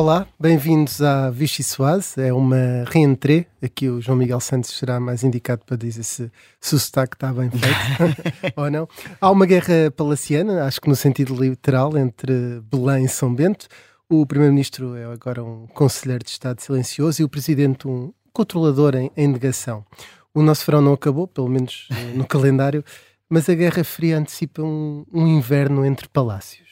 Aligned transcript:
Olá, 0.00 0.28
bem-vindos 0.38 1.02
à 1.02 1.28
Vichy 1.28 1.64
Soase. 1.64 2.22
É 2.22 2.32
uma 2.32 2.84
reentrée. 2.86 3.48
Aqui 3.60 3.88
o 3.88 4.00
João 4.00 4.16
Miguel 4.16 4.38
Santos 4.38 4.70
será 4.70 5.00
mais 5.00 5.24
indicado 5.24 5.64
para 5.66 5.76
dizer 5.76 6.04
se, 6.04 6.30
se 6.60 6.74
o 6.76 6.78
sotaque 6.78 7.16
está 7.16 7.32
bem 7.32 7.50
feito 7.50 8.54
ou 8.54 8.70
não. 8.70 8.88
Há 9.20 9.28
uma 9.28 9.44
guerra 9.44 9.90
palaciana, 9.90 10.64
acho 10.66 10.80
que 10.80 10.88
no 10.88 10.94
sentido 10.94 11.34
literal, 11.34 11.98
entre 11.98 12.60
Belém 12.70 13.06
e 13.06 13.08
São 13.08 13.34
Bento. 13.34 13.66
O 14.08 14.24
Primeiro-Ministro 14.24 14.94
é 14.94 15.04
agora 15.04 15.42
um 15.42 15.66
conselheiro 15.66 16.22
de 16.22 16.30
Estado 16.30 16.60
silencioso 16.60 17.20
e 17.20 17.24
o 17.24 17.28
Presidente 17.28 17.88
um 17.88 18.12
controlador 18.32 18.94
em, 18.94 19.10
em 19.16 19.26
negação. 19.26 19.84
O 20.32 20.42
nosso 20.42 20.64
verão 20.64 20.80
não 20.80 20.92
acabou, 20.92 21.26
pelo 21.26 21.48
menos 21.48 21.88
eh, 21.90 22.12
no 22.14 22.22
calendário, 22.24 22.84
mas 23.28 23.48
a 23.48 23.54
Guerra 23.54 23.82
Fria 23.82 24.16
antecipa 24.16 24.62
um, 24.62 25.04
um 25.12 25.26
inverno 25.26 25.84
entre 25.84 26.06
palácios. 26.08 26.68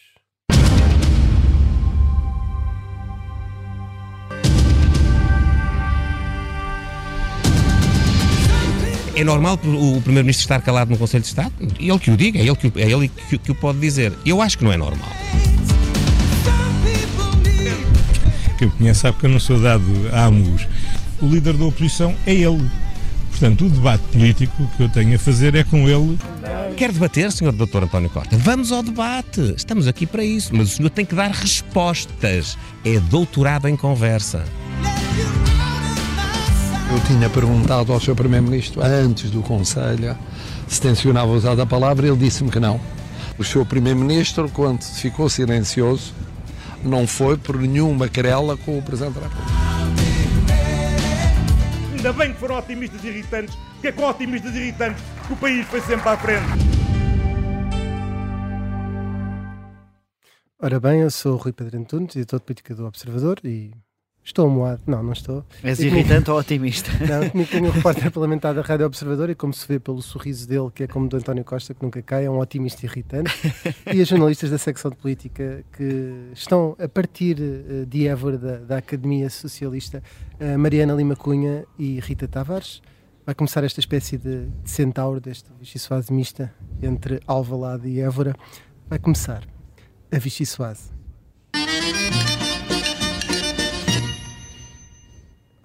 É 9.17 9.25
normal 9.25 9.55
o 9.55 10.03
Primeiro-Ministro 10.03 10.43
estar 10.43 10.61
calado 10.61 10.91
no 10.91 10.99
Conselho 10.99 11.23
de 11.23 11.29
Estado? 11.29 11.51
Ele 11.81 11.99
que 11.99 12.11
o 12.11 12.17
diga, 12.19 12.39
é 12.39 12.43
ele 12.43 12.55
que, 12.55 12.71
é 12.77 12.91
ele 12.91 13.09
que, 13.09 13.39
que 13.39 13.51
o 13.51 13.55
pode 13.55 13.79
dizer. 13.79 14.13
Eu 14.27 14.43
acho 14.43 14.59
que 14.59 14.65
não 14.65 14.71
é 14.71 14.77
normal. 14.77 15.09
Quem 18.59 18.69
me 18.69 18.75
conhece 18.75 19.01
sabe 19.01 19.19
que 19.19 19.25
eu 19.25 19.31
não 19.31 19.41
sou 19.41 19.59
dado 19.59 19.83
a 20.13 20.27
ambos. 20.27 20.69
O 21.23 21.27
líder 21.27 21.55
da 21.55 21.65
oposição 21.65 22.15
é 22.27 22.35
ele. 22.35 22.71
Portanto, 23.31 23.65
o 23.65 23.71
debate 23.71 24.03
político 24.13 24.71
que 24.77 24.83
eu 24.83 24.89
tenho 24.91 25.17
a 25.17 25.19
fazer 25.19 25.55
é 25.55 25.65
com 25.65 25.89
ele. 25.89 26.19
Quer 26.77 26.93
debater, 26.93 27.33
Sr. 27.33 27.53
Dr. 27.53 27.85
António 27.85 28.11
Costa? 28.11 28.37
Vamos 28.37 28.71
ao 28.71 28.83
debate. 28.83 29.55
Estamos 29.57 29.87
aqui 29.87 30.07
para 30.07 30.25
isso. 30.25 30.55
Mas 30.55 30.75
o 30.75 30.77
senhor 30.77 30.91
tem 30.91 31.07
que 31.07 31.15
dar 31.15 31.31
respostas. 31.31 32.59
É 32.85 33.01
doutorado 33.01 33.67
em 33.67 33.77
conversa. 33.77 34.45
Eu 36.89 37.01
tinha 37.05 37.29
perguntado 37.29 37.93
ao 37.93 37.99
Sr. 37.99 38.15
Primeiro-Ministro, 38.15 38.81
antes 38.81 39.29
do 39.31 39.43
Conselho, 39.43 40.17
se 40.69 40.81
tencionava 40.81 41.33
usar 41.33 41.59
a 41.61 41.67
palavra, 41.67 42.07
ele 42.07 42.17
disse-me 42.17 42.49
que 42.51 42.61
não. 42.61 42.81
O 43.37 43.43
Sr. 43.43 43.67
Primeiro-Ministro, 43.67 44.49
quando 44.49 44.83
ficou 44.83 45.29
silencioso, 45.29 46.15
não 46.85 47.07
foi 47.07 47.37
por 47.37 47.57
nenhuma 47.59 48.09
querela 48.09 48.57
com 48.57 48.79
o 48.79 48.83
Presidente 48.83 49.15
da 49.15 49.23
República. 49.23 49.53
Ainda 51.97 52.13
bem 52.13 52.33
que 52.33 52.39
foram 52.39 52.57
otimistas 52.57 53.03
irritantes, 53.03 53.57
porque 53.73 53.89
é 53.89 53.93
com 53.93 54.09
otimistas 54.09 54.55
irritantes 54.55 55.03
que 55.27 55.33
o 55.33 55.37
país 55.37 55.67
foi 55.67 55.81
sempre 55.81 56.09
à 56.09 56.17
frente. 56.17 56.47
Ora 60.63 60.79
bem, 60.79 61.01
eu 61.01 61.11
sou 61.11 61.35
o 61.35 61.37
Rui 61.37 61.53
Pedro 61.53 61.79
Antunes, 61.79 62.15
editor 62.15 62.39
de 62.39 62.47
política 62.47 62.75
do 62.75 62.87
Observador 62.87 63.41
e 63.45 63.73
Estou 64.27 64.51
moado. 64.51 64.83
Não, 64.89 65.05
não 65.05 65.13
estou. 65.13 65.45
És 65.63 65.79
irritante 65.79 66.29
ou 66.33 66.37
otimista? 66.37 66.91
Não, 67.07 67.31
comigo 67.31 67.49
tenho 67.49 67.67
um 67.67 67.71
repórter 67.71 68.11
parlamentar 68.11 68.53
da 68.53 68.61
Rádio 68.61 68.85
Observador 68.85 69.31
e 69.31 69.37
como 69.37 69.53
se 69.53 69.67
vê 69.69 69.79
pelo 69.79 70.03
sorriso 70.03 70.49
dele, 70.49 70.69
que 70.75 70.83
é 70.83 70.89
como 70.89 71.09
do 71.09 71.17
António 71.17 71.45
Costa, 71.45 71.73
que 71.73 71.81
nunca 71.81 72.03
cai, 72.03 72.25
é 72.25 72.31
um 72.31 72.41
otimista 72.41 72.85
irritante. 72.85 73.31
e 73.95 74.01
as 74.01 74.09
jornalistas 74.09 74.51
da 74.51 74.59
secção 74.59 74.91
de 74.91 74.97
política 74.97 75.65
que 75.73 76.33
estão 76.35 76.75
a 76.77 76.89
partir 76.89 77.37
uh, 77.39 77.87
de 77.87 78.09
Évora, 78.09 78.37
da, 78.37 78.57
da 78.57 78.77
Academia 78.79 79.31
Socialista, 79.31 80.03
uh, 80.41 80.59
Mariana 80.59 80.95
Lima 80.95 81.15
Cunha 81.15 81.65
e 81.79 82.01
Rita 82.01 82.27
Tavares. 82.27 82.83
Vai 83.25 83.35
começar 83.35 83.63
esta 83.63 83.79
espécie 83.79 84.19
de, 84.19 84.47
de 84.47 84.71
centauro, 84.71 85.21
deste 85.21 85.49
Vichy 85.61 85.79
Soase 85.79 86.13
mista 86.13 86.53
entre 86.83 87.21
Alvalade 87.29 87.89
e 87.89 88.01
Évora. 88.01 88.35
Vai 88.91 88.99
começar 88.99 89.45
a 90.11 90.19
Vichy 90.19 90.45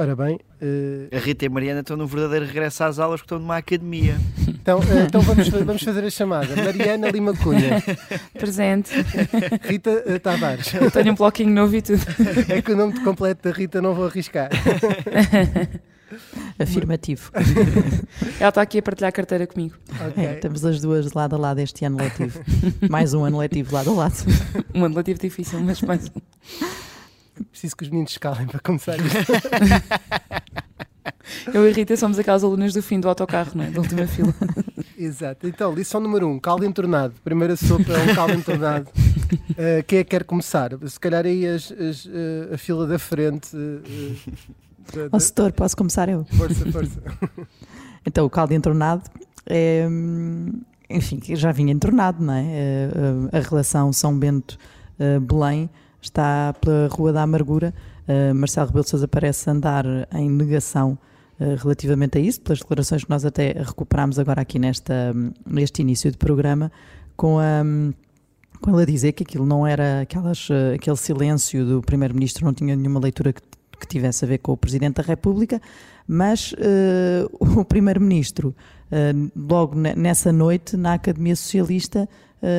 Ora 0.01 0.16
bem. 0.16 0.39
Uh... 0.59 1.16
A 1.16 1.19
Rita 1.19 1.45
e 1.45 1.47
a 1.47 1.51
Mariana 1.51 1.81
estão 1.81 1.95
num 1.95 2.07
verdadeiro 2.07 2.47
regresso 2.47 2.84
às 2.84 2.97
aulas 2.97 3.22
que 3.22 3.25
estão 3.25 3.38
numa 3.38 3.57
academia. 3.57 4.17
Então, 4.62 4.78
uh, 4.78 5.00
então 5.07 5.22
vamos, 5.22 5.50
vamos 5.50 5.81
fazer 5.81 6.03
a 6.03 6.09
chamada. 6.12 6.56
Mariana 6.56 7.09
Lima 7.09 7.35
Cunha. 7.35 7.81
Presente. 8.38 8.91
Rita 9.63 10.03
uh, 10.06 10.19
Tavares. 10.19 10.72
Eu 10.75 10.91
tenho 10.91 11.13
um 11.13 11.16
bloquinho 11.16 11.50
novo 11.50 11.75
e 11.75 11.81
tudo. 11.81 12.03
É 12.47 12.62
que 12.62 12.72
o 12.72 12.78
nome 12.78 13.00
completo 13.03 13.50
da 13.50 13.56
Rita 13.56 13.81
não 13.81 13.95
vou 13.95 14.06
arriscar. 14.06 14.51
Afirmativo. 16.59 17.31
Ela 18.39 18.50
está 18.50 18.62
aqui 18.62 18.78
a 18.78 18.83
partilhar 18.83 19.09
a 19.09 19.12
carteira 19.12 19.47
comigo. 19.47 19.75
Okay. 20.12 20.25
É, 20.28 20.33
estamos 20.35 20.63
as 20.63 20.79
duas 20.79 21.12
lado 21.13 21.35
a 21.35 21.39
lado 21.39 21.59
este 21.59 21.83
ano 21.83 21.97
letivo. 21.97 22.39
mais 22.88 23.16
um 23.16 23.25
ano 23.25 23.39
letivo 23.39 23.73
lado 23.73 23.89
a 23.89 23.94
lado. 23.94 24.25
Um 24.75 24.85
ano 24.85 24.95
letivo 24.95 25.19
difícil, 25.19 25.59
mas 25.59 25.81
mais 25.81 26.06
um. 26.06 26.22
Preciso 27.50 27.75
que 27.75 27.84
os 27.84 27.90
meninos 27.90 28.12
escalem 28.12 28.47
para 28.47 28.59
começar 28.59 28.97
isto. 28.97 29.31
Eu 31.53 31.68
e 31.68 31.72
Rita 31.72 31.96
somos 31.97 32.19
aquelas 32.19 32.44
alunas 32.44 32.74
do 32.74 32.81
fim 32.81 33.00
do 33.00 33.09
autocarro, 33.09 33.52
não 33.56 33.63
é? 33.63 33.72
Da 33.72 33.79
última 33.79 34.06
fila. 34.06 34.34
Exato. 34.97 35.47
Então, 35.47 35.74
lição 35.74 36.00
número 36.00 36.28
um: 36.28 36.40
caldo 36.40 36.66
entornado. 36.66 37.13
Primeira 37.24 37.56
sopa 37.56 37.94
é 37.94 38.12
um 38.12 38.16
caldo 38.16 38.34
entornado. 38.34 38.88
Uh, 38.90 39.84
quem 39.88 40.00
é 40.00 40.03
que 40.03 40.12
quer 40.12 40.24
começar? 40.24 40.72
Se 40.88 41.00
calhar 41.00 41.25
aí 41.25 41.46
as, 41.47 41.72
as, 41.72 42.06
uh, 42.06 42.53
a 42.53 42.57
fila 42.57 42.85
da 42.85 43.00
frente. 43.00 43.56
Uh, 43.56 43.81
da, 44.94 45.07
da... 45.07 45.19
setor, 45.19 45.51
posso 45.53 45.75
começar 45.75 46.09
eu? 46.09 46.25
Força, 46.25 46.72
força. 46.72 47.01
então, 48.06 48.25
o 48.25 48.30
caldo 48.30 48.53
entornado 48.53 49.03
é. 49.47 49.88
Enfim, 50.90 51.19
já 51.35 51.53
vinha 51.53 51.72
entornado, 51.72 52.22
não 52.22 52.34
é? 52.34 52.90
a 53.31 53.40
relação 53.40 53.94
São 53.94 54.19
Bento-Belém 54.19 55.69
está 56.01 56.53
pela 56.59 56.88
Rua 56.88 57.13
da 57.13 57.22
Amargura. 57.22 57.73
Uh, 58.07 58.34
Marcelo 58.34 58.67
Rebelo 58.67 58.84
de 58.84 58.89
Sousa 58.89 59.07
parece 59.07 59.50
andar 59.50 59.85
em 60.13 60.29
negação 60.29 60.97
uh, 61.39 61.56
relativamente 61.56 62.17
a 62.17 62.22
isso, 62.22 62.41
pelas 62.41 62.59
declarações 62.59 63.03
que 63.03 63.09
nós 63.09 63.23
até 63.23 63.51
recuperámos 63.51 64.17
agora 64.17 64.41
aqui 64.41 64.57
nesta, 64.57 65.13
neste 65.45 65.81
início 65.81 66.12
de 66.12 66.17
programa, 66.17 66.72
com 67.16 67.39
a, 67.39 67.63
com 68.59 68.72
ele 68.72 68.81
a 68.81 68.85
dizer 68.85 69.12
que 69.12 69.23
aquilo 69.23 69.45
não 69.45 69.66
era 69.66 70.01
aquelas, 70.01 70.50
uh, 70.50 70.73
aquele 70.75 70.97
silêncio 70.97 71.63
do 71.66 71.81
Primeiro-Ministro, 71.81 72.44
não 72.44 72.53
tinha 72.53 72.75
nenhuma 72.75 73.00
leitura 73.00 73.31
que, 73.31 73.41
que, 73.79 73.88
tivesse 73.88 74.25
a 74.25 74.28
ver 74.28 74.39
com 74.39 74.51
o 74.51 74.57
Presidente 74.57 74.95
da 74.95 75.03
República, 75.03 75.62
mas 76.07 76.53
o 77.39 77.66
Primeiro-Ministro, 77.66 78.53
logo 79.35 79.75
nessa 79.75 80.31
noite, 80.31 80.78
na 80.78 80.94
Academia 80.94 81.35
Socialista, 81.35 82.07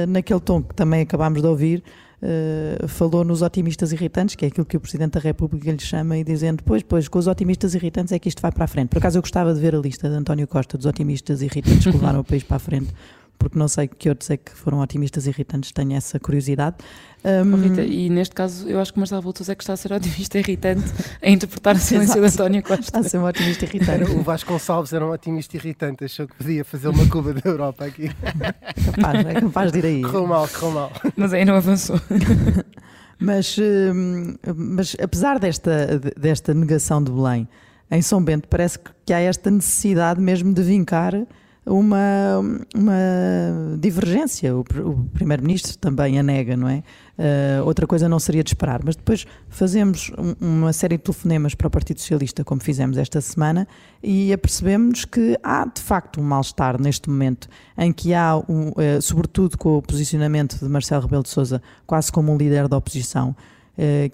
naquele 0.09 0.41
tom 0.41 0.61
que 0.63 0.75
também 0.75 1.03
acabámos 1.03 1.41
de 1.41 1.47
ouvir, 1.47 1.85
uh, 2.23 2.89
falou 2.89 3.25
nos 3.25 3.43
otimistas 3.43 3.93
irritantes, 3.93 4.35
que 4.35 4.45
é 4.45 4.49
aquilo 4.49 4.65
que 4.65 4.77
o 4.77 4.81
Presidente 4.81 5.13
da 5.13 5.21
República 5.21 5.71
lhe 5.71 5.81
chama, 5.81 6.17
e 6.19 6.25
dizendo, 6.25 6.63
pois, 6.63 6.83
pois, 6.83 7.09
com 7.09 7.19
os 7.19 7.27
otimistas 7.27 7.75
irritantes 7.75 8.13
é 8.13 8.19
que 8.19 8.29
isto 8.29 8.41
vai 8.41 8.53
para 8.53 8.65
a 8.65 8.69
frente. 8.69 8.89
Por 8.89 8.99
acaso 8.99 9.19
eu 9.19 9.23
gostava 9.23 9.53
de 9.53 9.61
ver 9.61 9.75
a 9.75 9.79
lista 9.79 10.09
de 10.09 10.15
António 10.15 10.47
Costa 10.47 10.79
dos 10.79 10.87
otimistas 10.87 11.43
irritantes 11.43 11.85
que 11.85 11.91
levaram 11.91 12.21
o 12.21 12.25
país 12.25 12.43
para 12.43 12.57
a 12.57 12.61
frente, 12.61 12.93
porque 13.43 13.59
não 13.59 13.67
sei 13.67 13.89
que 13.89 14.09
outros 14.09 14.31
é 14.31 14.37
que 14.37 14.53
foram 14.53 14.79
otimistas 14.79 15.27
irritantes, 15.27 15.73
tenho 15.73 15.95
essa 15.95 16.21
curiosidade. 16.21 16.77
Um... 17.25 17.55
Oh, 17.55 17.57
Rita, 17.57 17.83
e 17.83 18.09
neste 18.09 18.37
caso 18.37 18.69
eu 18.69 18.81
acho 18.81 18.93
que 18.93 18.99
o 18.99 19.01
Marcelo 19.01 19.21
Voltos 19.21 19.49
é 19.49 19.55
que 19.57 19.65
está 19.65 19.73
a 19.73 19.77
ser 19.77 19.93
otimista 19.93 20.39
irritante 20.39 20.85
a 21.21 21.29
interpretar 21.29 21.75
o 21.75 21.79
silêncio 21.81 22.21
de 22.21 22.27
António 22.29 22.63
Costa. 22.63 22.83
Está 22.83 23.01
a 23.01 23.03
ser 23.03 23.19
um 23.19 23.25
otimista 23.25 23.65
irritante. 23.65 24.13
o 24.13 24.23
Vasco 24.23 24.53
Gonçalves 24.53 24.93
era 24.93 25.05
um 25.05 25.11
otimista 25.11 25.57
irritante, 25.57 26.05
achou 26.05 26.29
que 26.29 26.37
podia 26.37 26.65
fazer 26.65 26.87
uma 26.87 27.05
Cuba 27.09 27.35
da 27.35 27.51
Europa 27.51 27.85
aqui. 27.85 28.11
capaz, 28.95 29.27
é 29.27 29.41
capaz 29.41 29.73
de 29.73 29.79
ir 29.81 29.87
aí. 29.87 30.03
Correu 30.03 30.27
mal, 30.29 30.49
correu 30.49 30.71
mal. 30.71 30.93
Mas 31.17 31.33
aí 31.33 31.45
não 31.45 31.57
avançou. 31.57 32.01
Mas, 33.25 33.57
hum, 33.57 34.35
mas 34.53 34.97
apesar 35.01 35.39
desta, 35.39 36.01
desta 36.19 36.53
negação 36.53 37.01
de 37.01 37.13
Belém, 37.13 37.49
em 37.89 38.03
São 38.03 38.21
Bento 38.21 38.49
parece 38.49 38.81
que 39.07 39.13
há 39.13 39.21
esta 39.21 39.49
necessidade 39.49 40.21
mesmo 40.21 40.53
de 40.53 40.61
vincar 40.61 41.15
uma, 41.65 42.41
uma 42.75 43.79
divergência. 43.79 44.55
O, 44.55 44.61
o 44.61 45.09
Primeiro-Ministro 45.13 45.79
também 45.79 46.19
a 46.19 46.23
nega, 46.23 46.57
não 46.57 46.69
é? 46.69 46.83
Uh, 47.19 47.65
outra 47.67 47.87
coisa 47.87 48.09
não 48.09 48.19
seria 48.19 48.43
de 48.43 48.51
esperar. 48.51 48.81
Mas 48.85 48.97
depois 48.97 49.27
fazemos 49.49 50.11
um, 50.19 50.61
uma 50.61 50.73
série 50.73 50.97
de 50.97 51.05
telefonemas 51.05 51.55
para 51.55 51.69
o 51.69 51.71
Partido 51.71 52.01
Socialista, 52.01 52.45
como 52.45 52.61
fizemos 52.61 52.99
esta 52.99 53.21
semana, 53.21 53.69
e 54.03 54.33
apercebemos 54.33 55.05
que 55.05 55.39
há 55.43 55.65
de 55.65 55.81
facto 55.81 56.21
um 56.21 56.25
mal-estar 56.25 56.81
neste 56.81 57.09
momento, 57.09 57.49
em 57.79 57.93
que 57.93 58.13
há, 58.13 58.37
um, 58.37 58.71
uh, 58.71 59.01
sobretudo 59.01 59.57
com 59.57 59.79
o 59.79 59.83
posicionamento 59.83 60.59
de 60.59 60.69
Marcelo 60.69 61.03
Rebelo 61.03 61.23
de 61.23 61.29
Souza 61.29 61.63
quase 61.87 62.11
como 62.11 62.33
um 62.33 62.37
líder 62.37 62.67
da 62.67 62.77
oposição, 62.77 63.37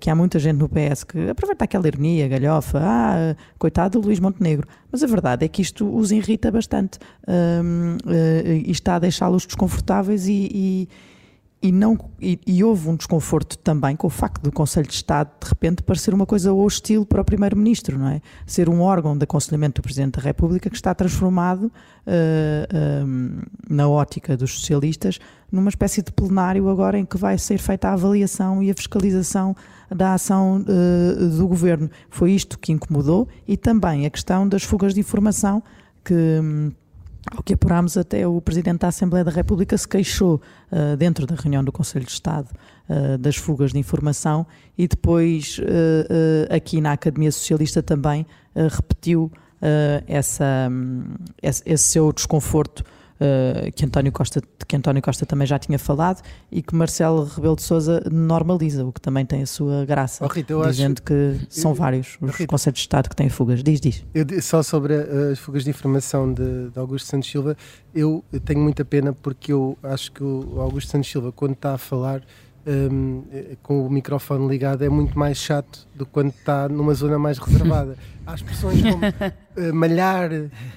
que 0.00 0.08
há 0.08 0.14
muita 0.14 0.38
gente 0.38 0.56
no 0.56 0.68
PS 0.68 1.04
que 1.04 1.30
aproveita 1.30 1.64
aquela 1.64 1.86
ironia, 1.88 2.28
galhofa, 2.28 2.80
ah, 2.80 3.36
coitado 3.58 4.00
do 4.00 4.06
Luís 4.06 4.20
Montenegro. 4.20 4.66
Mas 4.90 5.02
a 5.02 5.06
verdade 5.06 5.44
é 5.44 5.48
que 5.48 5.60
isto 5.60 5.94
os 5.94 6.10
irrita 6.10 6.50
bastante 6.50 6.98
uh, 7.26 8.08
uh, 8.08 8.52
e 8.52 8.70
está 8.70 8.94
a 8.94 8.98
deixá-los 8.98 9.44
desconfortáveis 9.44 10.26
e, 10.26 10.48
e, 10.52 10.88
e, 11.60 11.72
não, 11.72 11.98
e, 12.20 12.38
e, 12.46 12.62
houve 12.62 12.88
um 12.88 12.94
desconforto 12.94 13.58
também 13.58 13.96
com 13.96 14.06
o 14.06 14.10
facto 14.10 14.40
do 14.42 14.52
Conselho 14.52 14.86
de 14.86 14.94
Estado, 14.94 15.28
de 15.42 15.48
repente, 15.48 15.82
parecer 15.82 16.14
uma 16.14 16.24
coisa 16.24 16.52
hostil 16.52 17.04
para 17.04 17.20
o 17.20 17.24
Primeiro-Ministro, 17.24 17.98
não 17.98 18.08
é? 18.08 18.22
Ser 18.46 18.68
um 18.68 18.80
órgão 18.80 19.18
de 19.18 19.24
aconselhamento 19.24 19.80
do 19.80 19.84
Presidente 19.84 20.18
da 20.18 20.22
República 20.22 20.70
que 20.70 20.76
está 20.76 20.94
transformado, 20.94 21.64
uh, 21.64 21.70
uh, 21.70 23.42
na 23.68 23.88
ótica 23.88 24.36
dos 24.36 24.52
socialistas, 24.52 25.18
numa 25.50 25.68
espécie 25.68 26.00
de 26.00 26.12
plenário 26.12 26.68
agora 26.68 26.96
em 26.96 27.04
que 27.04 27.18
vai 27.18 27.36
ser 27.36 27.58
feita 27.58 27.88
a 27.88 27.94
avaliação 27.94 28.62
e 28.62 28.70
a 28.70 28.74
fiscalização 28.74 29.56
da 29.90 30.14
ação 30.14 30.62
uh, 30.62 31.28
do 31.36 31.48
Governo. 31.48 31.90
Foi 32.08 32.30
isto 32.30 32.56
que 32.56 32.70
incomodou 32.70 33.26
e 33.48 33.56
também 33.56 34.06
a 34.06 34.10
questão 34.10 34.46
das 34.48 34.62
fugas 34.62 34.94
de 34.94 35.00
informação 35.00 35.60
que. 36.04 36.14
Um, 36.14 36.70
ao 37.30 37.42
que 37.42 37.54
apurámos, 37.54 37.96
até 37.96 38.26
o 38.26 38.40
Presidente 38.40 38.80
da 38.80 38.88
Assembleia 38.88 39.24
da 39.24 39.30
República 39.30 39.76
se 39.76 39.86
queixou 39.86 40.40
uh, 40.70 40.96
dentro 40.96 41.26
da 41.26 41.34
reunião 41.34 41.62
do 41.62 41.72
Conselho 41.72 42.04
de 42.04 42.12
Estado 42.12 42.48
uh, 42.88 43.18
das 43.18 43.36
fugas 43.36 43.72
de 43.72 43.78
informação 43.78 44.46
e 44.76 44.88
depois 44.88 45.58
uh, 45.58 46.54
aqui 46.54 46.80
na 46.80 46.92
Academia 46.92 47.30
Socialista 47.32 47.82
também 47.82 48.26
repetiu 48.54 49.30
essa, 50.06 50.68
um, 50.70 51.04
esse, 51.42 51.62
esse 51.66 51.84
seu 51.84 52.12
desconforto 52.12 52.84
uh, 53.20 53.72
que, 53.72 53.84
António 53.84 54.12
Costa, 54.12 54.40
que 54.66 54.76
António 54.76 55.02
Costa 55.02 55.26
também 55.26 55.46
já 55.46 55.58
tinha 55.58 55.78
falado 55.78 56.22
e 56.50 56.62
que 56.62 56.74
Marcelo 56.74 57.24
Rebelo 57.24 57.56
de 57.56 57.62
Sousa 57.62 58.02
normaliza, 58.10 58.84
o 58.84 58.92
que 58.92 59.00
também 59.00 59.24
tem 59.24 59.42
a 59.42 59.46
sua 59.46 59.84
graça, 59.84 60.24
oh, 60.24 60.28
Rita, 60.28 60.54
dizendo 60.68 60.98
acho... 60.98 61.02
que 61.02 61.40
são 61.48 61.74
vários 61.74 62.16
os 62.20 62.30
Rita, 62.32 62.46
Conselhos 62.46 62.78
de 62.78 62.80
Estado 62.80 63.08
que 63.08 63.16
têm 63.16 63.28
fugas. 63.28 63.62
Diz, 63.62 63.80
diz. 63.80 64.04
Eu, 64.14 64.26
só 64.40 64.62
sobre 64.62 64.94
as 64.94 65.38
fugas 65.38 65.64
de 65.64 65.70
informação 65.70 66.32
de, 66.32 66.70
de 66.70 66.78
Augusto 66.78 67.06
Santos 67.06 67.30
Silva, 67.30 67.56
eu 67.94 68.24
tenho 68.44 68.60
muita 68.60 68.84
pena 68.84 69.12
porque 69.12 69.52
eu 69.52 69.76
acho 69.82 70.12
que 70.12 70.22
o 70.22 70.60
Augusto 70.60 70.90
Santos 70.90 71.10
Silva, 71.10 71.32
quando 71.32 71.52
está 71.52 71.74
a 71.74 71.78
falar 71.78 72.22
um, 72.68 73.24
com 73.62 73.86
o 73.86 73.90
microfone 73.90 74.46
ligado 74.46 74.84
é 74.84 74.88
muito 74.88 75.18
mais 75.18 75.38
chato 75.38 75.88
do 75.94 76.04
que 76.04 76.12
quando 76.12 76.30
está 76.30 76.68
numa 76.68 76.92
zona 76.92 77.18
mais 77.18 77.38
reservada. 77.38 77.96
Há 78.26 78.34
expressões 78.34 78.82
como 78.82 79.00
uh, 79.58 79.74
malhar 79.74 80.30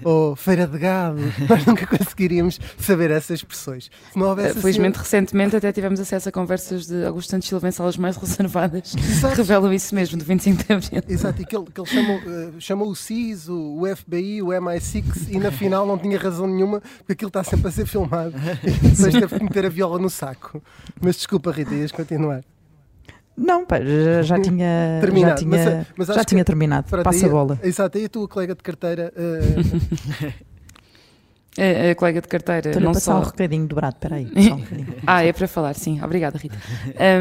ou 0.03 0.35
feira 0.35 0.67
de 0.67 0.77
gado, 0.77 1.21
nós 1.47 1.65
nunca 1.65 1.85
conseguiríamos 1.85 2.59
saber 2.77 3.11
essas 3.11 3.39
expressões. 3.39 3.89
Se 4.11 4.17
não 4.17 4.29
houvesse 4.29 4.57
uh, 4.57 4.61
Felizmente, 4.61 4.99
assim... 4.99 5.03
recentemente 5.03 5.55
até 5.55 5.71
tivemos 5.71 5.99
acesso 5.99 6.29
a 6.29 6.31
conversas 6.31 6.87
de 6.87 7.05
Augusto 7.05 7.31
Santos 7.31 7.47
Silva 7.47 7.67
em 7.67 7.71
salas 7.71 7.97
mais 7.97 8.17
reservadas 8.21 8.95
Exato. 8.95 9.35
que 9.35 9.41
revelam 9.41 9.73
isso 9.73 9.93
mesmo, 9.93 10.17
do 10.17 10.25
25 10.25 10.63
de 10.63 10.73
abril. 10.73 11.03
Exato, 11.07 11.41
e 11.41 11.45
que 11.45 11.55
ele, 11.55 11.65
que 11.65 11.79
ele 11.79 11.89
chamou, 11.89 12.17
uh, 12.17 12.53
chamou 12.59 12.89
o 12.89 12.95
CIS, 12.95 13.47
o, 13.47 13.81
o 13.81 13.95
FBI, 13.95 14.41
o 14.41 14.47
MI6 14.47 15.29
e 15.29 15.37
na 15.37 15.51
final 15.51 15.85
não 15.85 15.97
tinha 15.97 16.17
razão 16.17 16.47
nenhuma 16.47 16.81
porque 16.97 17.13
aquilo 17.13 17.29
está 17.29 17.43
sempre 17.43 17.67
a 17.67 17.71
ser 17.71 17.85
filmado 17.85 18.33
e 18.63 18.71
depois 18.89 19.13
teve 19.13 19.37
que 19.37 19.43
meter 19.43 19.65
a 19.65 19.69
viola 19.69 19.99
no 19.99 20.09
saco. 20.09 20.61
Mas 20.99 21.15
desculpa, 21.15 21.51
Rita, 21.51 21.73
ias 21.73 21.91
continuar. 21.91 22.43
Não, 23.35 23.65
pá, 23.65 23.79
já, 23.79 24.21
já 24.21 24.39
tinha, 24.39 24.99
terminado. 25.01 25.31
Já 25.31 25.35
tinha, 25.45 25.87
mas, 25.97 26.07
mas 26.07 26.15
já 26.15 26.23
tinha 26.23 26.43
terminado. 26.43 26.87
Pronto, 26.87 27.03
Passa 27.03 27.25
a 27.25 27.29
bola. 27.29 27.59
Exato, 27.63 27.97
e 27.97 28.05
a 28.05 28.09
tua 28.09 28.27
colega 28.27 28.55
de 28.55 28.61
carteira. 28.61 29.13
Uh... 29.15 30.31
a, 31.57 31.91
a, 31.91 31.95
colega 31.95 32.21
de 32.21 32.27
carteira. 32.27 32.69
Estou 32.69 32.81
não 32.81 32.93
passar 32.93 33.13
só... 33.13 33.19
um 33.19 33.23
recadinho 33.23 33.67
de 33.67 33.75
brato, 33.75 33.97
espera 33.97 34.15
aí. 34.15 34.25
Um 34.25 34.85
ah, 35.07 35.23
é 35.23 35.33
para 35.33 35.47
falar, 35.47 35.73
sim. 35.75 36.01
Obrigada, 36.03 36.37
Rita. 36.37 36.57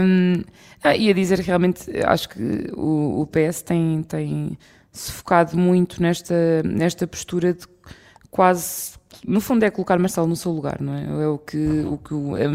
Um, 0.02 0.42
ah, 0.82 0.96
ia 0.96 1.14
dizer 1.14 1.38
que 1.40 1.46
realmente 1.46 1.90
acho 2.04 2.28
que 2.28 2.70
o, 2.76 3.22
o 3.22 3.26
PS 3.26 3.62
tem, 3.62 4.02
tem 4.02 4.58
se 4.92 5.12
focado 5.12 5.56
muito 5.56 6.02
nesta, 6.02 6.62
nesta 6.64 7.06
postura 7.06 7.54
de 7.54 7.66
quase 8.30 8.99
no 9.26 9.40
fundo 9.40 9.64
é 9.64 9.70
colocar 9.70 9.98
Marcelo 9.98 10.26
no 10.26 10.36
seu 10.36 10.52
lugar, 10.52 10.80
não 10.80 10.94
é? 10.94 11.22
É 11.24 11.26
o 11.26 11.38
que, 11.38 11.56
o 11.56 11.98
que 11.98 12.14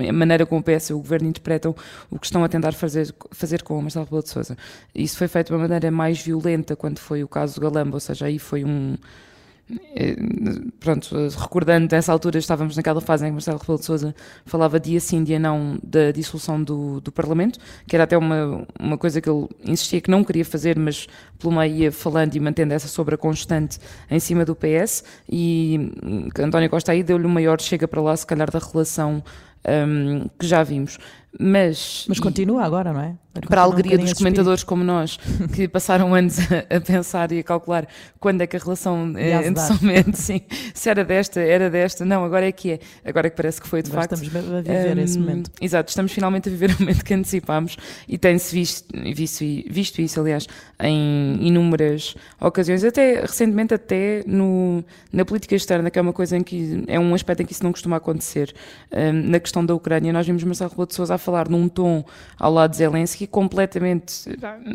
a 0.10 0.14
maneira 0.14 0.46
como 0.46 0.62
o 0.62 0.64
PS 0.64 0.90
e 0.90 0.94
o 0.94 0.98
governo 0.98 1.28
interpretam 1.28 1.76
o 2.10 2.18
que 2.18 2.26
estão 2.26 2.44
a 2.44 2.50
tentar 2.50 2.74
fazer, 2.74 3.14
fazer 3.32 3.62
com 3.62 3.78
o 3.78 3.82
Marcelo 3.82 4.06
Rebelo 4.06 4.24
de 4.24 4.30
Sousa. 4.30 4.58
Isso 4.94 5.18
foi 5.18 5.28
feito 5.28 5.48
de 5.48 5.54
uma 5.54 5.60
maneira 5.60 5.92
mais 5.92 6.20
violenta 6.20 6.76
quando 6.76 7.00
foi 7.00 7.24
o 7.24 7.28
caso 7.28 7.60
Galamba, 7.60 7.96
ou 7.96 8.00
seja, 8.00 8.26
aí 8.26 8.40
foi 8.40 8.64
um 8.64 8.96
pronto, 10.80 11.16
recordando 11.40 11.88
dessa 11.88 12.12
altura 12.12 12.38
estávamos 12.38 12.78
naquela 12.78 13.02
fase 13.02 13.26
em 13.26 13.30
que 13.30 13.34
Marcelo 13.34 13.58
Rebelo 13.58 13.80
de 13.80 13.86
Sousa 13.86 14.16
falava 14.46 14.80
dia 14.80 15.00
sim, 15.00 15.24
dia 15.24 15.40
não 15.40 15.80
da 15.84 16.12
dissolução 16.12 16.62
do, 16.62 17.02
do 17.02 17.12
Parlamento, 17.12 17.60
que 17.88 17.96
era 17.96 18.04
até 18.04 18.16
uma, 18.16 18.66
uma 18.80 18.98
coisa 18.98 19.20
que 19.20 19.30
ele 19.30 19.48
insistia 19.66 20.00
que 20.02 20.12
não 20.12 20.24
queria 20.24 20.46
fazer, 20.46 20.78
mas 20.78 21.08
pelo 21.40 21.54
meio 21.54 21.76
ia 21.76 21.92
falando 21.92 22.36
e 22.36 22.40
mantendo 22.40 22.74
essa 22.74 22.88
sobra 22.88 23.18
constante 23.18 23.80
em 24.10 24.20
cima 24.20 24.46
do 24.46 24.56
PS 24.56 25.04
e 25.28 25.92
hum, 26.04 26.30
António 26.40 26.70
Costa 26.70 26.92
aí 26.92 27.02
deu-lhe 27.02 27.26
o 27.26 27.30
maior 27.30 27.60
chega 27.60 27.88
para 27.88 28.02
lá, 28.02 28.16
se 28.16 28.26
calhar 28.26 28.52
da 28.52 28.60
relação 28.60 29.24
um, 29.66 30.28
que 30.40 30.46
já 30.46 30.64
vimos. 30.64 30.98
Mas, 31.40 32.06
Mas 32.08 32.20
continua 32.20 32.64
agora, 32.64 32.94
não 32.94 33.02
é? 33.02 33.16
Para 33.42 33.62
a 33.62 33.64
alegria 33.66 34.00
um 34.00 34.04
dos 34.04 34.14
comentadores 34.14 34.64
como 34.64 34.84
nós, 34.84 35.18
que 35.54 35.68
passaram 35.68 36.16
anos 36.16 36.40
a, 36.40 36.78
a, 36.78 36.80
pensar 36.80 37.32
e 37.34 37.40
a 37.40 37.44
calcular 37.44 37.86
quando 38.18 38.42
é 38.42 38.48
que 38.48 38.56
a 38.56 38.60
relação 38.60 39.14
é, 39.18 39.46
entre 39.46 39.62
somente, 39.62 40.18
sim, 40.18 40.42
se 40.74 40.90
era 40.90 41.04
desta, 41.04 41.42
era 41.42 41.70
desta, 41.70 42.06
não, 42.06 42.24
agora 42.24 42.48
é 42.48 42.52
que 42.52 42.72
é, 42.72 42.80
agora 43.04 43.28
é 43.28 43.30
que 43.30 43.36
parece 43.36 43.62
que 43.62 43.68
foi 43.68 43.82
de 43.82 43.90
agora 43.90 44.08
facto. 44.08 44.24
Estamos 44.24 44.46
a 44.46 44.62
viver 44.62 44.98
um, 44.98 45.02
esse 45.02 45.20
momento. 45.20 45.52
Exato, 45.60 45.90
estamos 45.90 46.14
finalmente 46.14 46.48
a 46.48 46.52
viver 46.52 46.72
o 46.80 46.80
momento 46.80 47.04
que 47.04 47.14
antecipámos 47.14 47.76
e 48.08 48.18
tem-se 48.18 48.56
visto, 48.56 48.88
visto, 49.14 49.44
visto 49.70 50.02
isso, 50.02 50.20
aliás, 50.20 50.48
em 50.82 51.38
inúmeras 51.42 52.16
ocasiões, 52.40 52.86
até 52.86 53.20
recentemente, 53.20 53.74
até 53.74 54.24
no, 54.26 54.84
na 55.12 55.26
política 55.26 55.56
externa, 55.56 55.90
que 55.92 56.00
é 56.00 56.02
uma 56.02 56.14
coisa 56.14 56.38
em 56.38 56.44
que 56.44 56.86
é 56.88 56.98
um 56.98 57.14
aspecto 57.14 57.42
em 57.42 57.46
que 57.46 57.52
isso 57.52 57.64
não 57.64 57.74
costuma 57.74 57.98
acontecer. 57.98 58.54
Um, 58.92 59.30
na 59.30 59.40
questão 59.42 59.66
da 59.66 59.76
Ucrânia, 59.76 60.14
nós 60.14 60.26
vimos 60.26 60.44
Marcelo 60.44 60.70
Rebelo 60.70 60.88
de 60.88 60.96
Sousa 60.96 61.16
a 61.16 61.18
falar 61.26 61.50
num 61.50 61.68
tom 61.68 62.06
ao 62.40 62.54
lado 62.54 62.72
de 62.72 62.78
Zelensky 62.78 63.28
completamente, 63.28 64.30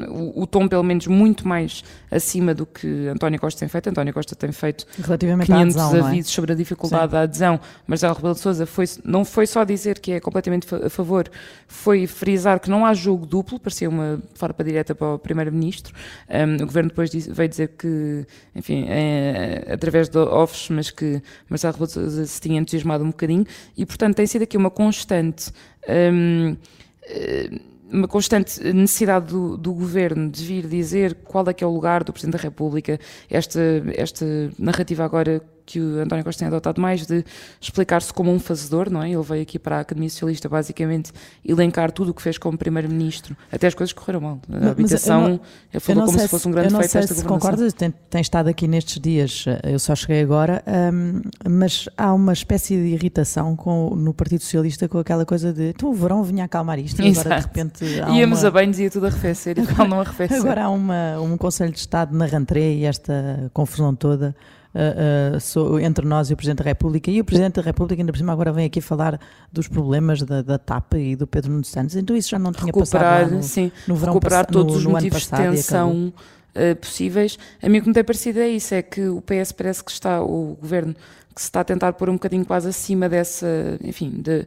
o, 0.08 0.42
o, 0.42 0.46
tom 0.46 0.66
pelo 0.66 0.82
menos 0.82 1.06
muito 1.06 1.46
mais 1.46 1.84
acima 2.10 2.54
do 2.54 2.66
que 2.66 3.08
António 3.08 3.40
Costa 3.40 3.60
tem 3.60 3.68
feito. 3.68 3.88
António 3.88 4.12
Costa 4.12 4.34
tem 4.34 4.50
feito 4.50 4.86
500 4.96 5.50
adesão, 5.50 5.96
é? 5.96 6.00
avisos 6.00 6.32
é? 6.32 6.34
sobre 6.34 6.52
a 6.52 6.54
dificuldade 6.54 7.06
Sim. 7.06 7.12
da 7.12 7.20
adesão. 7.22 7.60
Marcelo 7.86 8.14
Rebelo 8.14 8.34
de 8.34 8.40
Sousa 8.40 8.66
foi, 8.66 8.84
não 9.04 9.24
foi 9.24 9.46
só 9.46 9.64
dizer 9.64 9.98
que 10.00 10.12
é 10.12 10.20
completamente 10.20 10.66
a 10.74 10.90
favor, 10.90 11.30
foi 11.68 12.06
frisar 12.06 12.58
que 12.60 12.68
não 12.68 12.84
há 12.84 12.92
jogo 12.94 13.26
duplo, 13.26 13.58
parecia 13.60 13.88
uma 13.88 14.20
farpa 14.34 14.64
direta 14.64 14.94
para 14.94 15.14
o 15.14 15.18
Primeiro-Ministro. 15.18 15.94
Um, 16.28 16.62
o 16.62 16.66
Governo 16.66 16.90
depois 16.90 17.10
disse, 17.10 17.30
veio 17.30 17.48
dizer 17.48 17.68
que, 17.78 18.26
enfim, 18.54 18.86
é, 18.88 19.68
através 19.72 20.08
de 20.08 20.18
offs, 20.18 20.68
mas 20.70 20.90
que 20.90 21.22
Marcelo 21.48 21.74
Rebelo 21.74 21.86
de 21.86 21.92
Sousa 21.92 22.26
se 22.26 22.40
tinha 22.40 22.60
entusiasmado 22.60 23.04
um 23.04 23.08
bocadinho 23.08 23.46
e, 23.76 23.86
portanto, 23.86 24.16
tem 24.16 24.26
sido 24.26 24.42
aqui 24.42 24.56
uma 24.56 24.70
constante 24.70 25.52
um, 25.88 26.56
eh, 27.04 27.50
uma 27.92 28.06
constante 28.06 28.62
necessidade 28.72 29.26
do, 29.26 29.56
do, 29.56 29.72
governo 29.72 30.30
de 30.30 30.44
vir 30.44 30.66
dizer 30.66 31.16
qual 31.24 31.48
é 31.48 31.52
que 31.52 31.64
é 31.64 31.66
o 31.66 31.70
lugar 31.70 32.04
do 32.04 32.12
Presidente 32.12 32.36
da 32.36 32.42
República, 32.42 32.98
esta, 33.28 33.60
esta 33.96 34.24
narrativa 34.58 35.04
agora 35.04 35.42
que 35.70 35.80
o 35.80 36.00
António 36.00 36.24
Costa 36.24 36.40
tem 36.40 36.48
adotado 36.48 36.80
mais 36.80 37.06
de 37.06 37.24
explicar-se 37.60 38.12
como 38.12 38.30
um 38.32 38.38
fazedor, 38.38 38.90
não 38.90 39.02
é? 39.02 39.10
Ele 39.10 39.22
veio 39.22 39.42
aqui 39.42 39.58
para 39.58 39.78
a 39.78 39.80
Academia 39.80 40.10
Socialista 40.10 40.48
basicamente 40.48 41.12
elencar 41.44 41.92
tudo 41.92 42.10
o 42.10 42.14
que 42.14 42.22
fez 42.22 42.38
como 42.38 42.58
Primeiro-Ministro, 42.58 43.36
até 43.50 43.66
as 43.66 43.74
coisas 43.74 43.92
correram 43.92 44.20
mal. 44.20 44.40
A 44.48 44.58
não, 44.58 44.70
habitação, 44.70 45.20
não, 45.22 45.40
ele 45.72 45.80
falou 45.80 46.06
como 46.06 46.18
se 46.18 46.28
fosse 46.28 46.48
um 46.48 46.50
grande 46.50 46.74
feito 46.76 46.92
desta 46.92 47.14
se 47.14 47.24
concordas, 47.24 47.72
tem, 47.72 47.92
tem, 48.10 48.20
estado 48.20 48.48
aqui 48.48 48.66
nestes 48.66 49.00
dias, 49.00 49.44
eu 49.62 49.78
só 49.78 49.94
cheguei 49.94 50.22
agora, 50.22 50.62
um, 50.92 51.20
mas 51.48 51.88
há 51.96 52.12
uma 52.12 52.32
espécie 52.32 52.76
de 52.76 52.88
irritação 52.94 53.54
com, 53.54 53.94
no 53.94 54.12
Partido 54.12 54.42
Socialista 54.42 54.88
com 54.88 54.98
aquela 54.98 55.24
coisa 55.24 55.52
de 55.52 55.70
então 55.70 55.90
o 55.90 55.94
verão 55.94 56.22
vinha 56.22 56.44
acalmar 56.44 56.78
isto 56.78 57.00
e 57.00 57.10
agora 57.10 57.36
de 57.36 57.42
repente 57.42 57.84
Íamos 58.12 58.40
uma... 58.40 58.48
a 58.48 58.50
bem, 58.50 58.70
dizia 58.70 58.90
tudo 58.90 59.06
a 59.06 59.08
arrefecer 59.08 59.56
e 59.58 59.88
não 59.88 60.00
arrefecer. 60.00 60.40
Agora 60.40 60.64
há 60.64 60.70
uma, 60.70 61.20
um 61.20 61.36
Conselho 61.36 61.72
de 61.72 61.78
Estado 61.78 62.16
na 62.16 62.26
rentrée 62.26 62.78
e 62.78 62.84
esta 62.84 63.50
confusão 63.52 63.94
toda 63.94 64.34
uh, 64.74 65.60
uh, 65.60 65.80
entre 65.80 66.06
nós 66.06 66.30
e 66.30 66.34
o 66.34 66.36
Presidente 66.36 66.58
da 66.58 66.64
República. 66.64 67.10
E 67.10 67.20
o 67.20 67.24
Presidente 67.24 67.56
da 67.56 67.62
República, 67.62 68.00
ainda 68.00 68.12
por 68.12 68.18
cima, 68.18 68.32
agora 68.32 68.52
vem 68.52 68.66
aqui 68.66 68.80
falar 68.80 69.20
dos 69.52 69.68
problemas 69.68 70.22
da, 70.22 70.42
da 70.42 70.58
TAP 70.58 70.94
e 70.94 71.16
do 71.16 71.26
Pedro 71.26 71.50
Nuno 71.52 71.64
Santos. 71.64 71.96
Então 71.96 72.16
isso 72.16 72.30
já 72.30 72.38
não 72.38 72.52
tinha 72.52 72.66
recuperar, 72.66 73.22
passado 73.24 73.36
no, 73.36 73.42
sim, 73.42 73.72
no 73.86 73.96
verão 73.96 74.14
Recuperar 74.14 74.46
pass- 74.46 74.52
todos 74.52 74.72
no, 74.72 74.78
os 74.78 74.84
no 74.84 74.90
motivos 74.90 75.22
de 75.22 75.28
tensão 75.30 76.12
uh, 76.54 76.76
possíveis. 76.76 77.38
A 77.62 77.68
mim 77.68 77.78
o 77.78 77.82
que 77.82 77.88
me 77.88 77.94
tem 77.94 78.04
parecido 78.04 78.40
é 78.40 78.48
isso, 78.48 78.74
é 78.74 78.82
que 78.82 79.08
o 79.08 79.20
PS 79.22 79.52
parece 79.52 79.82
que 79.84 79.90
está, 79.90 80.22
o 80.22 80.56
Governo, 80.60 80.94
que 81.34 81.40
se 81.40 81.46
está 81.48 81.60
a 81.60 81.64
tentar 81.64 81.92
pôr 81.94 82.08
um 82.10 82.14
bocadinho 82.14 82.44
quase 82.44 82.68
acima 82.68 83.08
dessa, 83.08 83.46
enfim, 83.82 84.10
de 84.10 84.46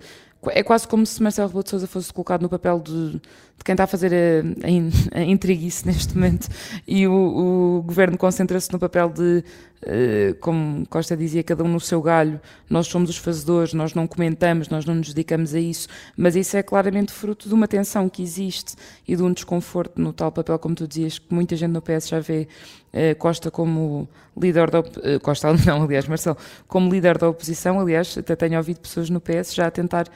é 0.52 0.64
quase 0.64 0.88
como 0.88 1.06
se 1.06 1.22
Marcelo 1.22 1.48
Rebelo 1.48 1.64
de 1.64 1.70
Sousa 1.70 1.88
fosse 1.88 2.12
colocado 2.12 2.42
no 2.42 2.50
papel 2.50 2.80
de, 2.80 3.14
de 3.14 3.64
quem 3.64 3.74
está 3.74 3.86
a 3.86 3.88
fazer 3.88 4.12
a, 4.14 5.18
a, 5.18 5.22
a 5.22 5.24
intriguice 5.24 5.86
neste 5.88 6.16
momento. 6.16 6.48
E 6.88 7.08
o, 7.08 7.78
o 7.78 7.84
governo 7.84 8.18
concentra-se 8.18 8.72
no 8.72 8.80
papel 8.80 9.10
de, 9.10 9.44
uh, 9.84 10.36
como 10.40 10.86
Costa 10.88 11.16
dizia, 11.16 11.44
cada 11.44 11.64
um 11.64 11.68
no 11.68 11.80
seu 11.80 12.02
galho, 12.02 12.42
nós 12.70 12.88
somos 12.88 13.10
os 13.10 13.18
fazedores, 13.18 13.74
nós 13.74 13.94
não 13.94 14.08
comentamos, 14.08 14.70
nós 14.70 14.86
não 14.86 14.96
nos 14.96 15.14
dedicamos 15.14 15.54
a 15.54 15.60
isso, 15.60 15.88
mas 16.18 16.36
isso 16.36 16.58
é 16.58 16.64
claramente 16.64 17.12
fruto 17.12 17.48
de 17.48 17.54
uma 17.54 17.68
tensão 17.68 18.10
que 18.10 18.22
existe 18.22 18.76
e 19.08 19.16
de 19.16 19.24
um 19.24 19.32
desconforto 19.32 20.00
no 20.02 20.12
tal 20.12 20.32
papel, 20.32 20.58
como 20.60 20.76
tu 20.76 20.88
dizias, 20.88 21.20
que 21.20 21.34
muita 21.34 21.56
gente 21.56 21.72
no 21.72 21.82
PS 21.82 22.10
já 22.10 22.20
vê 22.20 22.48
uh, 22.94 23.16
Costa 23.18 23.50
como 23.50 24.08
líder 24.36 24.70
da 24.70 24.80
uh, 24.80 25.20
Costa 25.22 25.54
não, 25.66 25.84
aliás, 25.84 26.08
Marcelo, 26.08 26.38
como 26.68 26.92
líder 26.92 27.18
da 27.18 27.30
oposição, 27.30 27.80
aliás, 27.80 28.18
até 28.18 28.36
tenho 28.36 28.58
ouvido 28.58 28.80
pessoas 28.80 29.10
no 29.10 29.22
PS 29.22 29.54
já 29.54 29.68
a 29.68 29.72
tentar 29.72 30.08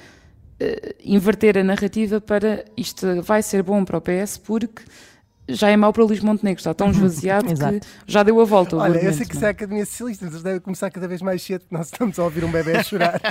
inverter 1.04 1.58
a 1.58 1.64
narrativa 1.64 2.20
para 2.20 2.66
isto 2.76 3.22
vai 3.22 3.44
ser 3.44 3.62
bom 3.64 3.86
para 3.86 3.98
o 3.98 4.02
PS 4.02 4.38
porque 4.38 4.84
já 5.50 5.70
é 5.70 5.78
mau 5.78 5.94
para 5.94 6.04
o 6.04 6.08
Luís 6.08 6.20
Montenegro, 6.20 6.60
está 6.60 6.74
tão 6.74 6.92
esvaziado 6.92 7.48
que 7.48 7.54
já 8.06 8.22
deu 8.24 8.42
a 8.42 8.46
volta. 8.46 8.76
Olha, 8.76 9.00
eu 9.00 9.14
sei 9.14 9.26
que 9.26 9.34
isso 9.34 9.46
é 9.46 9.48
a 9.48 9.52
Academia 9.52 9.86
Socialista, 9.86 10.28
mas 10.30 10.44
deve 10.44 10.60
começar 10.60 10.92
cada 10.92 11.08
vez 11.08 11.22
mais 11.22 11.42
cedo, 11.42 11.64
nós 11.72 11.88
estamos 11.88 12.20
a 12.20 12.24
ouvir 12.24 12.44
um 12.44 12.52
bebê 12.52 12.76
a 12.76 12.84
chorar. 12.84 13.16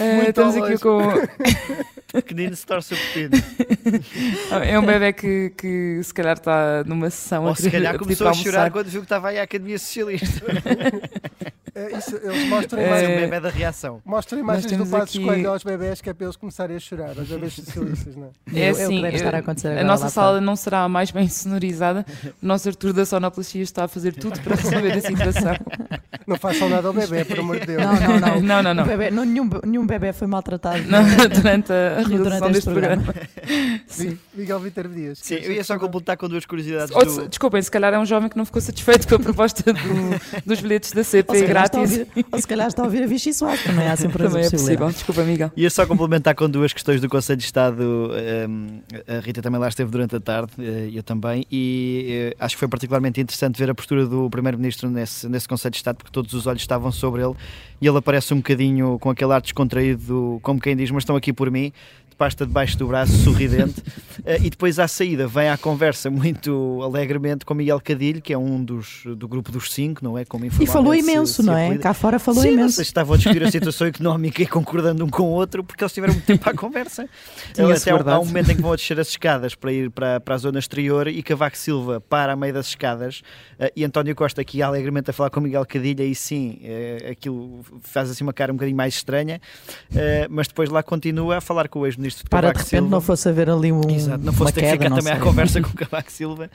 uh, 0.00 0.28
estamos 0.28 0.56
aqui 0.56 0.76
com. 0.78 0.98
Pequenino 2.22 2.54
se 2.54 2.66
torce 2.66 2.94
o 2.94 2.96
pepino. 2.96 3.30
É 4.64 4.78
um 4.78 4.84
bebê 4.84 5.12
que, 5.12 5.50
que 5.56 6.00
se 6.02 6.12
calhar 6.12 6.34
está 6.36 6.84
numa 6.84 7.08
sessão 7.10 7.44
Ou 7.44 7.50
a 7.50 7.54
se 7.56 7.70
calhar 7.70 7.98
começou 7.98 8.28
a 8.28 8.34
chorar 8.34 8.70
quando 8.70 8.86
viu 8.88 9.00
que 9.00 9.06
estava 9.06 9.28
aí 9.28 9.38
a 9.38 9.42
Academia 9.44 9.78
Socialista. 9.78 10.42
É, 11.74 11.96
isso, 11.96 12.14
eles 12.22 12.46
mostram, 12.50 12.78
É. 12.82 12.90
Mas 12.90 12.98
imagem- 13.00 13.16
o 13.16 13.20
bebê 13.20 13.40
da 13.40 13.48
reação. 13.48 14.02
mostram 14.04 14.38
imagens 14.38 14.70
do 14.76 14.84
Passos 14.86 15.16
aqui- 15.16 15.24
Coelho 15.24 15.48
aos 15.50 15.64
bebés 15.64 16.02
que 16.02 16.10
é 16.10 16.12
para 16.12 16.26
eles 16.26 16.36
começarem 16.36 16.76
a 16.76 16.78
chorar, 16.78 17.18
aos 17.18 17.26
bebés 17.26 17.54
socialistas, 17.54 18.14
não 18.14 18.24
é? 18.24 18.60
É 18.60 18.66
É 18.68 18.72
o 18.72 18.76
que 18.76 18.82
assim, 18.82 19.00
deve 19.00 19.16
estar 19.16 19.34
a 19.34 19.38
eh, 19.38 19.40
acontecer 19.40 19.78
a 19.78 19.82
nossa 19.82 20.04
lá 20.04 20.10
sala 20.10 20.38
não 20.38 20.54
será 20.54 20.80
a 20.82 20.88
mais 20.90 21.10
bem 21.10 21.26
sonorizada. 21.30 22.04
O 22.42 22.46
nosso 22.46 22.68
Arthur 22.68 22.92
da 22.92 23.06
Sonoplastia 23.06 23.62
está 23.62 23.84
a 23.84 23.88
fazer 23.88 24.12
tudo 24.12 24.38
para 24.40 24.54
resolver 24.54 24.92
a 24.92 25.00
situação. 25.00 25.56
Não 26.24 26.36
façam 26.36 26.68
nada 26.68 26.86
ao 26.86 26.94
bebê, 26.94 27.24
por 27.24 27.40
amor 27.40 27.58
de 27.58 27.66
Deus. 27.66 27.82
Não, 27.82 27.94
não, 27.94 28.20
não. 28.20 28.40
Não, 28.40 28.62
não, 28.62 28.74
não. 28.74 28.84
O 28.84 28.86
bebé- 28.86 29.10
não, 29.10 29.24
nenhum, 29.24 29.50
nenhum 29.66 29.84
bebê 29.84 30.12
foi 30.12 30.28
maltratado. 30.28 30.80
Não, 30.86 31.02
durante 31.28 31.72
a 31.72 32.01
realização 32.04 32.38
Durante 32.40 32.58
este 32.58 32.66
deste 32.66 32.70
programa. 32.70 33.02
programa. 33.02 34.18
Miguel 34.34 34.60
Vítor 34.60 34.88
Dias. 34.88 35.18
Sim, 35.22 35.34
eu 35.36 35.52
ia 35.52 35.64
só 35.64 35.78
completar 35.78 36.16
com 36.16 36.28
duas 36.28 36.44
curiosidades. 36.46 36.94
Ou 36.94 37.04
do- 37.04 37.10
se- 37.10 37.28
desculpem, 37.28 37.60
se 37.62 37.70
calhar 37.70 37.92
é 37.94 37.98
um 37.98 38.06
jovem 38.06 38.28
que 38.28 38.36
não 38.36 38.44
ficou 38.44 38.60
satisfeito 38.60 39.06
com 39.08 39.14
a 39.16 39.18
proposta 39.18 39.72
do- 39.72 39.80
dos 40.46 40.60
bilhetes 40.60 40.92
da 40.92 41.00
Ou 41.00 41.04
CP 41.04 41.44
a 41.44 41.46
grátis. 41.46 41.78
ouvir, 41.78 42.06
ou 42.30 42.40
se 42.40 42.46
calhar 42.46 42.66
está 42.68 42.82
a 42.82 42.84
ouvir 42.84 43.02
a 43.02 43.06
Vichy 43.06 43.32
Soares, 43.32 43.62
também 43.64 43.86
há 43.88 43.96
sempre 43.96 44.22
Também 44.22 44.44
é 44.44 44.50
possível. 44.50 44.88
Desculpa, 44.90 45.22
Miguel. 45.24 45.50
Ia 45.56 45.70
só 45.70 45.86
complementar 45.86 46.34
com 46.34 46.48
duas 46.48 46.72
questões 46.72 47.00
do 47.00 47.08
Conselho 47.08 47.38
de 47.38 47.44
Estado. 47.44 47.82
um, 47.82 48.80
a 49.06 49.20
Rita 49.20 49.42
também 49.42 49.60
lá 49.60 49.68
esteve 49.68 49.90
durante 49.90 50.16
a 50.16 50.20
tarde, 50.20 50.52
eh, 50.58 50.90
eu 50.92 51.02
também, 51.02 51.44
e 51.50 52.32
eh, 52.32 52.36
acho 52.38 52.54
que 52.56 52.60
foi 52.60 52.68
particularmente 52.68 53.20
interessante 53.20 53.58
ver 53.58 53.70
a 53.70 53.74
postura 53.74 54.06
do 54.06 54.28
Primeiro-Ministro 54.30 54.88
nesse, 54.90 55.28
nesse 55.28 55.48
Conselho 55.48 55.72
de 55.72 55.76
Estado, 55.78 55.96
porque 55.96 56.10
todos 56.12 56.32
os 56.32 56.46
olhos 56.46 56.62
estavam 56.62 56.90
sobre 56.92 57.22
ele 57.22 57.34
e 57.82 57.88
ele 57.88 57.98
aparece 57.98 58.32
um 58.32 58.36
bocadinho 58.36 58.96
com 59.00 59.10
aquele 59.10 59.32
ar 59.32 59.40
descontraído, 59.40 60.38
como 60.40 60.60
quem 60.60 60.76
diz, 60.76 60.88
mas 60.92 61.02
estão 61.02 61.16
aqui 61.16 61.32
por 61.32 61.50
mim. 61.50 61.72
Pasta 62.22 62.46
debaixo 62.46 62.78
do 62.78 62.86
braço, 62.86 63.12
sorridente, 63.24 63.82
Eh, 64.26 64.40
e 64.42 64.50
depois 64.50 64.78
à 64.78 64.86
saída 64.86 65.26
vem 65.26 65.48
à 65.48 65.56
conversa 65.56 66.10
muito 66.10 66.80
alegremente 66.84 67.46
com 67.46 67.54
Miguel 67.54 67.80
Cadilho, 67.80 68.20
que 68.20 68.30
é 68.32 68.36
um 68.38 68.62
dos 68.62 69.02
do 69.16 69.26
grupo 69.26 69.50
dos 69.50 69.72
cinco, 69.72 70.04
não 70.04 70.18
é? 70.18 70.24
Como 70.24 70.44
E 70.44 70.50
falou 70.66 70.92
se- 70.92 70.98
imenso, 71.00 71.40
se 71.40 71.42
não 71.42 71.56
é? 71.56 71.76
Cá 71.78 71.94
fora 71.94 72.18
falou 72.18 72.42
Sim, 72.42 72.50
imenso. 72.52 72.80
estavam 72.82 73.14
a 73.14 73.16
discutir 73.16 73.42
a 73.42 73.50
situação 73.50 73.86
económica 73.86 74.42
e 74.42 74.46
concordando 74.46 75.02
um 75.04 75.08
com 75.08 75.22
o 75.22 75.30
outro, 75.30 75.64
porque 75.64 75.82
eles 75.82 75.92
tiveram 75.94 76.12
muito 76.12 76.26
tempo 76.26 76.48
à 76.48 76.52
conversa. 76.54 77.08
Até 77.50 77.90
há- 77.90 78.20
um 78.20 78.26
momento 78.26 78.50
em 78.52 78.56
que 78.56 78.62
vão 78.62 78.72
a 78.72 78.76
descer 78.76 79.00
as 79.00 79.08
escadas 79.08 79.54
para 79.54 79.72
ir 79.72 79.90
para, 79.90 80.20
para 80.20 80.34
a 80.34 80.38
zona 80.38 80.58
exterior 80.58 81.08
e 81.08 81.22
Cavaco 81.22 81.56
Silva 81.56 81.98
para 82.00 82.34
a 82.34 82.36
meio 82.36 82.52
das 82.52 82.66
escadas 82.66 83.22
eh, 83.58 83.72
e 83.74 83.82
António 83.82 84.14
Costa 84.14 84.42
aqui 84.42 84.62
alegremente 84.62 85.08
a 85.10 85.12
falar 85.14 85.30
com 85.30 85.40
Miguel 85.40 85.64
Cadilha 85.66 86.04
e 86.04 86.14
sim, 86.14 86.60
eh, 86.62 87.08
aquilo 87.12 87.64
faz 87.80 88.10
assim 88.10 88.22
uma 88.22 88.32
cara 88.34 88.52
um 88.52 88.56
bocadinho 88.56 88.76
mais 88.76 88.92
estranha, 88.94 89.40
mas 90.30 90.46
depois 90.48 90.68
lá 90.68 90.82
continua 90.82 91.38
a 91.38 91.40
falar 91.40 91.66
com 91.68 91.80
o 91.80 91.86
ex-ministro 91.86 92.11
de 92.18 92.24
Para 92.24 92.48
Cavaco 92.48 92.58
de 92.58 92.64
repente 92.64 92.80
Silva. 92.80 92.90
não 92.90 93.00
fosse 93.00 93.28
haver 93.28 93.50
ali 93.50 93.72
um, 93.72 93.80
Exato, 93.90 94.24
não 94.24 94.32
fosse 94.32 94.52
ter 94.52 94.60
que 94.60 94.66
queda, 94.66 94.76
ficar 94.84 94.90
não 94.90 94.96
também 94.98 95.12
à 95.12 95.20
conversa 95.20 95.60
com 95.60 95.68
o 95.68 95.74
Cavaco 95.76 96.12
Silva. 96.12 96.50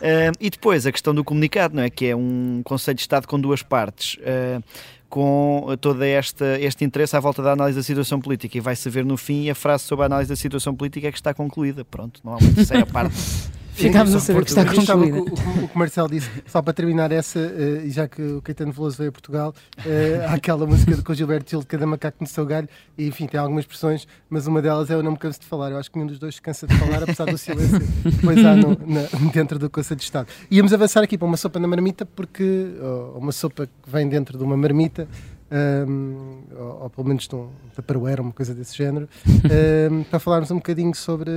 Ah, 0.00 0.32
e 0.40 0.50
depois 0.50 0.86
a 0.86 0.92
questão 0.92 1.14
do 1.14 1.22
comunicado, 1.24 1.74
não 1.76 1.82
é? 1.82 1.90
Que 1.90 2.06
é 2.06 2.16
um 2.16 2.62
Conselho 2.64 2.96
de 2.96 3.02
Estado 3.02 3.26
com 3.26 3.40
duas 3.40 3.62
partes. 3.62 4.18
ah, 4.24 4.60
com 5.08 5.66
todo 5.78 6.02
esta, 6.02 6.58
este 6.58 6.86
interesse 6.86 7.14
à 7.14 7.20
volta 7.20 7.42
da 7.42 7.52
análise 7.52 7.76
da 7.78 7.82
situação 7.82 8.18
política 8.18 8.56
e 8.56 8.60
vai-se 8.62 8.88
ver 8.88 9.04
no 9.04 9.18
fim 9.18 9.50
a 9.50 9.54
frase 9.54 9.84
sobre 9.84 10.04
a 10.04 10.06
análise 10.06 10.30
da 10.30 10.36
situação 10.36 10.74
política 10.74 11.08
é 11.08 11.12
que 11.12 11.18
está 11.18 11.34
concluída. 11.34 11.84
Pronto, 11.84 12.18
não 12.24 12.32
há 12.32 12.36
uma 12.38 12.50
terceira 12.54 12.86
parte. 12.86 13.14
Ficámos 13.74 14.14
a 14.14 14.20
saber 14.20 14.44
que 14.44 14.50
está 14.50 14.64
concluída. 14.64 15.18
O, 15.18 15.20
o, 15.22 15.24
o 15.64 15.68
que 15.68 15.74
o 15.74 15.78
Marcelo 15.78 16.08
disse, 16.08 16.30
só 16.46 16.60
para 16.60 16.72
terminar 16.72 17.10
essa, 17.10 17.38
e 17.84 17.90
já 17.90 18.06
que 18.06 18.20
o 18.22 18.42
Caetano 18.42 18.70
Veloso 18.72 18.98
veio 18.98 19.08
a 19.08 19.12
Portugal, 19.12 19.54
eh, 19.86 20.24
há 20.28 20.34
aquela 20.34 20.66
música 20.66 21.00
com 21.02 21.14
Gilberto 21.14 21.50
Gil 21.50 21.60
de 21.60 21.66
cada 21.66 21.86
macaco 21.86 22.18
no 22.20 22.26
seu 22.26 22.44
galho, 22.44 22.68
e 22.98 23.06
enfim, 23.08 23.26
tem 23.26 23.40
algumas 23.40 23.62
expressões, 23.64 24.06
mas 24.28 24.46
uma 24.46 24.60
delas 24.60 24.90
é 24.90 24.94
eu 24.94 25.02
não 25.02 25.12
me 25.12 25.18
canso 25.18 25.40
de 25.40 25.46
falar. 25.46 25.70
Eu 25.70 25.78
acho 25.78 25.90
que 25.90 25.96
nenhum 25.96 26.08
dos 26.08 26.18
dois 26.18 26.34
se 26.34 26.42
cansa 26.42 26.66
de 26.66 26.76
falar, 26.76 27.02
apesar 27.02 27.24
do 27.24 27.38
silêncio 27.38 27.80
que 27.80 28.10
depois 28.10 28.44
há 28.44 28.54
no- 28.54 28.78
na- 28.86 29.30
dentro 29.32 29.58
do 29.58 29.70
Conselho 29.70 29.98
de 29.98 30.04
Estado. 30.04 30.28
Íamos 30.50 30.72
avançar 30.72 31.02
aqui 31.02 31.16
para 31.16 31.26
uma 31.26 31.36
sopa 31.38 31.58
na 31.58 31.66
marmita, 31.66 32.04
porque 32.04 32.72
ou 32.80 33.18
uma 33.18 33.32
sopa 33.32 33.66
que 33.66 33.90
vem 33.90 34.08
dentro 34.08 34.36
de 34.36 34.44
uma 34.44 34.56
marmita. 34.56 35.08
ahm, 35.50 36.44
ou, 36.58 36.82
ou 36.84 36.90
pelo 36.90 37.08
menos 37.08 37.28
de 37.28 37.34
um 37.34 37.48
tupperware, 37.74 38.20
uma 38.20 38.32
coisa 38.32 38.54
desse 38.54 38.76
género, 38.76 39.06
ahm, 39.44 40.02
para 40.04 40.18
falarmos 40.18 40.50
um 40.50 40.56
bocadinho 40.56 40.94
sobre 40.94 41.30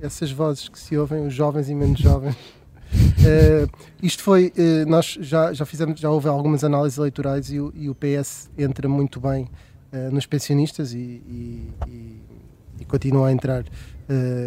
essas 0.00 0.30
vozes 0.30 0.68
que 0.68 0.78
se 0.78 0.96
ouvem, 0.96 1.26
os 1.26 1.34
jovens 1.34 1.68
e 1.68 1.74
menos 1.74 2.00
jovens. 2.00 2.36
Eh, 3.26 3.66
isto 4.00 4.22
foi, 4.22 4.52
eh, 4.56 4.84
nós 4.84 5.18
já, 5.20 5.52
já 5.52 5.66
fizemos, 5.66 5.98
já 5.98 6.08
houve 6.08 6.28
algumas 6.28 6.62
análises 6.62 6.96
eleitorais 6.96 7.50
e 7.50 7.58
o, 7.58 7.72
e 7.74 7.90
o 7.90 7.94
PS 7.96 8.48
entra 8.56 8.88
muito 8.88 9.18
bem 9.18 9.48
eh, 9.90 10.08
nos 10.10 10.24
pensionistas 10.24 10.92
e, 10.92 10.98
e- 10.98 11.72
e- 11.88 12.22
e 12.80 12.84
continua 12.84 13.26
a 13.28 13.32
entrar. 13.32 13.64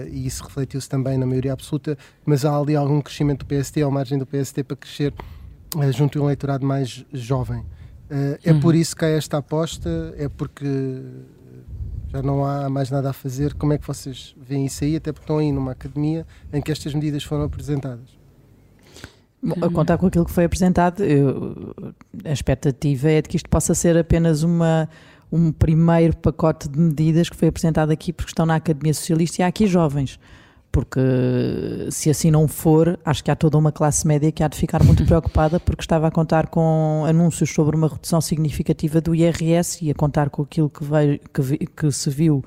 e 0.09 0.25
isso 0.25 0.41
refletiu-se 0.45 0.87
também 0.87 1.17
na 1.17 1.25
maioria 1.25 1.51
absoluta, 1.51 1.97
mas 2.25 2.45
há 2.45 2.55
ali 2.55 2.75
algum 2.77 3.01
crescimento 3.01 3.39
do 3.39 3.45
PST, 3.45 3.81
à 3.83 3.89
margem 3.89 4.17
do 4.17 4.25
PST, 4.25 4.63
para 4.63 4.77
crescer 4.77 5.13
junto 5.91 6.17
a 6.17 6.21
um 6.21 6.25
eleitorado 6.25 6.65
mais 6.65 7.03
jovem. 7.11 7.65
É 8.43 8.53
por 8.53 8.73
isso 8.73 8.95
que 8.95 9.03
há 9.03 9.09
esta 9.09 9.37
aposta, 9.39 10.13
é 10.17 10.29
porque 10.29 10.65
já 12.11 12.21
não 12.21 12.43
há 12.45 12.69
mais 12.69 12.89
nada 12.89 13.09
a 13.09 13.13
fazer. 13.13 13.53
Como 13.53 13.73
é 13.73 13.77
que 13.77 13.85
vocês 13.87 14.35
veem 14.41 14.65
isso 14.65 14.83
aí? 14.83 14.95
Até 14.95 15.11
porque 15.11 15.23
estão 15.25 15.37
aí 15.37 15.51
numa 15.51 15.71
academia 15.71 16.25
em 16.51 16.61
que 16.61 16.71
estas 16.71 16.93
medidas 16.93 17.23
foram 17.23 17.43
apresentadas. 17.43 18.17
Bom, 19.41 19.55
a 19.65 19.69
contar 19.69 19.97
com 19.97 20.07
aquilo 20.07 20.25
que 20.25 20.31
foi 20.31 20.43
apresentado, 20.45 21.01
eu- 21.03 21.93
a 22.25 22.31
expectativa 22.31 23.09
é 23.09 23.21
de 23.21 23.29
que 23.29 23.37
isto 23.37 23.49
possa 23.49 23.73
ser 23.73 23.95
apenas 23.97 24.43
uma, 24.43 24.89
um 25.31 25.51
primeiro 25.51 26.17
pacote 26.17 26.67
de 26.67 26.77
medidas 26.77 27.29
que 27.29 27.35
foi 27.37 27.47
apresentado 27.47 27.89
aqui 27.91 28.11
porque 28.11 28.31
estão 28.31 28.45
na 28.45 28.55
Academia 28.55 28.93
Socialista 28.93 29.41
e 29.41 29.43
há 29.43 29.47
aqui 29.47 29.65
jovens. 29.65 30.19
Porque 30.71 30.99
se 31.89 32.09
assim 32.09 32.29
não 32.29 32.47
for, 32.47 32.99
acho 33.03 33.23
que 33.23 33.31
há 33.31 33.35
toda 33.35 33.57
uma 33.57 33.71
classe 33.71 34.05
média 34.07 34.31
que 34.31 34.43
há 34.43 34.47
de 34.47 34.55
ficar 34.57 34.83
muito 34.83 35.03
preocupada 35.07 35.59
porque 35.59 35.81
estava 35.81 36.07
a 36.07 36.11
contar 36.11 36.47
com 36.47 37.03
anúncios 37.07 37.49
sobre 37.51 37.75
uma 37.75 37.87
redução 37.87 38.21
significativa 38.21 39.01
do 39.01 39.15
IRS 39.15 39.83
e 39.83 39.89
a 39.89 39.95
contar 39.95 40.29
com 40.29 40.43
aquilo 40.43 40.69
que, 40.69 40.83
veio, 40.83 41.19
que, 41.33 41.41
vi- 41.41 41.57
que 41.75 41.91
se 41.91 42.09
viu 42.11 42.43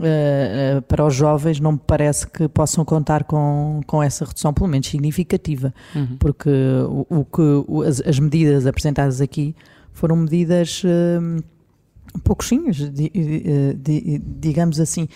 eh, 0.00 0.76
eh, 0.78 0.80
para 0.80 1.06
os 1.06 1.14
jovens, 1.14 1.60
não 1.60 1.72
me 1.72 1.80
parece 1.86 2.26
que 2.26 2.48
possam 2.48 2.84
contar 2.84 3.22
com, 3.24 3.80
com 3.86 4.02
essa 4.02 4.24
redução, 4.24 4.52
pelo 4.52 4.68
menos 4.68 4.88
significativa 4.88 5.72
Uhum. 5.94 6.16
porque 6.18 6.50
o, 6.88 7.06
o 7.20 7.24
que 7.24 7.40
o- 7.68 7.82
as, 7.82 8.00
as 8.00 8.18
medidas 8.18 8.66
apresentadas 8.66 9.20
aqui 9.20 9.54
foram 9.92 10.16
medidas 10.16 10.82
di- 12.90 13.12
eh, 13.14 13.74
di- 13.78 14.20
digamos 14.40 14.80
assim. 14.80 15.06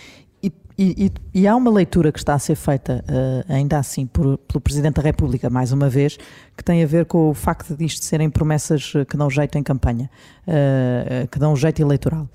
E, 0.76 1.06
e- 1.34 1.40
e- 1.42 1.46
há 1.46 1.54
uma 1.54 1.70
leitura 1.70 2.10
que 2.10 2.18
está 2.18 2.34
a 2.34 2.38
ser 2.38 2.56
feita, 2.56 3.04
eh, 3.06 3.44
ainda 3.48 3.78
assim, 3.78 4.06
por- 4.06 4.36
pelo 4.38 4.60
Presidente 4.60 4.96
da 4.96 5.02
República, 5.02 5.48
mais 5.48 5.70
uma 5.70 5.88
vez, 5.88 6.16
que 6.56 6.64
tem 6.64 6.82
a 6.82 6.86
ver 6.86 7.04
com 7.06 7.30
o 7.30 7.34
facto 7.34 7.76
de 7.76 7.84
isto 7.84 8.04
serem 8.04 8.28
promessas 8.28 8.92
eh, 8.96 9.04
que 9.04 9.16
dão 9.16 9.30
jeito 9.30 9.56
em 9.56 9.62
campanha, 9.62 10.10
eh, 10.48 11.28
que 11.30 11.38
dão 11.38 11.54
jeito 11.54 11.80
eleitoral. 11.80 12.28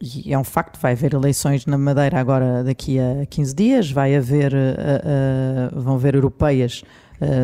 E 0.00 0.32
é 0.32 0.38
um 0.38 0.44
facto, 0.44 0.78
vai 0.80 0.92
haver 0.92 1.12
eleições 1.12 1.66
na 1.66 1.76
Madeira 1.76 2.18
agora 2.18 2.64
daqui 2.64 2.98
a 2.98 3.26
15 3.28 3.54
dias, 3.54 3.90
vai 3.90 4.16
haver, 4.16 4.52
eh, 4.54 5.70
vão 5.74 5.94
haver 5.96 6.14
europeias 6.14 6.82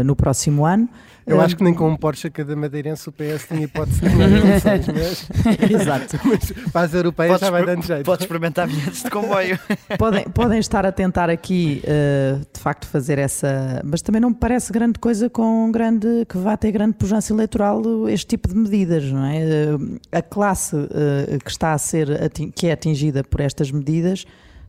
no 0.04 0.14
próximo 0.14 0.66
ano. 0.66 0.86
Eu 1.26 1.40
Eh, 1.40 1.44
acho 1.44 1.56
que 1.56 1.62
nem 1.62 1.72
com 1.72 1.88
um 1.88 1.96
Porsche 1.96 2.30
cada 2.30 2.54
madeirense 2.56 3.08
o 3.08 3.12
PS 3.12 3.46
tem 3.48 3.62
hipótese 3.62 4.00
de 4.00 4.08
ganhar 4.08 4.28
eleições, 4.38 4.86
mas, 4.88 5.70
Exato. 5.70 6.16
mas 6.24 6.52
para 6.72 6.80
as 6.86 6.94
europeias 6.94 7.40
já 7.40 7.50
vai 7.50 7.64
dando 7.64 7.84
jeito. 7.84 8.04
Podes 8.04 8.24
experimentar 8.24 8.66
bilhetes 8.66 9.02
de 9.02 9.10
comboio. 9.10 9.58
podem, 9.98 10.24
podem 10.24 10.58
estar 10.58 10.84
a 10.84 10.92
tentar 10.92 11.30
aqui, 11.30 11.80
eh, 11.84 12.38
de 12.52 12.60
facto, 12.60 12.86
fazer 12.86 13.18
essa. 13.18 13.80
Mas 13.84 14.02
também 14.02 14.20
não 14.20 14.30
me 14.30 14.36
parece 14.36 14.72
grande 14.72 14.98
coisa 14.98 15.30
com 15.30 15.70
grande. 15.70 16.26
que 16.28 16.36
vá 16.38 16.56
ter 16.56 16.72
grande 16.72 16.94
pujança 16.94 17.32
eleitoral 17.32 18.08
este 18.08 18.26
tipo 18.26 18.48
de 18.48 18.54
medidas, 18.56 19.04
não 19.04 19.24
é? 19.24 19.38
Eh, 19.42 19.76
a 20.18 20.22
classe 20.22 20.76
eh, 20.76 21.38
que 21.44 21.50
está 21.50 21.72
a 21.72 21.78
ser. 21.78 22.08
que 22.54 22.66
é 22.66 22.72
atingida 22.72 23.22
por 23.22 23.40
estas 23.40 23.70
medidas. 23.70 24.24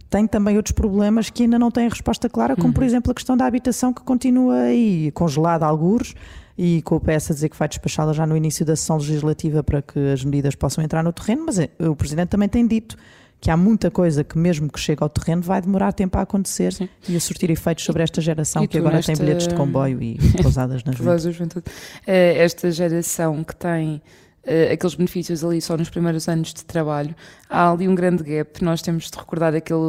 Tem 0.10 0.28
também 0.28 0.56
outros 0.58 0.74
problemas 0.74 1.32
que 1.32 1.42
ainda 1.42 1.58
não 1.58 1.72
têm 1.72 1.90
resposta 1.90 2.30
clara, 2.30 2.56
como 2.56 2.72
por 2.72 2.84
exemplo 2.84 3.12
a 3.12 3.16
questão 3.16 3.36
da 3.36 3.48
habitação 3.48 3.92
que 3.92 4.04
continua 4.04 4.56
aí 4.66 5.10
congelada 5.12 5.66
a 5.66 5.68
algures 5.68 6.14
e 6.58 6.82
com 6.84 6.96
o 6.96 7.00
PS 7.00 7.32
a 7.32 7.34
dizer 7.34 7.50
que 7.50 7.58
vai 7.58 7.68
despachá-la 7.68 8.14
já 8.14 8.26
no 8.28 8.38
início 8.38 8.66
da 8.66 8.76
sessão 8.76 8.98
legislativa 8.98 9.64
para 9.64 9.82
que 9.82 10.00
as 10.12 10.24
medidas 10.24 10.56
possam 10.56 10.84
entrar 10.84 11.04
no 11.04 11.12
terreno, 11.12 11.46
mas 11.48 11.58
eh, 11.60 11.70
o 11.80 11.96
Presidente 11.96 12.30
também 12.30 12.48
tem 12.50 12.66
dito 12.68 12.96
que 13.42 13.50
há 13.52 13.58
muita 13.58 13.92
coisa 13.92 14.24
que 14.24 14.38
mesmo 14.38 14.72
que 14.72 14.80
chegue 14.80 15.04
ao 15.04 15.10
terreno 15.10 15.42
vai 15.42 15.62
demorar 15.62 15.92
tempo 15.92 16.18
a 16.18 16.22
acontecer 16.22 16.72
Sim. 16.72 16.88
e 17.10 17.16
a 17.16 17.20
surtir 17.20 17.50
efeitos 17.50 17.84
sobre 17.84 18.02
esta 18.02 18.22
geração 18.22 18.64
e 18.64 18.68
que 18.70 18.78
agora 18.78 18.96
nesta- 18.96 19.12
tem 19.14 19.22
bilhetes 19.22 19.48
de 19.50 19.56
comboio 19.56 20.02
e 20.02 20.18
pousadas 20.42 20.82
nas 20.86 20.96
juventude. 20.96 21.66
Eh, 22.08 22.42
Esta 22.42 22.72
geração 22.72 23.44
que 23.44 23.54
tem 23.54 23.96
uh, 24.46 24.72
aqueles 24.74 24.96
benefícios 24.96 25.44
ali 25.44 25.60
só 25.62 25.76
nos 25.76 25.90
primeiros 25.90 26.30
anos 26.30 26.54
de 26.54 26.64
trabalho, 26.64 27.14
há 27.50 27.70
ali 27.72 27.86
um 27.88 27.96
grande 27.96 28.24
gap. 28.24 28.64
Nós 28.64 28.82
temos 28.82 29.12
de 29.12 29.18
recordar 29.18 29.54
aquele, 29.54 29.80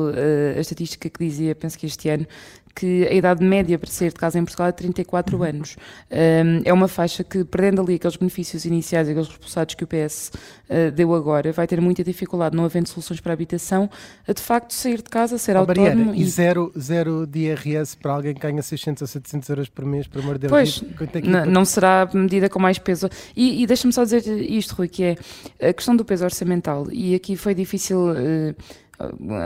a 0.56 0.60
estatística 0.60 1.08
que 1.08 1.24
dizia, 1.24 1.54
penso 1.54 1.78
que 1.78 1.86
este 1.86 2.08
ano, 2.08 2.26
que 2.74 3.06
a 3.06 3.12
idade 3.12 3.44
média 3.44 3.78
para 3.78 3.90
sair 3.90 4.08
de 4.08 4.16
casa 4.16 4.38
em 4.38 4.44
Portugal 4.44 4.68
é 4.68 4.72
34 4.72 5.36
uhum. 5.36 5.44
anos. 5.44 5.76
Um, 6.10 6.62
é 6.64 6.72
uma 6.72 6.88
faixa 6.88 7.22
que, 7.22 7.44
perdendo 7.44 7.80
ali 7.80 7.94
aqueles 7.94 8.16
benefícios 8.16 8.64
iniciais, 8.64 9.08
aqueles 9.08 9.28
repulsados 9.28 9.74
que 9.74 9.84
o 9.84 9.86
PS 9.86 10.32
uh, 10.68 10.90
deu 10.90 11.14
agora, 11.14 11.52
vai 11.52 11.66
ter 11.66 11.80
muita 11.80 12.02
dificuldade, 12.02 12.56
não 12.56 12.64
havendo 12.64 12.88
soluções 12.88 13.20
para 13.20 13.32
a 13.32 13.34
habitação, 13.34 13.88
a 14.26 14.32
de 14.32 14.40
facto 14.40 14.72
sair 14.72 14.98
de 14.98 15.04
casa, 15.04 15.38
ser 15.38 15.54
oh, 15.56 15.60
autónomo. 15.60 15.84
Mariana, 15.84 16.16
e 16.16 16.24
zero, 16.26 16.72
zero 16.78 17.26
de 17.26 17.40
IRS 17.40 17.96
para 17.96 18.12
alguém 18.12 18.34
que 18.34 18.40
ganha 18.40 18.62
600 18.62 19.02
ou 19.02 19.06
700 19.06 19.48
euros 19.48 19.68
por 19.68 19.84
mês, 19.84 20.06
por 20.06 20.20
amor 20.20 20.38
de 20.38 20.48
Deus. 20.48 20.50
Pois, 20.50 21.22
não, 21.22 21.46
não 21.46 21.64
será 21.64 22.08
medida 22.12 22.48
com 22.48 22.58
mais 22.58 22.78
peso. 22.78 23.08
E, 23.36 23.62
e 23.62 23.66
deixa-me 23.66 23.92
só 23.92 24.02
dizer 24.02 24.26
isto, 24.26 24.74
Rui, 24.74 24.88
que 24.88 25.04
é 25.04 25.68
a 25.68 25.72
questão 25.72 25.94
do 25.94 26.04
peso 26.04 26.24
orçamental, 26.24 26.88
e 26.90 27.14
aqui 27.14 27.36
foi 27.36 27.54
difícil. 27.54 28.10
Uh, 28.10 28.54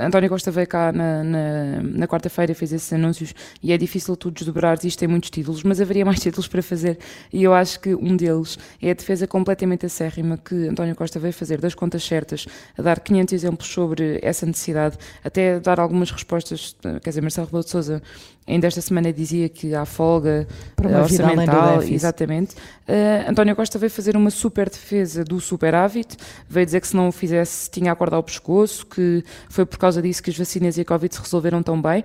António 0.05 0.29
Costa 0.29 0.51
veio 0.51 0.67
cá 0.67 0.93
na, 0.93 1.25
na, 1.25 1.83
na 1.83 2.09
quarta-feira, 2.09 2.55
fez 2.55 2.73
esses 2.73 2.93
anúncios 2.93 3.35
e 3.63 3.73
é 3.73 3.79
difícil 3.79 4.17
tu 4.17 4.31
desdobrares. 4.31 4.85
Isto 4.85 5.01
tem 5.01 5.09
muitos 5.09 5.31
títulos, 5.31 5.63
mas 5.63 5.81
haveria 5.81 6.05
mais 6.05 6.21
títulos 6.23 6.47
para 6.49 6.63
fazer. 6.63 6.99
E 7.33 7.43
eu 7.43 7.55
acho 7.55 7.81
que 7.81 7.95
um 7.95 8.17
deles 8.17 8.59
é 8.81 8.91
a 8.91 8.95
defesa 8.95 9.27
completamente 9.27 9.87
acérrima 9.87 10.37
que 10.37 10.55
António 10.69 10.95
Costa 10.95 11.19
veio 11.19 11.33
fazer 11.33 11.61
das 11.61 11.75
contas 11.75 12.05
certas, 12.05 12.47
a 12.77 12.83
dar 12.83 13.01
500 13.01 13.33
exemplos 13.33 13.69
sobre 13.69 14.19
essa 14.23 14.45
necessidade, 14.45 14.99
até 15.25 15.59
dar 15.61 15.81
algumas 15.81 16.11
respostas. 16.11 16.77
Quer 17.03 17.11
dizer, 17.11 17.21
Marcelo 17.23 17.47
Rebelo 17.47 17.65
de 17.65 17.71
Souza 17.71 18.03
ainda 18.49 18.67
esta 18.67 18.81
semana 18.81 19.13
dizia 19.13 19.49
que 19.49 19.75
há 19.75 19.85
folga 19.85 20.49
Para 20.75 21.03
orçamental, 21.03 21.83
exatamente. 21.83 22.55
Uh, 22.89 23.31
António 23.31 23.55
Costa 23.55 23.79
veio 23.79 23.91
fazer 23.91 24.17
uma 24.17 24.31
super 24.31 24.71
defesa 24.71 25.23
do 25.23 25.41
superávit, 25.41 26.17
veio 26.49 26.65
dizer 26.65 26.81
que 26.81 26.89
se 26.89 26.97
não 26.97 27.09
o 27.09 27.13
fizesse 27.13 27.71
tinha 27.71 27.93
a 27.93 27.97
corda 27.97 28.17
ao 28.17 28.23
pescoço, 28.23 28.87
que 28.87 29.23
foi 29.49 29.67
por 29.67 29.79
causa 29.79 30.01
disso 30.01 30.23
que 30.23 30.31
as 30.31 30.39
vacinas 30.39 30.79
e 30.79 30.81
a 30.81 30.85
Covid 30.85 31.15
se 31.15 31.21
resolveram 31.21 31.63
tão 31.63 31.81
bem. 31.81 32.03